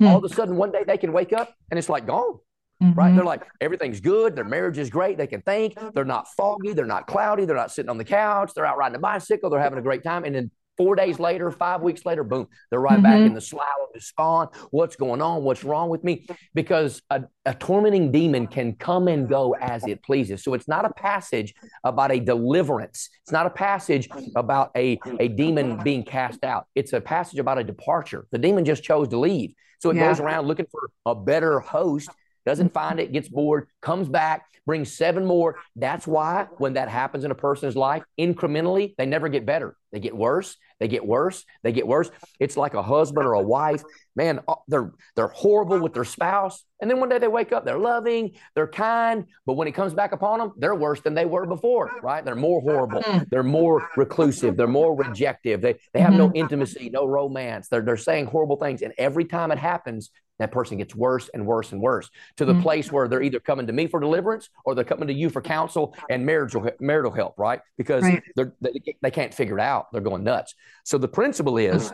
mm. 0.00 0.08
all 0.08 0.16
of 0.16 0.24
a 0.24 0.30
sudden 0.30 0.56
one 0.56 0.72
day 0.72 0.84
they 0.86 0.96
can 0.96 1.12
wake 1.12 1.34
up 1.34 1.52
and 1.70 1.76
it's 1.76 1.90
like 1.90 2.06
gone. 2.06 2.38
Mm-hmm. 2.82 2.98
Right? 2.98 3.14
They're 3.14 3.22
like, 3.22 3.42
everything's 3.60 4.00
good. 4.00 4.34
Their 4.34 4.44
marriage 4.44 4.78
is 4.78 4.88
great. 4.88 5.18
They 5.18 5.26
can 5.26 5.42
think. 5.42 5.76
They're 5.92 6.06
not 6.06 6.28
foggy. 6.38 6.72
They're 6.72 6.86
not 6.86 7.06
cloudy. 7.06 7.44
They're 7.44 7.54
not 7.54 7.70
sitting 7.70 7.90
on 7.90 7.98
the 7.98 8.04
couch. 8.04 8.52
They're 8.54 8.64
out 8.64 8.78
riding 8.78 8.96
a 8.96 9.00
bicycle. 9.00 9.50
They're 9.50 9.60
having 9.60 9.78
a 9.78 9.82
great 9.82 10.04
time. 10.04 10.24
And 10.24 10.34
then 10.34 10.50
Four 10.78 10.96
days 10.96 11.18
later, 11.18 11.50
five 11.50 11.82
weeks 11.82 12.06
later, 12.06 12.24
boom, 12.24 12.46
they're 12.70 12.80
right 12.80 12.94
mm-hmm. 12.94 13.02
back 13.02 13.20
in 13.20 13.34
the 13.34 13.40
slough 13.40 13.66
of 13.82 13.92
despond. 13.92 14.50
What's 14.70 14.96
going 14.96 15.20
on? 15.20 15.42
What's 15.42 15.64
wrong 15.64 15.90
with 15.90 16.04
me? 16.04 16.26
Because 16.54 17.02
a, 17.10 17.24
a 17.44 17.52
tormenting 17.52 18.12
demon 18.12 18.46
can 18.46 18.74
come 18.74 19.08
and 19.08 19.28
go 19.28 19.54
as 19.60 19.84
it 19.86 20.02
pleases. 20.02 20.42
So 20.42 20.54
it's 20.54 20.68
not 20.68 20.84
a 20.84 20.92
passage 20.94 21.52
about 21.84 22.12
a 22.12 22.20
deliverance. 22.20 23.10
It's 23.24 23.32
not 23.32 23.44
a 23.44 23.50
passage 23.50 24.08
about 24.36 24.70
a, 24.76 24.98
a 25.18 25.28
demon 25.28 25.82
being 25.82 26.04
cast 26.04 26.44
out. 26.44 26.66
It's 26.74 26.92
a 26.92 27.00
passage 27.00 27.40
about 27.40 27.58
a 27.58 27.64
departure. 27.64 28.26
The 28.30 28.38
demon 28.38 28.64
just 28.64 28.82
chose 28.82 29.08
to 29.08 29.18
leave. 29.18 29.52
So 29.80 29.90
it 29.90 29.96
yeah. 29.96 30.08
goes 30.08 30.20
around 30.20 30.46
looking 30.46 30.66
for 30.70 30.90
a 31.04 31.14
better 31.14 31.60
host 31.60 32.08
doesn't 32.48 32.72
find 32.72 32.98
it, 32.98 33.12
gets 33.12 33.28
bored, 33.28 33.68
comes 33.82 34.08
back, 34.08 34.46
brings 34.64 34.90
seven 34.90 35.24
more. 35.26 35.56
That's 35.76 36.06
why 36.06 36.46
when 36.56 36.74
that 36.74 36.88
happens 36.88 37.24
in 37.24 37.30
a 37.30 37.34
person's 37.34 37.76
life, 37.76 38.02
incrementally, 38.18 38.94
they 38.96 39.04
never 39.04 39.28
get 39.28 39.44
better. 39.44 39.76
They 39.92 40.00
get 40.00 40.16
worse. 40.16 40.56
They 40.80 40.88
get 40.88 41.06
worse. 41.06 41.44
They 41.62 41.72
get 41.72 41.86
worse. 41.86 42.10
It's 42.38 42.56
like 42.56 42.74
a 42.74 42.82
husband 42.82 43.26
or 43.26 43.32
a 43.32 43.42
wife. 43.42 43.82
Man, 44.14 44.40
uh, 44.46 44.56
they're 44.68 44.92
they're 45.16 45.28
horrible 45.28 45.80
with 45.80 45.94
their 45.94 46.04
spouse, 46.04 46.64
and 46.80 46.90
then 46.90 47.00
one 47.00 47.08
day 47.08 47.18
they 47.18 47.28
wake 47.28 47.52
up. 47.52 47.64
They're 47.64 47.78
loving. 47.78 48.32
They're 48.54 48.68
kind. 48.68 49.26
But 49.46 49.54
when 49.54 49.68
it 49.68 49.72
comes 49.72 49.94
back 49.94 50.12
upon 50.12 50.40
them, 50.40 50.52
they're 50.58 50.74
worse 50.74 51.00
than 51.00 51.14
they 51.14 51.24
were 51.24 51.46
before. 51.46 51.90
Right? 52.02 52.24
They're 52.24 52.36
more 52.36 52.60
horrible. 52.60 53.00
Mm-hmm. 53.02 53.24
They're 53.30 53.42
more 53.42 53.88
reclusive. 53.96 54.56
They're 54.56 54.66
more 54.66 54.94
rejective. 54.94 55.60
They 55.60 55.76
they 55.92 56.00
have 56.00 56.12
no 56.12 56.28
mm-hmm. 56.28 56.36
intimacy, 56.36 56.90
no 56.90 57.06
romance. 57.06 57.68
They're 57.68 57.82
they're 57.82 57.96
saying 57.96 58.26
horrible 58.26 58.56
things, 58.56 58.82
and 58.82 58.92
every 58.98 59.24
time 59.24 59.50
it 59.50 59.58
happens, 59.58 60.10
that 60.38 60.52
person 60.52 60.78
gets 60.78 60.94
worse 60.94 61.28
and 61.34 61.46
worse 61.46 61.72
and 61.72 61.80
worse 61.80 62.10
to 62.36 62.44
the 62.44 62.52
mm-hmm. 62.52 62.62
place 62.62 62.92
where 62.92 63.08
they're 63.08 63.22
either 63.22 63.40
coming 63.40 63.66
to 63.66 63.72
me 63.72 63.86
for 63.86 64.00
deliverance 64.00 64.48
or 64.64 64.74
they're 64.74 64.84
coming 64.84 65.08
to 65.08 65.14
you 65.14 65.30
for 65.30 65.42
counsel 65.42 65.94
and 66.10 66.24
marital 66.24 66.70
marital 66.80 67.12
help, 67.12 67.34
right? 67.38 67.60
Because 67.76 68.02
right. 68.02 68.22
They're, 68.36 68.52
they 68.60 68.96
they 69.02 69.10
can't 69.10 69.34
figure 69.34 69.58
it 69.58 69.62
out. 69.62 69.77
They're 69.92 70.00
going 70.00 70.24
nuts. 70.24 70.54
So 70.84 70.98
the 70.98 71.08
principle 71.08 71.58
is, 71.58 71.92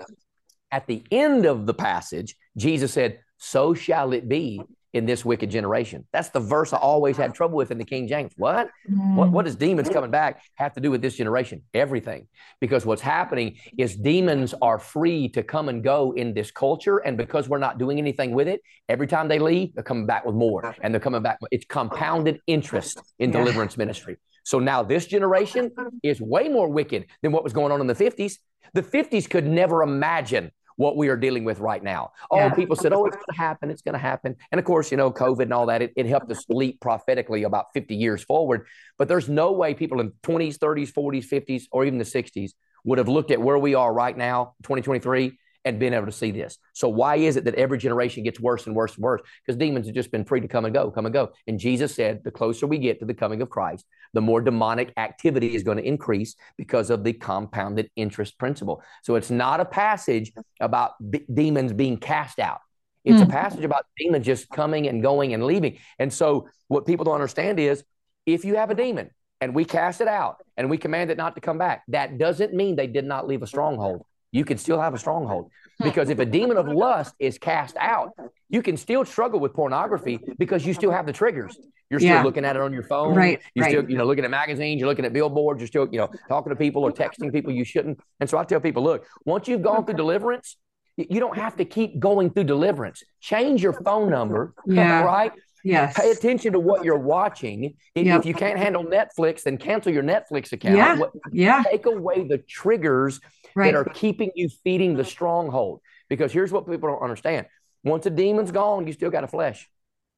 at 0.71 0.87
the 0.87 1.05
end 1.11 1.47
of 1.47 1.67
the 1.67 1.75
passage, 1.75 2.37
Jesus 2.57 2.93
said, 2.93 3.21
"So 3.39 3.75
shall 3.75 4.13
it 4.13 4.29
be 4.29 4.61
in 4.95 5.07
this 5.07 5.25
wicked 5.25 5.51
generation. 5.51 6.07
That's 6.13 6.29
the 6.29 6.41
verse 6.41 6.73
I 6.73 6.79
always 6.79 7.17
had 7.17 7.35
trouble 7.35 7.57
with 7.57 7.73
in 7.73 7.79
the 7.79 7.85
King 7.85 8.07
James. 8.07 8.33
What? 8.37 8.71
Mm. 8.89 9.17
What, 9.17 9.33
what 9.33 9.45
does 9.45 9.57
demons 9.57 9.89
coming 9.89 10.13
back 10.13 10.41
have 10.55 10.73
to 10.75 10.81
do 10.81 10.91
with 10.91 11.03
this 11.03 11.17
generation? 11.17 11.63
Everything. 11.75 12.29
Because 12.61 12.87
what's 12.87 13.03
happening 13.03 13.57
is 13.77 13.97
demons 13.97 14.55
are 14.63 14.79
free 14.79 15.29
to 15.31 15.43
come 15.43 15.69
and 15.69 15.83
go 15.83 16.13
in 16.13 16.33
this 16.33 16.53
culture. 16.53 16.99
And 16.99 17.17
because 17.17 17.49
we're 17.49 17.59
not 17.59 17.77
doing 17.77 17.99
anything 17.99 18.31
with 18.31 18.47
it, 18.47 18.61
every 18.89 19.09
time 19.09 19.27
they 19.27 19.41
leave, 19.41 19.75
they're 19.75 19.83
coming 19.83 20.07
back 20.07 20.25
with 20.25 20.37
more. 20.37 20.77
And 20.81 20.95
they're 20.95 21.01
coming 21.01 21.23
back. 21.23 21.39
It's 21.51 21.67
compounded 21.67 22.39
interest 22.47 23.01
in 23.19 23.33
yeah. 23.33 23.39
deliverance 23.39 23.77
ministry. 23.77 24.17
So 24.45 24.59
now 24.59 24.83
this 24.83 25.07
generation 25.07 25.73
is 26.03 26.21
way 26.21 26.49
more 26.49 26.69
wicked 26.69 27.07
than 27.23 27.33
what 27.33 27.43
was 27.43 27.53
going 27.53 27.73
on 27.73 27.81
in 27.81 27.87
the 27.87 27.95
50s. 27.95 28.35
The 28.73 28.83
50s 28.83 29.29
could 29.29 29.47
never 29.47 29.83
imagine 29.83 30.51
what 30.77 30.97
we 30.97 31.09
are 31.09 31.17
dealing 31.17 31.45
with 31.45 31.61
right 31.61 31.83
now. 31.83 32.13
Oh, 32.31 32.39
yeah. 32.39 32.55
people 32.55 32.77
said, 32.77 32.93
oh, 32.93 33.07
it's 33.07 33.17
going 33.17 33.25
to 33.33 33.39
happen. 33.39 33.71
It's 33.71 33.83
going 33.83 33.93
to 33.93 33.99
happen. 33.99 34.35
And 34.51 34.59
of 34.59 34.65
course, 34.65 34.91
you 34.91 34.97
know, 34.97 35.11
COVID 35.11 35.43
and 35.43 35.53
all 35.53 35.67
that, 35.67 35.83
it, 35.83 35.93
it 35.97 36.07
helped 36.07 36.31
us 36.31 36.45
leap 36.49 36.81
prophetically 36.81 37.45
about 37.45 37.67
50 37.75 37.95
years 37.95 38.23
forward. 38.25 38.67
But 38.99 39.09
there's 39.09 39.29
no 39.29 39.53
way 39.53 39.75
people 39.75 40.01
in 40.01 40.13
20s, 40.23 40.59
30s, 40.59 40.93
40s, 40.93 41.27
50s, 41.29 41.63
or 41.71 41.85
even 41.85 41.99
the 41.99 42.05
60s 42.05 42.53
would 42.85 42.99
have 42.99 43.09
looked 43.09 43.31
at 43.31 43.41
where 43.41 43.59
we 43.59 43.75
are 43.75 43.93
right 43.93 44.17
now, 44.17 44.55
2023, 44.65 45.39
and 45.65 45.79
been 45.79 45.95
able 45.95 46.07
to 46.07 46.13
see 46.13 46.31
this. 46.31 46.59
So 46.75 46.89
why 46.89 47.17
is 47.17 47.37
it 47.37 47.45
that 47.45 47.55
every 47.55 47.79
generation 47.79 48.23
gets 48.23 48.39
worse 48.39 48.67
and 48.67 48.77
worse 48.77 48.95
and 48.95 49.03
worse? 49.03 49.23
Because 49.45 49.57
demons 49.57 49.87
have 49.87 49.95
just 49.95 50.11
been 50.11 50.25
free 50.25 50.41
to 50.41 50.49
come 50.49 50.65
and 50.65 50.75
go, 50.75 50.91
come 50.91 51.07
and 51.07 51.13
go. 51.13 51.33
And 51.47 51.59
Jesus 51.59 51.95
said, 51.95 52.23
the 52.23 52.31
closer 52.31 52.67
we 52.67 52.79
get 52.79 53.01
to 53.01 53.07
the 53.07 53.15
coming 53.15 53.41
of 53.41 53.49
Christ, 53.49 53.87
the 54.13 54.21
more 54.21 54.41
demonic 54.41 54.93
activity 54.97 55.55
is 55.55 55.63
going 55.63 55.79
to 55.79 55.85
increase 55.85 56.37
because 56.59 56.91
of 56.91 57.03
the 57.03 57.13
compounded 57.13 57.91
interest 57.97 58.39
principle. 58.39 58.83
So 59.03 59.15
it's 59.15 59.31
not 59.31 59.61
a 59.61 59.65
passage 59.65 60.33
about 60.61 60.93
b- 61.11 61.25
demons 61.33 61.73
being 61.73 61.97
cast 61.97 62.39
out. 62.39 62.61
It's 63.05 63.19
mm. 63.19 63.23
a 63.23 63.27
hmm. 63.27 63.33
passage 63.33 63.65
about 63.65 63.85
demons 63.99 64.25
just 64.25 64.49
coming 64.49 64.89
and 64.89 65.03
going 65.03 65.35
and 65.35 65.45
leaving. 65.45 65.79
And 65.99 66.13
so 66.13 66.49
what 66.69 66.87
people 66.87 67.05
don't 67.05 67.15
understand 67.15 67.61
is 67.61 67.85
if 68.25 68.45
you 68.45 68.57
have 68.57 68.71
a 68.71 68.75
demon 68.75 69.11
and 69.43 69.55
we 69.55 69.67
cast 69.67 70.01
it 70.01 70.09
out 70.09 70.37
and 70.57 70.71
we 70.71 70.79
command 70.79 71.11
it 71.11 71.19
not 71.19 71.35
to 71.35 71.41
come 71.43 71.59
back, 71.59 71.83
that 71.89 72.17
doesn't 72.17 72.55
mean 72.55 72.77
they 72.77 72.87
did 72.87 73.05
not 73.05 73.29
leave 73.29 73.43
a 73.43 73.47
stronghold 73.47 74.07
you 74.35 74.45
can 74.45 74.59
still 74.59 74.81
have 74.81 74.93
a 74.93 74.99
stronghold. 74.99 75.51
Hmm. 75.79 75.85
Because 75.85 76.11
if 76.11 76.19
a 76.19 76.27
demon 76.27 76.57
of 76.57 76.67
lust 76.67 77.15
is 77.21 77.39
cast 77.39 77.77
out, 77.79 78.11
you 78.51 78.61
can 78.63 78.77
still 78.77 79.05
struggle 79.05 79.39
with 79.39 79.55
pornography 79.55 80.19
because 80.39 80.67
you 80.67 80.75
still 80.75 80.91
have 80.91 81.07
the 81.07 81.13
triggers. 81.13 81.57
You're 81.89 82.01
still 82.01 82.11
yeah. 82.11 82.23
looking 82.25 82.45
at 82.45 82.57
it 82.57 82.63
on 82.63 82.73
your 82.73 82.83
phone. 82.83 83.15
Right. 83.15 83.41
You're 83.55 83.65
right. 83.65 83.71
still, 83.71 83.89
you 83.89 83.97
know, 83.97 84.05
looking 84.05 84.25
at 84.25 84.31
magazines, 84.31 84.81
you're 84.81 84.89
looking 84.89 85.05
at 85.05 85.13
billboards, 85.13 85.61
you're 85.61 85.69
still, 85.69 85.89
you 85.93 85.99
know, 85.99 86.11
talking 86.29 86.51
to 86.51 86.57
people 86.57 86.83
or 86.83 86.91
texting 86.91 87.33
people 87.33 87.53
you 87.53 87.65
shouldn't. 87.65 88.01
And 88.19 88.29
so 88.29 88.37
I 88.37 88.45
tell 88.45 88.61
people, 88.61 88.83
look, 88.83 89.07
once 89.25 89.47
you've 89.47 89.63
gone 89.63 89.85
through 89.85 89.95
deliverance, 89.95 90.57
you 90.97 91.21
don't 91.21 91.37
have 91.37 91.57
to 91.57 91.65
keep 91.65 92.01
going 92.01 92.31
through 92.31 92.45
deliverance. 92.45 93.05
Change 93.21 93.63
your 93.63 93.73
phone 93.73 94.11
number. 94.11 94.55
Yeah. 94.67 95.03
Right. 95.03 95.33
Yes. 95.65 95.95
Pay 95.99 96.11
attention 96.11 96.53
to 96.53 96.61
what 96.61 96.85
you're 96.85 96.99
watching. 96.99 97.75
If, 97.95 98.07
yep. 98.07 98.21
if, 98.21 98.27
you 98.27 98.35
can't 98.35 98.59
handle 98.59 98.85
Netflix, 98.85 99.43
then 99.43 99.57
cancel 99.57 99.93
your 99.93 100.03
Netflix 100.03 100.53
account. 100.53 100.77
Yeah. 100.77 100.99
yeah. 101.33 101.63
Take 101.69 101.87
away 101.87 102.29
the 102.29 102.39
triggers 102.39 103.19
right. 103.57 103.73
that 103.73 103.79
are 103.79 103.85
keeping 103.85 104.31
you 104.35 104.51
feeding 104.63 104.95
the 104.95 105.05
stronghold. 105.05 105.81
Because 106.11 106.33
here's 106.33 106.53
what 106.53 106.69
people 106.69 106.91
don't 106.91 107.03
understand 107.03 107.47
once 107.83 108.07
a 108.07 108.11
demon's 108.11 108.51
gone, 108.51 108.87
you 108.87 108.93
still 108.93 109.11
got 109.11 109.25
a 109.25 109.29
flesh. 109.29 109.69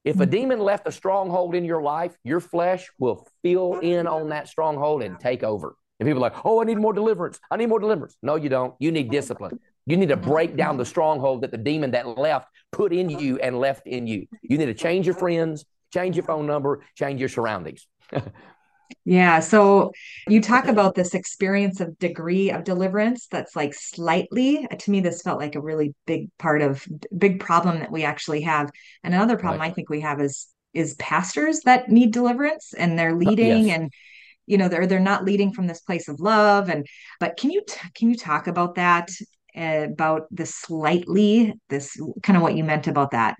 If 0.05 0.17
a 0.17 0.19
mm-hmm. 0.21 0.31
demon 0.31 0.59
left 0.61 0.87
a 0.87 0.93
stronghold 0.93 1.55
in 1.55 1.65
your 1.65 1.83
life, 1.83 2.17
your 2.23 2.41
flesh 2.41 2.89
will 2.99 3.27
fill 3.43 3.81
in 3.81 4.07
on 4.07 4.29
that 4.29 4.49
stronghold 4.49 5.03
and 5.03 5.19
take 5.19 5.43
over. 5.43 5.75
And 5.99 6.07
people 6.07 6.25
are 6.25 6.31
like, 6.31 6.45
oh, 6.45 6.61
I 6.61 6.65
need 6.65 6.79
more 6.79 6.93
deliverance. 6.93 7.41
I 7.51 7.57
need 7.57 7.69
more 7.69 7.81
deliverance. 7.81 8.17
No, 8.23 8.37
you 8.37 8.49
don't. 8.49 8.75
You 8.79 8.93
need 8.93 9.11
discipline. 9.11 9.59
You 9.87 9.97
need 9.97 10.09
to 10.09 10.17
break 10.17 10.57
down 10.57 10.77
the 10.77 10.85
stronghold 10.85 11.43
that 11.43 11.51
the 11.51 11.59
demon 11.59 11.93
that 11.93 12.19
left 12.19 12.49
put 12.73 12.93
in 12.93 13.09
you 13.09 13.39
and 13.39 13.59
left 13.59 13.87
in 13.87 14.07
you. 14.07 14.27
You 14.43 14.59
need 14.59 14.67
to 14.67 14.75
change 14.75 15.07
your 15.07 15.15
friends, 15.15 15.65
change 15.93 16.17
your 16.17 16.25
phone 16.25 16.47
number, 16.47 16.83
change 16.97 17.21
your 17.21 17.29
surroundings. 17.29 17.87
Yeah. 19.05 19.41
So 19.41 19.93
you 20.29 20.41
talk 20.41 20.67
about 20.67 20.95
this 20.95 21.15
experience 21.15 21.81
of 21.81 21.99
degree 21.99 22.51
of 22.51 22.65
deliverance 22.65 23.27
that's 23.27 23.57
like 23.57 23.75
slightly, 23.75 24.67
to 24.79 24.91
me, 24.91 25.01
this 25.01 25.23
felt 25.23 25.41
like 25.41 25.55
a 25.55 25.61
really 25.61 25.95
big 26.07 26.29
part 26.39 26.63
of 26.63 26.87
big 27.17 27.41
problem 27.41 27.81
that 27.81 27.91
we 27.91 28.05
actually 28.05 28.43
have. 28.43 28.71
And 29.03 29.15
another 29.15 29.37
problem 29.37 29.61
right. 29.61 29.71
I 29.71 29.75
think 29.75 29.91
we 29.91 30.01
have 30.01 30.21
is 30.21 30.49
is 30.75 30.95
pastors 30.95 31.61
that 31.61 31.89
need 31.89 32.13
deliverance 32.13 32.75
and 32.75 32.99
they're 32.99 33.11
uh, 33.11 33.15
leading 33.15 33.69
yes. 33.69 33.79
and 33.79 33.93
you 34.47 34.59
know 34.59 34.69
they're 34.69 34.87
they're 34.87 35.01
not 35.01 35.25
leading 35.25 35.53
from 35.53 35.67
this 35.67 35.81
place 35.81 36.07
of 36.07 36.21
love 36.21 36.69
and 36.69 36.87
but 37.19 37.37
can 37.39 37.51
you 37.51 37.63
t- 37.67 37.89
can 37.95 38.11
you 38.11 38.17
talk 38.17 38.47
about 38.47 38.75
that 38.75 39.09
about 39.57 40.27
the 40.31 40.47
slightly 40.47 41.55
this 41.69 41.99
kind 42.23 42.37
of 42.37 42.43
what 42.43 42.57
you 42.57 42.65
meant 42.65 42.87
about 42.87 43.11
that 43.11 43.37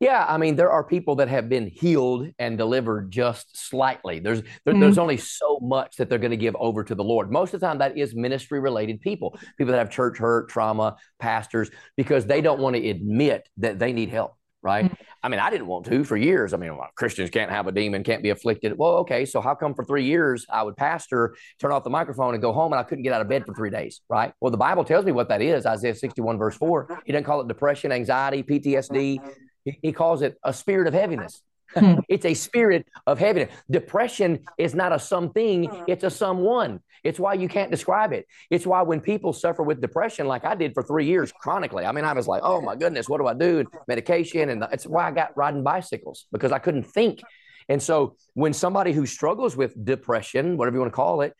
yeah, 0.00 0.26
I 0.28 0.38
mean, 0.38 0.56
there 0.56 0.70
are 0.70 0.82
people 0.82 1.14
that 1.16 1.28
have 1.28 1.48
been 1.48 1.66
healed 1.68 2.28
and 2.38 2.58
delivered 2.58 3.10
just 3.10 3.56
slightly. 3.56 4.18
There's 4.18 4.42
there, 4.42 4.74
mm-hmm. 4.74 4.80
there's 4.80 4.98
only 4.98 5.16
so 5.16 5.58
much 5.62 5.96
that 5.96 6.10
they're 6.10 6.18
going 6.18 6.32
to 6.32 6.36
give 6.36 6.56
over 6.56 6.82
to 6.84 6.94
the 6.94 7.04
Lord. 7.04 7.30
Most 7.30 7.54
of 7.54 7.60
the 7.60 7.66
time, 7.66 7.78
that 7.78 7.96
is 7.96 8.14
ministry 8.14 8.58
related 8.58 9.00
people, 9.00 9.38
people 9.56 9.72
that 9.72 9.78
have 9.78 9.90
church 9.90 10.18
hurt, 10.18 10.50
trauma, 10.50 10.96
pastors, 11.18 11.70
because 11.96 12.26
they 12.26 12.40
don't 12.40 12.60
want 12.60 12.76
to 12.76 12.86
admit 12.86 13.48
that 13.58 13.78
they 13.78 13.92
need 13.92 14.10
help. 14.10 14.34
Right. 14.64 14.86
Mm-hmm. 14.86 15.02
I 15.22 15.28
mean, 15.28 15.40
I 15.40 15.50
didn't 15.50 15.66
want 15.66 15.84
to 15.86 16.04
for 16.04 16.16
years. 16.16 16.54
I 16.54 16.56
mean, 16.56 16.74
well, 16.76 16.88
Christians 16.96 17.28
can't 17.28 17.50
have 17.50 17.66
a 17.66 17.72
demon, 17.72 18.02
can't 18.02 18.22
be 18.22 18.30
afflicted. 18.30 18.76
Well, 18.78 18.92
okay. 18.98 19.26
So 19.26 19.42
how 19.42 19.54
come 19.54 19.74
for 19.74 19.84
three 19.84 20.06
years 20.06 20.46
I 20.50 20.62
would 20.62 20.76
pastor, 20.76 21.36
turn 21.60 21.70
off 21.70 21.84
the 21.84 21.90
microphone 21.90 22.32
and 22.32 22.40
go 22.40 22.50
home 22.50 22.72
and 22.72 22.80
I 22.80 22.82
couldn't 22.82 23.04
get 23.04 23.12
out 23.12 23.20
of 23.20 23.28
bed 23.28 23.44
for 23.44 23.52
three 23.52 23.68
days? 23.68 24.00
Right. 24.08 24.32
Well, 24.40 24.50
the 24.50 24.56
Bible 24.56 24.82
tells 24.82 25.04
me 25.04 25.12
what 25.12 25.28
that 25.28 25.42
is 25.42 25.66
Isaiah 25.66 25.94
61, 25.94 26.38
verse 26.38 26.56
4. 26.56 27.02
He 27.04 27.12
doesn't 27.12 27.24
call 27.24 27.42
it 27.42 27.48
depression, 27.48 27.92
anxiety, 27.92 28.42
PTSD, 28.42 29.20
he 29.64 29.92
calls 29.92 30.22
it 30.22 30.36
a 30.42 30.52
spirit 30.52 30.86
of 30.86 30.94
heaviness. 30.94 31.42
Hmm. 31.74 31.94
it's 32.08 32.24
a 32.24 32.34
spirit 32.34 32.86
of 33.06 33.18
heaviness. 33.18 33.54
Depression 33.70 34.40
is 34.58 34.74
not 34.74 34.92
a 34.92 34.98
something, 34.98 35.68
it's 35.86 36.04
a 36.04 36.10
someone. 36.10 36.80
It's 37.02 37.18
why 37.18 37.34
you 37.34 37.48
can't 37.48 37.70
describe 37.70 38.12
it. 38.12 38.26
It's 38.50 38.66
why 38.66 38.80
when 38.82 39.00
people 39.00 39.34
suffer 39.34 39.62
with 39.62 39.80
depression, 39.80 40.26
like 40.26 40.44
I 40.44 40.54
did 40.54 40.72
for 40.72 40.82
three 40.82 41.06
years 41.06 41.32
chronically, 41.32 41.84
I 41.84 41.92
mean, 41.92 42.04
I 42.04 42.14
was 42.14 42.26
like, 42.26 42.40
oh 42.42 42.62
my 42.62 42.76
goodness, 42.76 43.08
what 43.08 43.18
do 43.18 43.26
I 43.26 43.34
do? 43.34 43.66
Medication. 43.86 44.48
And 44.48 44.64
it's 44.72 44.86
why 44.86 45.08
I 45.08 45.10
got 45.10 45.36
riding 45.36 45.62
bicycles 45.62 46.26
because 46.32 46.50
I 46.50 46.58
couldn't 46.58 46.84
think. 46.84 47.20
And 47.68 47.82
so 47.82 48.16
when 48.32 48.54
somebody 48.54 48.92
who 48.92 49.04
struggles 49.04 49.56
with 49.56 49.72
depression, 49.84 50.56
whatever 50.56 50.76
you 50.76 50.80
want 50.80 50.92
to 50.92 50.96
call 50.96 51.20
it, 51.20 51.34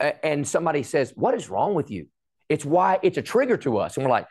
and 0.00 0.46
somebody 0.46 0.82
says, 0.82 1.12
what 1.16 1.34
is 1.34 1.48
wrong 1.48 1.74
with 1.74 1.90
you? 1.90 2.08
It's 2.48 2.64
why 2.64 2.98
it's 3.02 3.16
a 3.16 3.22
trigger 3.22 3.56
to 3.58 3.78
us. 3.78 3.96
And 3.96 4.04
we're 4.04 4.10
like, 4.10 4.26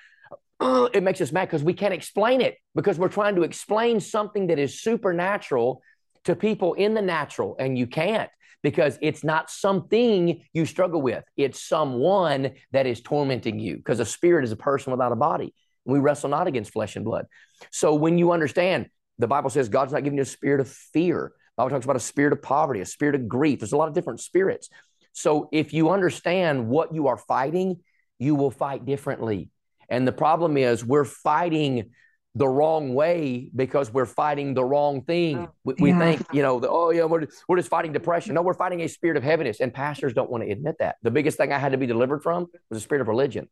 Uh, 0.60 0.88
it 0.94 1.04
makes 1.04 1.20
us 1.20 1.32
mad 1.32 1.46
because 1.46 1.64
we 1.64 1.74
can't 1.74 1.94
explain 1.94 2.42
it 2.42 2.56
because 2.76 2.98
we're 2.98 3.10
trying 3.10 3.36
to 3.36 3.44
explain 3.44 4.00
something 4.00 4.48
that 4.48 4.58
is 4.58 4.82
supernatural 4.82 5.82
to 6.24 6.36
people 6.36 6.74
in 6.74 6.94
the 6.94 7.02
natural 7.02 7.56
and 7.60 7.78
you 7.78 7.88
can't 7.88 8.30
because 8.64 8.98
it's 9.02 9.24
not 9.24 9.52
something 9.52 10.42
you 10.54 10.66
struggle 10.66 11.02
with. 11.02 11.24
It's 11.38 11.62
someone 11.62 12.52
that 12.72 12.88
is 12.88 13.02
tormenting 13.02 13.60
you 13.60 13.76
because 13.78 14.00
a 14.00 14.06
spirit 14.06 14.44
is 14.44 14.52
a 14.52 14.56
person 14.56 14.92
without 14.92 15.12
a 15.12 15.16
body. 15.16 15.54
We 15.84 16.00
wrestle 16.00 16.30
not 16.30 16.48
against 16.48 16.72
flesh 16.72 16.96
and 16.96 17.06
blood. 17.06 17.28
So 17.72 17.94
when 17.94 18.18
you 18.18 18.32
understand 18.32 18.90
the 19.18 19.28
bible 19.28 19.50
says 19.50 19.70
god's 19.70 19.94
not 19.94 20.04
giving 20.04 20.18
you 20.18 20.24
a 20.24 20.26
spirit 20.26 20.62
of 20.62 20.70
fear. 20.70 21.34
The 21.58 21.62
bible 21.62 21.70
talks 21.70 21.86
about 21.86 21.96
a 21.98 22.02
spirit 22.02 22.34
of 22.34 22.42
poverty 22.42 22.80
a 22.80 22.86
spirit 22.86 23.16
of 23.16 23.28
grief. 23.28 23.60
There's 23.60 23.74
a 23.74 23.78
lot 23.78 23.90
of 23.90 23.94
different 23.94 24.22
spirits. 24.22 24.70
So 25.12 25.50
if 25.52 25.74
you 25.74 25.90
understand 25.92 26.68
what 26.68 26.94
you 26.94 27.08
are 27.08 27.18
fighting 27.18 27.82
you 28.18 28.34
will 28.36 28.52
fight 28.52 28.86
differently 28.86 29.50
and 29.90 30.08
the 30.08 30.12
problem 30.12 30.58
is 30.58 30.84
we're 30.84 31.06
fighting 31.06 31.92
the 32.36 32.48
wrong 32.48 32.94
way 32.94 33.50
because 33.56 33.92
we're 33.92 34.06
fighting 34.06 34.54
the 34.54 34.64
wrong 34.64 35.02
thing. 35.04 35.38
Oh, 35.40 35.52
we, 35.64 35.76
we 35.80 35.94
think, 35.94 36.22
you 36.34 36.42
know, 36.42 36.60
the, 36.60 36.70
oh, 36.70 36.92
yeah, 36.92 37.06
we're, 37.06 37.28
we're 37.48 37.56
just 37.56 37.70
fighting 37.70 37.94
depression. 37.94 38.36
No, 38.36 38.42
we're 38.42 38.54
fighting 38.54 38.82
a 38.82 38.90
spirit 38.90 39.16
of 39.16 39.24
heaviness. 39.24 39.62
And 39.62 39.74
pastors 39.74 40.14
don't 40.14 40.30
want 40.30 40.44
to 40.44 40.52
admit 40.52 40.76
that. 40.80 40.98
The 41.02 41.12
biggest 41.12 41.38
thing 41.38 41.54
I 41.54 41.58
had 41.58 41.72
to 41.72 41.78
be 41.78 41.88
delivered 41.88 42.24
from 42.24 42.48
was 42.70 42.78
a 42.78 42.82
spirit 42.82 43.02
of 43.02 43.08
religion. 43.08 43.48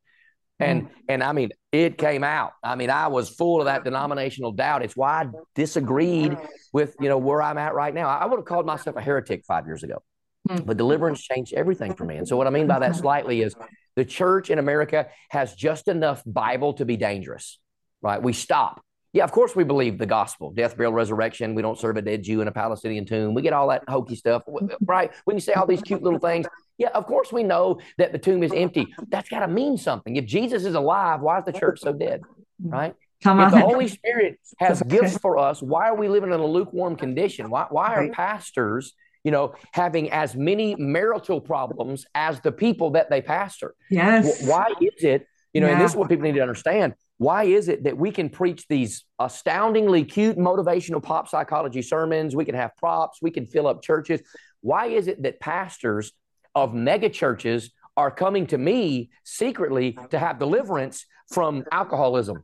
And 0.59 0.83
mm. 0.83 0.89
and 1.09 1.23
I 1.23 1.31
mean, 1.31 1.49
it 1.71 1.97
came 1.97 2.23
out. 2.23 2.51
I 2.61 2.75
mean, 2.75 2.89
I 2.89 3.07
was 3.07 3.29
full 3.29 3.59
of 3.59 3.65
that 3.65 3.83
denominational 3.83 4.51
doubt. 4.51 4.83
It's 4.83 4.95
why 4.95 5.23
I 5.23 5.25
disagreed 5.55 6.37
with, 6.71 6.95
you 6.99 7.09
know, 7.09 7.17
where 7.17 7.41
I'm 7.41 7.57
at 7.57 7.73
right 7.73 7.93
now. 7.93 8.07
I 8.07 8.25
would 8.25 8.37
have 8.37 8.45
called 8.45 8.65
myself 8.65 8.95
a 8.95 9.01
heretic 9.01 9.45
five 9.45 9.65
years 9.65 9.83
ago. 9.83 10.03
Mm-hmm. 10.47 10.65
But 10.65 10.77
deliverance 10.77 11.23
changed 11.23 11.53
everything 11.53 11.95
for 11.95 12.05
me. 12.05 12.17
And 12.17 12.27
so, 12.27 12.37
what 12.37 12.47
I 12.47 12.49
mean 12.49 12.67
by 12.67 12.79
that 12.79 12.95
slightly 12.97 13.41
is 13.41 13.55
the 13.95 14.05
church 14.05 14.49
in 14.49 14.59
America 14.59 15.07
has 15.29 15.55
just 15.55 15.87
enough 15.87 16.23
Bible 16.25 16.73
to 16.73 16.85
be 16.85 16.97
dangerous, 16.97 17.59
right? 18.01 18.21
We 18.21 18.33
stop. 18.33 18.81
Yeah, 19.13 19.23
of 19.23 19.31
course 19.31 19.55
we 19.55 19.63
believe 19.63 19.99
the 19.99 20.07
gospel, 20.07 20.51
death, 20.51 20.75
burial, 20.75 20.91
resurrection. 20.91 21.53
We 21.53 21.61
don't 21.61 21.77
serve 21.77 21.97
a 21.97 22.01
dead 22.01 22.23
Jew 22.23 22.41
in 22.41 22.47
a 22.47 22.51
Palestinian 22.51 23.05
tomb. 23.05 23.35
We 23.35 23.43
get 23.43 23.53
all 23.53 23.67
that 23.67 23.83
hokey 23.87 24.15
stuff, 24.15 24.41
right? 24.83 25.11
We 25.27 25.35
can 25.35 25.41
say 25.41 25.53
all 25.53 25.67
these 25.67 25.83
cute 25.83 26.01
little 26.01 26.19
things. 26.19 26.47
Yeah, 26.79 26.89
of 26.95 27.05
course 27.05 27.31
we 27.31 27.43
know 27.43 27.79
that 27.99 28.11
the 28.11 28.17
tomb 28.17 28.41
is 28.41 28.51
empty. 28.55 28.87
That's 29.09 29.29
got 29.29 29.41
to 29.41 29.47
mean 29.47 29.77
something. 29.77 30.15
If 30.15 30.25
Jesus 30.25 30.65
is 30.65 30.73
alive, 30.73 31.21
why 31.21 31.37
is 31.37 31.45
the 31.45 31.53
church 31.53 31.81
so 31.81 31.93
dead, 31.93 32.21
right? 32.59 32.95
Come 33.21 33.39
if 33.39 33.51
the 33.51 33.59
Holy 33.59 33.87
Spirit 33.87 34.39
has 34.59 34.81
gifts 34.81 35.17
for 35.19 35.37
us, 35.37 35.61
why 35.61 35.89
are 35.89 35.95
we 35.95 36.09
living 36.09 36.33
in 36.33 36.39
a 36.39 36.45
lukewarm 36.45 36.95
condition? 36.95 37.51
Why, 37.51 37.67
why 37.69 37.93
are 37.93 38.09
pastors 38.09 38.93
you 39.23 39.31
know, 39.31 39.55
having 39.71 40.11
as 40.11 40.35
many 40.35 40.75
marital 40.75 41.39
problems 41.39 42.05
as 42.13 42.39
the 42.41 42.51
people 42.51 42.91
that 42.91 43.09
they 43.09 43.21
pastor. 43.21 43.75
Yes. 43.89 44.45
Why 44.45 44.67
is 44.81 45.03
it, 45.03 45.27
you 45.53 45.61
know, 45.61 45.67
yeah. 45.67 45.73
and 45.73 45.81
this 45.81 45.91
is 45.91 45.97
what 45.97 46.09
people 46.09 46.23
need 46.23 46.35
to 46.35 46.41
understand. 46.41 46.93
Why 47.17 47.45
is 47.45 47.69
it 47.69 47.83
that 47.83 47.97
we 47.97 48.11
can 48.11 48.29
preach 48.29 48.67
these 48.67 49.05
astoundingly 49.19 50.03
cute 50.03 50.37
motivational 50.37 51.01
pop 51.01 51.29
psychology 51.29 51.81
sermons? 51.81 52.35
We 52.35 52.43
can 52.43 52.55
have 52.55 52.75
props, 52.75 53.19
we 53.21 53.31
can 53.31 53.45
fill 53.45 53.67
up 53.67 53.81
churches. 53.81 54.21
Why 54.61 54.87
is 54.87 55.07
it 55.07 55.23
that 55.23 55.39
pastors 55.39 56.11
of 56.55 56.73
mega 56.73 57.09
churches 57.09 57.71
are 57.95 58.11
coming 58.11 58.47
to 58.47 58.57
me 58.57 59.11
secretly 59.23 59.97
to 60.09 60.19
have 60.19 60.39
deliverance 60.39 61.05
from 61.31 61.63
alcoholism 61.71 62.43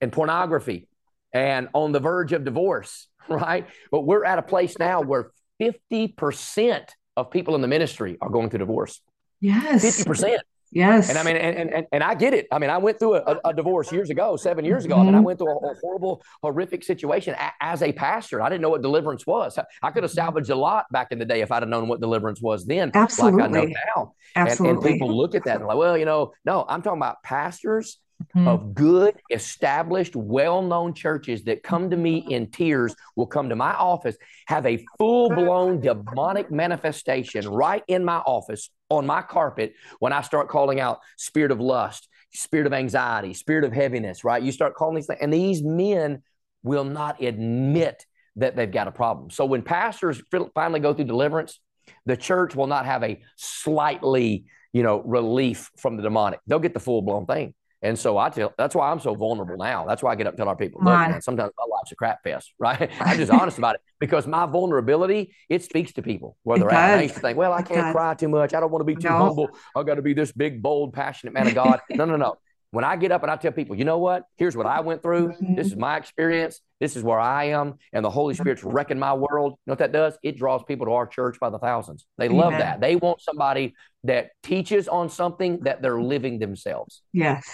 and 0.00 0.12
pornography 0.12 0.88
and 1.32 1.68
on 1.74 1.92
the 1.92 2.00
verge 2.00 2.32
of 2.32 2.44
divorce, 2.44 3.08
right? 3.28 3.66
But 3.90 4.02
we're 4.02 4.24
at 4.24 4.38
a 4.38 4.42
place 4.42 4.78
now 4.78 5.00
where 5.00 5.30
50% 5.62 6.88
of 7.16 7.30
people 7.30 7.54
in 7.54 7.60
the 7.60 7.68
ministry 7.68 8.16
are 8.20 8.30
going 8.30 8.50
through 8.50 8.60
divorce. 8.60 9.00
Yes. 9.40 9.84
50%. 9.84 10.38
Yes. 10.74 11.10
And 11.10 11.18
I 11.18 11.22
mean, 11.22 11.36
and, 11.36 11.70
and, 11.70 11.86
and 11.92 12.02
I 12.02 12.14
get 12.14 12.32
it. 12.32 12.46
I 12.50 12.58
mean, 12.58 12.70
I 12.70 12.78
went 12.78 12.98
through 12.98 13.16
a, 13.16 13.38
a 13.44 13.52
divorce 13.52 13.92
years 13.92 14.08
ago, 14.08 14.36
seven 14.36 14.64
years 14.64 14.86
ago. 14.86 14.94
Mm-hmm. 14.94 15.02
I 15.02 15.06
mean, 15.06 15.14
I 15.16 15.20
went 15.20 15.38
through 15.38 15.50
a, 15.50 15.56
a 15.56 15.74
horrible, 15.82 16.22
horrific 16.42 16.82
situation 16.82 17.34
a, 17.38 17.52
as 17.60 17.82
a 17.82 17.92
pastor. 17.92 18.40
I 18.40 18.48
didn't 18.48 18.62
know 18.62 18.70
what 18.70 18.80
deliverance 18.80 19.26
was. 19.26 19.58
I 19.82 19.90
could 19.90 20.02
have 20.02 20.12
salvaged 20.12 20.48
a 20.48 20.56
lot 20.56 20.86
back 20.90 21.08
in 21.12 21.18
the 21.18 21.26
day 21.26 21.42
if 21.42 21.52
I'd 21.52 21.62
have 21.62 21.68
known 21.68 21.88
what 21.88 22.00
deliverance 22.00 22.40
was 22.40 22.64
then, 22.64 22.90
Absolutely. 22.94 23.42
like 23.42 23.50
I 23.50 23.52
know 23.52 23.64
now. 23.64 24.14
Absolutely. 24.34 24.68
And, 24.70 24.84
and 24.84 24.92
people 24.94 25.14
look 25.14 25.34
at 25.34 25.44
that 25.44 25.56
and 25.56 25.66
like, 25.66 25.76
well, 25.76 25.98
you 25.98 26.06
know, 26.06 26.32
no, 26.46 26.64
I'm 26.66 26.80
talking 26.80 26.98
about 26.98 27.22
pastors 27.22 27.98
mm-hmm. 28.34 28.48
of 28.48 28.74
good, 28.74 29.14
established, 29.30 30.16
well 30.16 30.62
known 30.62 30.94
churches 30.94 31.44
that 31.44 31.62
come 31.62 31.90
to 31.90 31.96
me 31.96 32.24
in 32.28 32.50
tears 32.50 32.94
will 33.16 33.26
come 33.26 33.48
to 33.48 33.56
my 33.56 33.74
office, 33.74 34.16
have 34.46 34.66
a 34.66 34.84
full 34.98 35.28
blown 35.28 35.80
demonic 35.80 36.50
manifestation 36.50 37.48
right 37.48 37.82
in 37.88 38.04
my 38.04 38.18
office 38.18 38.70
on 38.88 39.06
my 39.06 39.22
carpet 39.22 39.74
when 39.98 40.12
I 40.12 40.22
start 40.22 40.48
calling 40.48 40.80
out 40.80 41.00
spirit 41.16 41.50
of 41.50 41.60
lust, 41.60 42.08
spirit 42.32 42.66
of 42.66 42.72
anxiety, 42.72 43.34
spirit 43.34 43.64
of 43.64 43.72
heaviness, 43.72 44.24
right? 44.24 44.42
You 44.42 44.52
start 44.52 44.74
calling 44.74 44.96
these 44.96 45.06
things, 45.06 45.20
and 45.20 45.32
these 45.32 45.62
men 45.62 46.22
will 46.62 46.84
not 46.84 47.22
admit 47.22 48.06
that 48.36 48.56
they've 48.56 48.70
got 48.70 48.88
a 48.88 48.92
problem. 48.92 49.30
So 49.30 49.44
when 49.44 49.62
pastors 49.62 50.22
finally 50.54 50.80
go 50.80 50.94
through 50.94 51.04
deliverance, 51.06 51.60
the 52.06 52.16
church 52.16 52.54
will 52.54 52.66
not 52.66 52.86
have 52.86 53.02
a 53.02 53.22
slightly, 53.36 54.46
you 54.72 54.82
know, 54.82 55.02
relief 55.02 55.70
from 55.78 55.96
the 55.96 56.02
demonic. 56.02 56.40
They'll 56.46 56.58
get 56.58 56.74
the 56.74 56.80
full 56.80 57.02
blown 57.02 57.26
thing. 57.26 57.54
And 57.82 57.98
so 57.98 58.16
I 58.16 58.30
tell 58.30 58.52
that's 58.56 58.74
why 58.74 58.90
I'm 58.90 59.00
so 59.00 59.14
vulnerable 59.14 59.56
now. 59.56 59.84
That's 59.86 60.02
why 60.02 60.12
I 60.12 60.14
get 60.14 60.26
up 60.26 60.34
and 60.34 60.38
tell 60.38 60.48
our 60.48 60.56
people, 60.56 60.80
look, 60.82 60.94
man, 60.94 61.20
sometimes 61.20 61.52
my 61.58 61.64
life's 61.68 61.90
a 61.90 61.96
crap 61.96 62.22
fest, 62.22 62.52
right? 62.58 62.90
I'm 63.00 63.16
just 63.16 63.32
honest 63.32 63.58
about 63.58 63.74
it 63.74 63.80
because 63.98 64.26
my 64.26 64.46
vulnerability, 64.46 65.34
it 65.48 65.62
speaks 65.64 65.92
to 65.94 66.02
people 66.02 66.36
where 66.44 66.58
they're 66.58 66.72
at. 66.72 66.98
I 66.98 67.02
used 67.02 67.14
to 67.14 67.20
think, 67.20 67.36
well, 67.36 67.52
I 67.52 67.62
can't 67.62 67.92
cry 67.92 68.14
too 68.14 68.28
much. 68.28 68.54
I 68.54 68.60
don't 68.60 68.70
want 68.70 68.80
to 68.80 68.84
be 68.84 68.94
too 68.94 69.08
no. 69.08 69.18
humble. 69.18 69.50
I 69.76 69.82
got 69.82 69.96
to 69.96 70.02
be 70.02 70.14
this 70.14 70.32
big, 70.32 70.62
bold, 70.62 70.92
passionate 70.92 71.34
man 71.34 71.48
of 71.48 71.54
God. 71.54 71.80
no, 71.90 72.04
no, 72.04 72.16
no. 72.16 72.36
When 72.70 72.84
I 72.84 72.96
get 72.96 73.12
up 73.12 73.22
and 73.22 73.30
I 73.30 73.36
tell 73.36 73.52
people, 73.52 73.76
you 73.76 73.84
know 73.84 73.98
what? 73.98 74.24
Here's 74.36 74.56
what 74.56 74.64
I 74.64 74.80
went 74.80 75.02
through. 75.02 75.28
Mm-hmm. 75.28 75.56
This 75.56 75.66
is 75.66 75.76
my 75.76 75.98
experience. 75.98 76.58
This 76.80 76.96
is 76.96 77.02
where 77.02 77.20
I 77.20 77.48
am. 77.48 77.74
And 77.92 78.02
the 78.02 78.08
Holy 78.08 78.32
Spirit's 78.32 78.64
wrecking 78.64 78.98
my 78.98 79.12
world. 79.12 79.52
You 79.52 79.58
know 79.66 79.72
what 79.72 79.78
that 79.80 79.92
does? 79.92 80.16
It 80.22 80.38
draws 80.38 80.62
people 80.64 80.86
to 80.86 80.92
our 80.92 81.06
church 81.06 81.38
by 81.38 81.50
the 81.50 81.58
thousands. 81.58 82.06
They 82.16 82.26
Amen. 82.26 82.38
love 82.38 82.52
that. 82.52 82.80
They 82.80 82.96
want 82.96 83.20
somebody 83.20 83.74
that 84.04 84.30
teaches 84.42 84.88
on 84.88 85.10
something 85.10 85.60
that 85.64 85.82
they're 85.82 86.00
living 86.00 86.38
themselves. 86.38 87.02
Yes. 87.12 87.44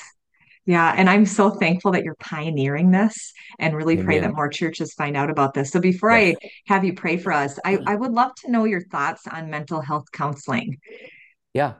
Yeah, 0.69 0.93
and 0.95 1.09
I'm 1.09 1.25
so 1.25 1.49
thankful 1.49 1.93
that 1.93 2.05
you're 2.05 2.14
pioneering 2.16 2.91
this 2.91 3.33
and 3.59 3.75
really 3.75 3.95
Amen. 3.95 4.05
pray 4.05 4.19
that 4.19 4.35
more 4.35 4.51
churches 4.51 4.93
find 4.93 5.16
out 5.16 5.31
about 5.31 5.55
this. 5.55 5.71
So 5.71 5.81
before 5.81 6.11
yes. 6.11 6.37
I 6.43 6.51
have 6.66 6.85
you 6.85 6.93
pray 6.93 7.16
for 7.16 7.33
us, 7.33 7.59
I, 7.64 7.79
I 7.87 7.95
would 7.95 8.12
love 8.12 8.35
to 8.45 8.51
know 8.51 8.64
your 8.64 8.83
thoughts 8.83 9.27
on 9.27 9.49
mental 9.49 9.81
health 9.81 10.12
counseling. 10.12 10.77
Yeah. 11.55 11.77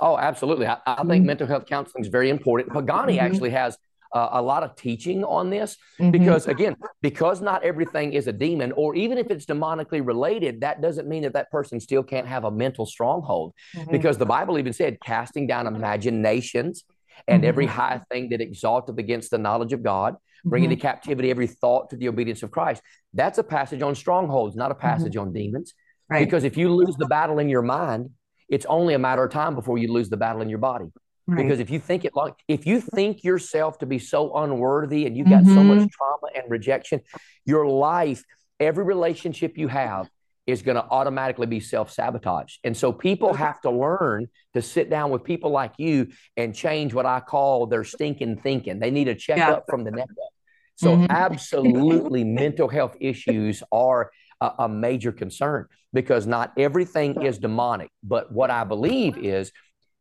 Oh, 0.00 0.18
absolutely. 0.18 0.66
I, 0.66 0.76
I 0.86 0.96
think 0.96 1.08
mm-hmm. 1.08 1.26
mental 1.28 1.46
health 1.46 1.64
counseling 1.64 2.04
is 2.04 2.10
very 2.10 2.28
important. 2.28 2.74
Pagani 2.74 3.16
mm-hmm. 3.16 3.24
actually 3.24 3.50
has 3.50 3.78
uh, 4.12 4.28
a 4.32 4.42
lot 4.42 4.64
of 4.64 4.76
teaching 4.76 5.24
on 5.24 5.48
this 5.48 5.78
mm-hmm. 5.98 6.10
because 6.10 6.46
again 6.46 6.76
because 7.00 7.40
not 7.40 7.62
everything 7.62 8.12
is 8.12 8.26
a 8.26 8.32
demon 8.32 8.72
or 8.72 8.94
even 8.96 9.16
if 9.16 9.30
it's 9.30 9.46
demonically 9.46 10.04
related 10.04 10.62
that 10.62 10.82
doesn't 10.82 11.06
mean 11.06 11.22
that 11.22 11.32
that 11.32 11.48
person 11.52 11.78
still 11.78 12.02
can't 12.02 12.26
have 12.26 12.42
a 12.42 12.50
mental 12.50 12.84
stronghold 12.84 13.54
mm-hmm. 13.72 13.88
because 13.92 14.18
the 14.18 14.26
bible 14.26 14.58
even 14.58 14.72
said 14.72 14.98
casting 15.00 15.46
down 15.46 15.68
imaginations 15.68 16.82
and 17.26 17.44
every 17.44 17.66
mm-hmm. 17.66 17.76
high 17.76 18.00
thing 18.10 18.30
that 18.30 18.40
exalteth 18.40 18.98
against 18.98 19.30
the 19.30 19.38
knowledge 19.38 19.72
of 19.72 19.82
God, 19.82 20.16
bringing 20.44 20.70
mm-hmm. 20.70 20.76
to 20.76 20.82
captivity 20.82 21.30
every 21.30 21.46
thought 21.46 21.90
to 21.90 21.96
the 21.96 22.08
obedience 22.08 22.42
of 22.42 22.50
Christ. 22.50 22.82
That's 23.14 23.38
a 23.38 23.44
passage 23.44 23.82
on 23.82 23.94
strongholds, 23.94 24.56
not 24.56 24.70
a 24.70 24.74
mm-hmm. 24.74 24.82
passage 24.82 25.12
mm-hmm. 25.12 25.28
on 25.28 25.32
demons. 25.32 25.74
Right. 26.08 26.24
Because 26.24 26.44
if 26.44 26.56
you 26.56 26.74
lose 26.74 26.96
the 26.96 27.06
battle 27.06 27.38
in 27.38 27.48
your 27.48 27.62
mind, 27.62 28.10
it's 28.48 28.66
only 28.66 28.94
a 28.94 28.98
matter 28.98 29.22
of 29.22 29.32
time 29.32 29.54
before 29.54 29.78
you 29.78 29.92
lose 29.92 30.08
the 30.08 30.16
battle 30.16 30.42
in 30.42 30.48
your 30.48 30.58
body. 30.58 30.86
Right. 31.26 31.42
Because 31.42 31.60
if 31.60 31.70
you 31.70 31.78
think 31.78 32.04
it 32.04 32.12
like, 32.16 32.34
if 32.48 32.66
you 32.66 32.80
think 32.80 33.22
yourself 33.22 33.78
to 33.78 33.86
be 33.86 34.00
so 34.00 34.34
unworthy 34.34 35.06
and 35.06 35.16
you 35.16 35.24
got 35.24 35.44
mm-hmm. 35.44 35.54
so 35.54 35.62
much 35.62 35.88
trauma 35.90 36.28
and 36.34 36.50
rejection, 36.50 37.00
your 37.44 37.66
life, 37.66 38.24
every 38.58 38.84
relationship 38.84 39.56
you 39.56 39.68
have 39.68 40.08
is 40.50 40.62
going 40.62 40.76
to 40.76 40.84
automatically 40.84 41.46
be 41.46 41.60
self 41.60 41.90
sabotage. 41.90 42.56
And 42.64 42.76
so 42.76 42.92
people 42.92 43.32
have 43.34 43.60
to 43.62 43.70
learn 43.70 44.28
to 44.54 44.62
sit 44.62 44.90
down 44.90 45.10
with 45.10 45.24
people 45.24 45.50
like 45.50 45.74
you 45.78 46.08
and 46.36 46.54
change 46.54 46.94
what 46.94 47.06
I 47.06 47.20
call 47.20 47.66
their 47.66 47.84
stinking 47.84 48.38
thinking. 48.38 48.78
They 48.78 48.90
need 48.90 49.08
a 49.08 49.14
checkup 49.14 49.64
yeah. 49.66 49.70
from 49.70 49.84
the 49.84 49.90
neck 49.90 50.08
up. 50.10 50.32
So, 50.76 50.96
mm-hmm. 50.96 51.06
absolutely, 51.10 52.24
mental 52.42 52.68
health 52.68 52.96
issues 53.00 53.62
are 53.70 54.10
a, 54.40 54.52
a 54.60 54.68
major 54.68 55.12
concern 55.12 55.66
because 55.92 56.26
not 56.26 56.52
everything 56.56 57.22
is 57.22 57.38
demonic. 57.38 57.90
But 58.02 58.32
what 58.32 58.50
I 58.50 58.64
believe 58.64 59.18
is 59.18 59.52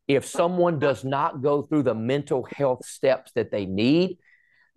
if 0.08 0.26
someone 0.26 0.80
does 0.80 1.04
not 1.04 1.42
go 1.42 1.62
through 1.62 1.84
the 1.84 1.96
mental 1.96 2.48
health 2.56 2.86
steps 2.86 3.32
that 3.36 3.52
they 3.52 3.66
need, 3.66 4.18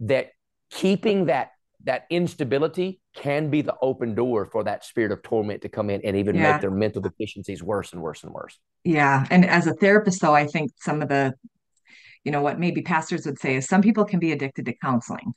that 0.00 0.30
keeping 0.70 1.26
that 1.26 1.50
that 1.84 2.06
instability 2.10 3.00
can 3.14 3.50
be 3.50 3.60
the 3.60 3.74
open 3.82 4.14
door 4.14 4.46
for 4.46 4.64
that 4.64 4.84
spirit 4.84 5.12
of 5.12 5.22
torment 5.22 5.62
to 5.62 5.68
come 5.68 5.90
in 5.90 6.00
and 6.02 6.16
even 6.16 6.34
yeah. 6.34 6.52
make 6.52 6.60
their 6.60 6.70
mental 6.70 7.02
deficiencies 7.02 7.62
worse 7.62 7.92
and 7.92 8.00
worse 8.00 8.24
and 8.24 8.32
worse. 8.32 8.58
Yeah. 8.84 9.26
And 9.30 9.44
as 9.44 9.66
a 9.66 9.74
therapist, 9.74 10.20
though, 10.20 10.34
I 10.34 10.46
think 10.46 10.72
some 10.78 11.02
of 11.02 11.08
the, 11.08 11.34
you 12.24 12.32
know, 12.32 12.40
what 12.40 12.58
maybe 12.58 12.82
pastors 12.82 13.26
would 13.26 13.38
say 13.38 13.56
is 13.56 13.68
some 13.68 13.82
people 13.82 14.04
can 14.04 14.18
be 14.18 14.32
addicted 14.32 14.66
to 14.66 14.72
counseling. 14.74 15.34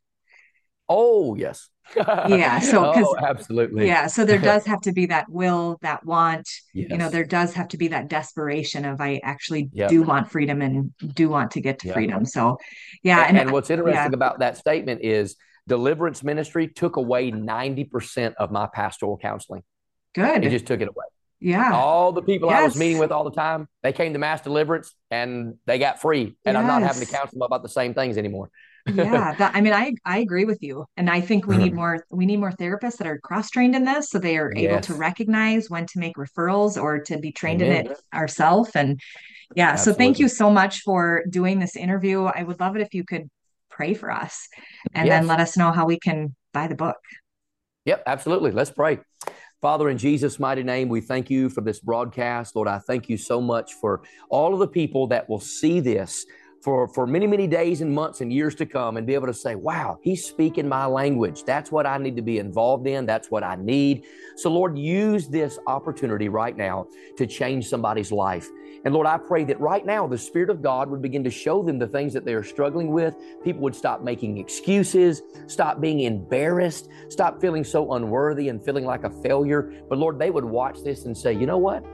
Oh, 0.87 1.35
yes. 1.35 1.69
yeah. 1.95 2.59
So, 2.59 2.93
oh, 2.95 3.15
absolutely. 3.17 3.87
Yeah. 3.87 4.07
So 4.07 4.23
there 4.23 4.37
does 4.53 4.65
have 4.65 4.81
to 4.81 4.93
be 4.93 5.07
that 5.07 5.29
will, 5.29 5.77
that 5.81 6.05
want, 6.05 6.47
yes. 6.73 6.89
you 6.89 6.97
know, 6.97 7.09
there 7.09 7.25
does 7.25 7.53
have 7.53 7.67
to 7.69 7.77
be 7.77 7.89
that 7.89 8.07
desperation 8.07 8.85
of 8.85 9.01
I 9.01 9.19
actually 9.23 9.69
yep. 9.73 9.89
do 9.89 10.03
want 10.03 10.31
freedom 10.31 10.61
and 10.61 10.93
do 11.13 11.27
want 11.27 11.51
to 11.51 11.61
get 11.61 11.79
to 11.79 11.87
yep. 11.87 11.95
freedom. 11.95 12.25
So, 12.25 12.57
yeah. 13.03 13.21
And, 13.21 13.29
and, 13.29 13.39
and 13.39 13.51
what's 13.51 13.69
interesting 13.69 13.95
yeah. 13.95 14.13
about 14.13 14.39
that 14.39 14.57
statement 14.57 15.01
is 15.03 15.35
deliverance 15.67 16.23
ministry 16.23 16.67
took 16.67 16.95
away 16.95 17.31
90% 17.31 18.35
of 18.35 18.51
my 18.51 18.67
pastoral 18.67 19.17
counseling. 19.17 19.63
Good. 20.13 20.45
It 20.45 20.49
just 20.49 20.65
took 20.65 20.81
it 20.81 20.87
away. 20.87 21.05
Yeah. 21.39 21.73
All 21.73 22.11
the 22.11 22.21
people 22.21 22.49
yes. 22.49 22.59
I 22.59 22.63
was 22.63 22.75
meeting 22.75 22.97
with 22.97 23.11
all 23.11 23.23
the 23.23 23.35
time, 23.35 23.67
they 23.83 23.91
came 23.91 24.13
to 24.13 24.19
mass 24.19 24.41
deliverance 24.41 24.93
and 25.11 25.55
they 25.65 25.77
got 25.77 25.99
free. 25.99 26.35
And 26.45 26.55
yes. 26.55 26.55
I'm 26.55 26.67
not 26.67 26.81
having 26.81 27.05
to 27.05 27.11
counsel 27.11 27.39
them 27.39 27.45
about 27.45 27.61
the 27.61 27.69
same 27.69 27.93
things 27.93 28.17
anymore. 28.17 28.49
yeah. 28.93 29.35
That, 29.37 29.55
I 29.55 29.61
mean, 29.61 29.73
I, 29.73 29.93
I 30.05 30.19
agree 30.19 30.45
with 30.45 30.59
you. 30.61 30.85
And 30.95 31.09
I 31.09 31.19
think 31.19 31.47
we 31.47 31.57
need 31.57 31.67
mm-hmm. 31.67 31.75
more, 31.75 32.05
we 32.09 32.25
need 32.25 32.37
more 32.37 32.51
therapists 32.51 32.97
that 32.97 33.07
are 33.07 33.19
cross-trained 33.19 33.75
in 33.75 33.83
this. 33.83 34.09
So 34.09 34.19
they 34.19 34.37
are 34.37 34.51
yes. 34.55 34.71
able 34.71 34.81
to 34.81 34.93
recognize 34.93 35.69
when 35.69 35.85
to 35.87 35.99
make 35.99 36.15
referrals 36.15 36.81
or 36.81 36.99
to 36.99 37.17
be 37.17 37.31
trained 37.31 37.61
Amen. 37.61 37.85
in 37.87 37.91
it 37.91 37.99
ourselves. 38.13 38.71
And 38.75 38.99
yeah. 39.55 39.71
Absolutely. 39.71 39.93
So 39.93 39.97
thank 39.97 40.19
you 40.19 40.27
so 40.27 40.49
much 40.49 40.81
for 40.81 41.23
doing 41.29 41.59
this 41.59 41.75
interview. 41.75 42.23
I 42.23 42.43
would 42.43 42.59
love 42.59 42.75
it 42.75 42.81
if 42.81 42.93
you 42.93 43.03
could 43.03 43.29
pray 43.75 43.93
for 43.93 44.11
us 44.11 44.47
and 44.93 45.07
yes. 45.07 45.19
then 45.19 45.27
let 45.27 45.39
us 45.39 45.57
know 45.57 45.71
how 45.71 45.85
we 45.85 45.99
can 45.99 46.35
buy 46.53 46.67
the 46.67 46.75
book. 46.75 46.97
Yep, 47.85 48.03
absolutely. 48.07 48.51
Let's 48.51 48.71
pray. 48.71 48.99
Father, 49.61 49.89
in 49.89 49.97
Jesus' 49.97 50.39
mighty 50.39 50.63
name, 50.63 50.89
we 50.89 51.01
thank 51.01 51.29
you 51.29 51.49
for 51.49 51.61
this 51.61 51.79
broadcast. 51.79 52.55
Lord, 52.55 52.67
I 52.67 52.79
thank 52.79 53.09
you 53.09 53.17
so 53.17 53.41
much 53.41 53.73
for 53.73 54.03
all 54.29 54.53
of 54.53 54.59
the 54.59 54.67
people 54.67 55.07
that 55.07 55.27
will 55.29 55.39
see 55.39 55.79
this 55.79 56.25
for, 56.65 56.87
for 56.87 57.05
many, 57.05 57.27
many 57.27 57.45
days 57.45 57.81
and 57.81 57.93
months 57.93 58.21
and 58.21 58.33
years 58.33 58.55
to 58.55 58.65
come 58.65 58.97
and 58.97 59.05
be 59.05 59.13
able 59.13 59.27
to 59.27 59.33
say, 59.35 59.53
wow, 59.53 59.99
he's 60.01 60.25
speaking 60.25 60.67
my 60.67 60.87
language. 60.87 61.43
That's 61.43 61.71
what 61.71 61.85
I 61.85 61.99
need 61.99 62.15
to 62.15 62.23
be 62.23 62.39
involved 62.39 62.87
in. 62.87 63.05
That's 63.05 63.29
what 63.29 63.43
I 63.43 63.55
need. 63.55 64.05
So, 64.35 64.49
Lord, 64.49 64.75
use 64.75 65.27
this 65.27 65.59
opportunity 65.67 66.27
right 66.27 66.57
now 66.57 66.87
to 67.17 67.27
change 67.27 67.67
somebody's 67.67 68.11
life. 68.11 68.49
And 68.83 68.95
Lord, 68.95 69.05
I 69.05 69.19
pray 69.19 69.43
that 69.43 69.59
right 69.59 69.85
now 69.85 70.07
the 70.07 70.17
Spirit 70.17 70.49
of 70.49 70.63
God 70.63 70.89
would 70.89 71.03
begin 71.03 71.23
to 71.25 71.29
show 71.29 71.61
them 71.61 71.77
the 71.77 71.87
things 71.87 72.13
that 72.13 72.25
they 72.25 72.33
are 72.33 72.43
struggling 72.43 72.91
with. 72.91 73.15
People 73.43 73.61
would 73.61 73.75
stop 73.75 74.01
making 74.01 74.39
excuses, 74.39 75.21
stop 75.45 75.79
being 75.79 75.99
embarrassed, 75.99 76.89
stop 77.09 77.39
feeling 77.39 77.63
so 77.63 77.93
unworthy 77.93 78.49
and 78.49 78.65
feeling 78.65 78.85
like 78.85 79.03
a 79.03 79.11
failure. 79.21 79.71
But 79.87 79.99
Lord, 79.99 80.17
they 80.17 80.31
would 80.31 80.45
watch 80.45 80.81
this 80.83 81.05
and 81.05 81.15
say, 81.15 81.31
you 81.31 81.45
know 81.45 81.59
what? 81.59 81.85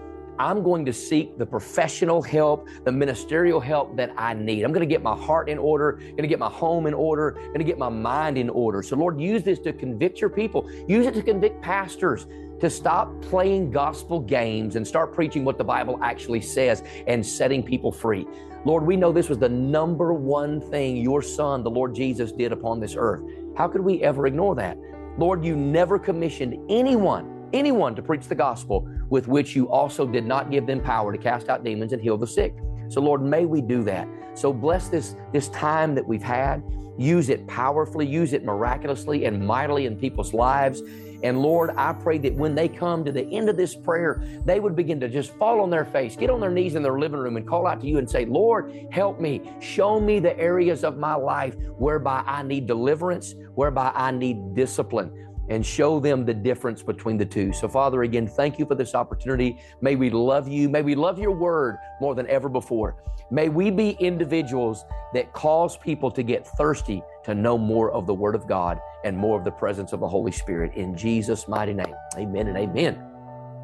I'm 0.42 0.64
going 0.64 0.86
to 0.86 0.92
seek 0.92 1.38
the 1.38 1.46
professional 1.46 2.20
help, 2.20 2.68
the 2.84 2.92
ministerial 2.92 3.60
help 3.60 3.96
that 3.96 4.12
I 4.18 4.34
need. 4.34 4.64
I'm 4.64 4.72
going 4.74 4.88
to 4.88 4.92
get 4.92 5.04
my 5.04 5.16
heart 5.16 5.48
in 5.48 5.60
order, 5.60 5.92
going 5.92 6.24
to 6.24 6.28
get 6.28 6.40
my 6.40 6.50
home 6.50 6.88
in 6.88 6.96
order, 6.96 7.34
going 7.34 7.60
to 7.60 7.64
get 7.64 7.78
my 7.78 7.90
mind 7.90 8.40
in 8.40 8.50
order. 8.50 8.82
So, 8.82 8.96
Lord, 8.96 9.22
use 9.22 9.44
this 9.44 9.60
to 9.60 9.72
convict 9.72 10.20
your 10.20 10.32
people. 10.32 10.68
Use 10.88 11.06
it 11.06 11.14
to 11.14 11.22
convict 11.22 11.62
pastors 11.62 12.26
to 12.60 12.72
stop 12.72 13.22
playing 13.22 13.70
gospel 13.70 14.20
games 14.20 14.78
and 14.78 14.88
start 14.88 15.14
preaching 15.14 15.46
what 15.46 15.60
the 15.60 15.64
Bible 15.64 16.00
actually 16.02 16.42
says 16.42 16.82
and 17.06 17.24
setting 17.24 17.62
people 17.62 17.92
free. 17.92 18.26
Lord, 18.66 18.84
we 18.84 18.96
know 18.96 19.12
this 19.12 19.30
was 19.30 19.38
the 19.38 19.50
number 19.50 20.12
one 20.12 20.60
thing 20.60 20.98
your 20.98 21.22
son, 21.22 21.62
the 21.62 21.70
Lord 21.70 21.94
Jesus, 21.94 22.32
did 22.32 22.52
upon 22.52 22.80
this 22.80 22.96
earth. 22.98 23.22
How 23.56 23.68
could 23.68 23.82
we 23.82 24.02
ever 24.02 24.26
ignore 24.26 24.56
that? 24.56 24.76
Lord, 25.20 25.46
you 25.46 25.56
never 25.56 26.00
commissioned 26.00 26.58
anyone, 26.68 27.48
anyone 27.54 27.94
to 27.94 28.02
preach 28.02 28.28
the 28.28 28.34
gospel 28.34 28.90
with 29.12 29.28
which 29.28 29.56
you 29.56 29.70
also 29.70 30.08
did 30.08 30.26
not 30.26 30.50
give 30.50 30.66
them 30.66 30.82
power 30.82 31.12
to 31.12 31.18
cast 31.18 31.50
out 31.50 31.64
demons 31.64 31.94
and 31.94 32.02
heal 32.02 32.18
the 32.18 32.26
sick. 32.26 32.56
So, 32.90 33.02
Lord, 33.02 33.22
may 33.22 33.46
we 33.46 33.62
do 33.62 33.84
that. 33.84 34.08
So, 34.34 34.52
bless 34.52 34.88
this, 34.88 35.16
this 35.34 35.50
time 35.50 35.94
that 35.96 36.08
we've 36.08 36.24
had. 36.24 36.64
Use 36.98 37.30
it 37.30 37.46
powerfully, 37.46 38.08
use 38.08 38.34
it 38.34 38.44
miraculously 38.44 39.26
and 39.26 39.46
mightily 39.46 39.86
in 39.86 39.98
people's 39.98 40.34
lives. 40.34 40.82
And 41.24 41.42
Lord, 41.42 41.72
I 41.78 41.94
pray 41.94 42.18
that 42.20 42.34
when 42.34 42.56
they 42.56 42.68
come 42.68 43.06
to 43.06 43.12
the 43.12 43.26
end 43.26 43.50
of 43.50 43.58
this 43.58 43.76
prayer, 43.76 44.24
they 44.46 44.60
would 44.60 44.76
begin 44.76 45.00
to 45.02 45.10
just 45.10 45.36
fall 45.38 45.62
on 45.62 45.70
their 45.70 45.86
face, 45.86 46.16
get 46.16 46.30
on 46.30 46.40
their 46.40 46.52
knees 46.52 46.76
in 46.76 46.82
their 46.82 46.98
living 46.98 47.20
room, 47.20 47.38
and 47.38 47.48
call 47.48 47.68
out 47.68 47.82
to 47.82 47.88
you 47.88 47.98
and 47.98 48.10
say, 48.10 48.26
Lord, 48.26 48.88
help 48.92 49.20
me. 49.20 49.42
Show 49.60 50.00
me 50.00 50.20
the 50.20 50.38
areas 50.40 50.84
of 50.84 50.98
my 50.98 51.16
life 51.16 51.56
whereby 51.78 52.24
I 52.26 52.44
need 52.44 52.66
deliverance, 52.66 53.36
whereby 53.56 53.92
I 53.94 54.12
need 54.12 54.56
discipline 54.56 55.12
and 55.52 55.66
show 55.66 56.00
them 56.00 56.24
the 56.24 56.34
difference 56.34 56.82
between 56.82 57.18
the 57.18 57.26
two. 57.26 57.52
So, 57.52 57.68
Father, 57.68 58.04
again, 58.04 58.26
thank 58.26 58.58
you 58.58 58.66
for 58.66 58.74
this 58.74 58.96
opportunity. 58.96 59.60
May 59.82 59.98
we 59.98 60.10
love 60.10 60.48
you. 60.48 60.70
May 60.70 60.82
we 60.82 60.96
love 60.96 61.20
your 61.20 61.32
word 61.32 61.78
more 62.00 62.16
than 62.16 62.26
ever 62.28 62.48
before. 62.48 62.96
May 63.32 63.50
we 63.50 63.70
be 63.70 63.92
individuals 64.00 64.86
that 65.14 65.34
cause 65.34 65.76
people 65.76 66.10
to 66.12 66.24
get 66.24 66.48
thirsty 66.58 67.04
to 67.26 67.36
know 67.36 67.58
more 67.58 67.92
of 67.92 68.08
the 68.08 68.14
word 68.14 68.34
of 68.34 68.48
God 68.48 68.80
and 69.04 69.18
more 69.18 69.38
of 69.38 69.44
the 69.44 69.52
presence 69.52 69.92
of 69.92 70.00
the 70.00 70.08
Holy 70.08 70.32
Spirit. 70.32 70.74
In 70.76 70.96
Jesus' 70.96 71.50
mighty 71.50 71.74
name, 71.74 71.96
amen 72.16 72.48
and 72.48 72.58
amen. 72.58 73.04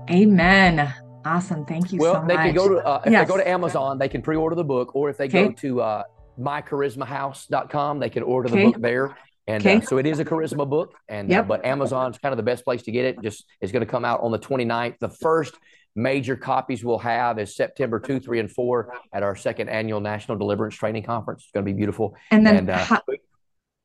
Amen. 0.09 0.93
Awesome. 1.23 1.65
Thank 1.65 1.93
you 1.93 1.99
well, 1.99 2.15
so 2.15 2.27
they 2.27 2.35
much. 2.35 2.45
can 2.47 2.55
go 2.55 2.67
to, 2.67 2.85
uh, 2.85 3.01
if 3.05 3.11
yes. 3.13 3.25
they 3.25 3.33
go 3.33 3.38
to 3.38 3.47
Amazon, 3.47 3.97
they 3.97 4.09
can 4.09 4.21
pre 4.21 4.35
order 4.35 4.57
the 4.57 4.63
book, 4.63 4.93
or 4.93 5.09
if 5.09 5.15
they 5.15 5.27
okay. 5.27 5.47
go 5.47 5.51
to 5.53 5.81
uh, 5.81 6.03
mycharismahouse.com, 6.38 7.99
they 7.99 8.09
can 8.09 8.23
order 8.23 8.49
the 8.49 8.55
okay. 8.55 8.65
book 8.65 8.81
there. 8.81 9.17
And 9.48 9.66
okay. 9.66 9.78
uh, 9.78 9.82
so 9.82 9.98
it 9.98 10.06
is 10.06 10.20
a 10.20 10.26
charisma 10.26 10.70
book, 10.70 10.93
and 11.08 11.32
uh, 11.32 11.36
yep. 11.36 11.45
uh, 11.45 11.48
but 11.48 11.66
Amazon's 11.66 12.18
kind 12.18 12.34
of 12.34 12.38
the 12.38 12.43
best 12.43 12.66
place 12.66 12.84
to 12.84 12.91
get 12.91 13.06
it. 13.06 13.22
Just 13.22 13.45
it's 13.62 13.72
going 13.72 13.86
to 13.86 13.89
come 13.89 14.04
out 14.04 14.22
on 14.22 14.32
the 14.32 14.39
29th. 14.39 15.00
The 15.00 15.10
first 15.10 15.56
major 15.95 16.36
copies 16.36 16.84
we'll 16.84 17.00
have 17.00 17.39
is 17.39 17.56
September 17.56 18.00
2, 18.00 18.20
3, 18.20 18.41
and 18.41 18.52
4 18.52 18.93
at 19.14 19.24
our 19.24 19.36
second 19.36 19.70
annual 19.70 20.00
National 20.00 20.38
Deliverance 20.38 20.76
Training 20.76 21.04
Conference. 21.04 21.43
It's 21.43 21.52
going 21.52 21.66
to 21.66 21.72
be 21.72 21.76
beautiful. 21.76 22.16
And 22.30 22.45
then, 22.45 22.58
and, 22.58 22.70
uh, 22.70 22.78
how, 22.78 23.02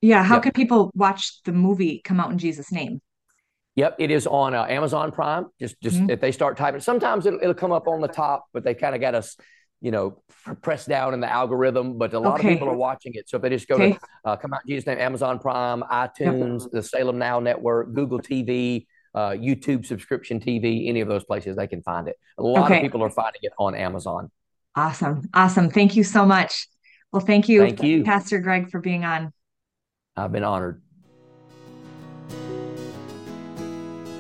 yeah, 0.00 0.22
how 0.24 0.34
yep. 0.34 0.42
can 0.42 0.52
people 0.52 0.90
watch 0.94 1.42
the 1.44 1.52
movie 1.52 2.00
come 2.04 2.18
out 2.18 2.30
in 2.30 2.38
Jesus' 2.38 2.72
name? 2.72 3.00
Yep, 3.76 3.96
it 3.98 4.10
is 4.10 4.26
on 4.26 4.54
uh, 4.54 4.66
Amazon 4.68 5.12
Prime. 5.12 5.46
Just, 5.58 5.80
just 5.80 5.96
mm-hmm. 5.96 6.10
if 6.10 6.20
they 6.20 6.32
start 6.32 6.58
typing, 6.58 6.80
sometimes 6.80 7.24
it'll, 7.24 7.38
it'll 7.40 7.54
come 7.54 7.72
up 7.72 7.88
on 7.88 8.00
the 8.00 8.08
top, 8.08 8.46
but 8.52 8.64
they 8.64 8.74
kind 8.74 8.94
of 8.94 9.00
got 9.00 9.14
us 9.14 9.36
you 9.82 9.90
know, 9.90 10.22
pressed 10.62 10.88
down 10.88 11.12
in 11.12 11.20
the 11.20 11.30
algorithm, 11.30 11.98
but 11.98 12.14
a 12.14 12.18
lot 12.18 12.38
okay. 12.38 12.48
of 12.48 12.54
people 12.54 12.68
are 12.68 12.76
watching 12.76 13.14
it. 13.14 13.28
So 13.28 13.36
if 13.36 13.42
they 13.42 13.50
just 13.50 13.66
go 13.66 13.74
okay. 13.74 13.92
to 13.92 14.00
uh, 14.24 14.36
come 14.36 14.54
out 14.54 14.60
Jesus 14.66 14.86
name, 14.86 14.98
Amazon 14.98 15.38
Prime, 15.40 15.82
iTunes, 15.90 16.62
yep. 16.62 16.70
the 16.72 16.82
Salem 16.82 17.18
Now 17.18 17.40
Network, 17.40 17.92
Google 17.92 18.20
TV, 18.20 18.86
uh, 19.14 19.30
YouTube 19.30 19.84
subscription 19.84 20.40
TV, 20.40 20.88
any 20.88 21.00
of 21.00 21.08
those 21.08 21.24
places, 21.24 21.56
they 21.56 21.66
can 21.66 21.82
find 21.82 22.06
it. 22.08 22.16
A 22.38 22.42
lot 22.42 22.64
okay. 22.64 22.76
of 22.76 22.82
people 22.82 23.02
are 23.02 23.10
finding 23.10 23.40
it 23.42 23.52
on 23.58 23.74
Amazon. 23.74 24.30
Awesome. 24.76 25.28
Awesome. 25.34 25.68
Thank 25.68 25.96
you 25.96 26.04
so 26.04 26.24
much. 26.24 26.68
Well, 27.12 27.20
thank 27.20 27.48
you, 27.48 27.60
thank 27.60 27.82
you, 27.82 28.04
Pastor 28.04 28.38
Greg, 28.38 28.70
for 28.70 28.80
being 28.80 29.04
on. 29.04 29.32
I've 30.16 30.32
been 30.32 30.44
honored. 30.44 30.80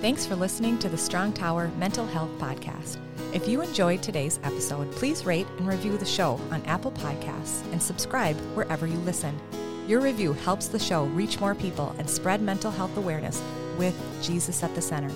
Thanks 0.02 0.26
for 0.26 0.34
listening 0.34 0.78
to 0.80 0.88
the 0.88 0.98
Strong 0.98 1.34
Tower 1.34 1.70
Mental 1.78 2.06
Health 2.06 2.30
Podcast. 2.38 3.01
If 3.32 3.48
you 3.48 3.62
enjoyed 3.62 4.02
today's 4.02 4.38
episode, 4.44 4.92
please 4.92 5.24
rate 5.24 5.46
and 5.56 5.66
review 5.66 5.96
the 5.96 6.04
show 6.04 6.38
on 6.50 6.60
Apple 6.66 6.92
Podcasts 6.92 7.64
and 7.72 7.82
subscribe 7.82 8.36
wherever 8.54 8.86
you 8.86 8.98
listen. 8.98 9.40
Your 9.88 10.02
review 10.02 10.34
helps 10.34 10.68
the 10.68 10.78
show 10.78 11.06
reach 11.06 11.40
more 11.40 11.54
people 11.54 11.96
and 11.98 12.06
spread 12.08 12.40
mental 12.42 12.70
health 12.70 12.94
awareness 12.98 13.42
with 13.78 13.98
Jesus 14.22 14.62
at 14.62 14.74
the 14.74 14.82
center. 14.82 15.10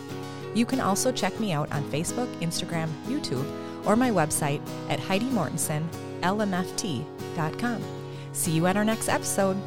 You 0.54 0.64
can 0.64 0.80
also 0.80 1.12
check 1.12 1.38
me 1.38 1.52
out 1.52 1.70
on 1.72 1.84
Facebook, 1.90 2.34
Instagram, 2.40 2.88
YouTube, 3.04 3.44
or 3.86 3.96
my 3.96 4.10
website 4.10 4.62
at 4.88 4.98
HeidiMortensonLMFT.com. 4.98 7.84
See 8.32 8.52
you 8.52 8.66
at 8.66 8.78
our 8.78 8.84
next 8.84 9.10
episode. 9.10 9.58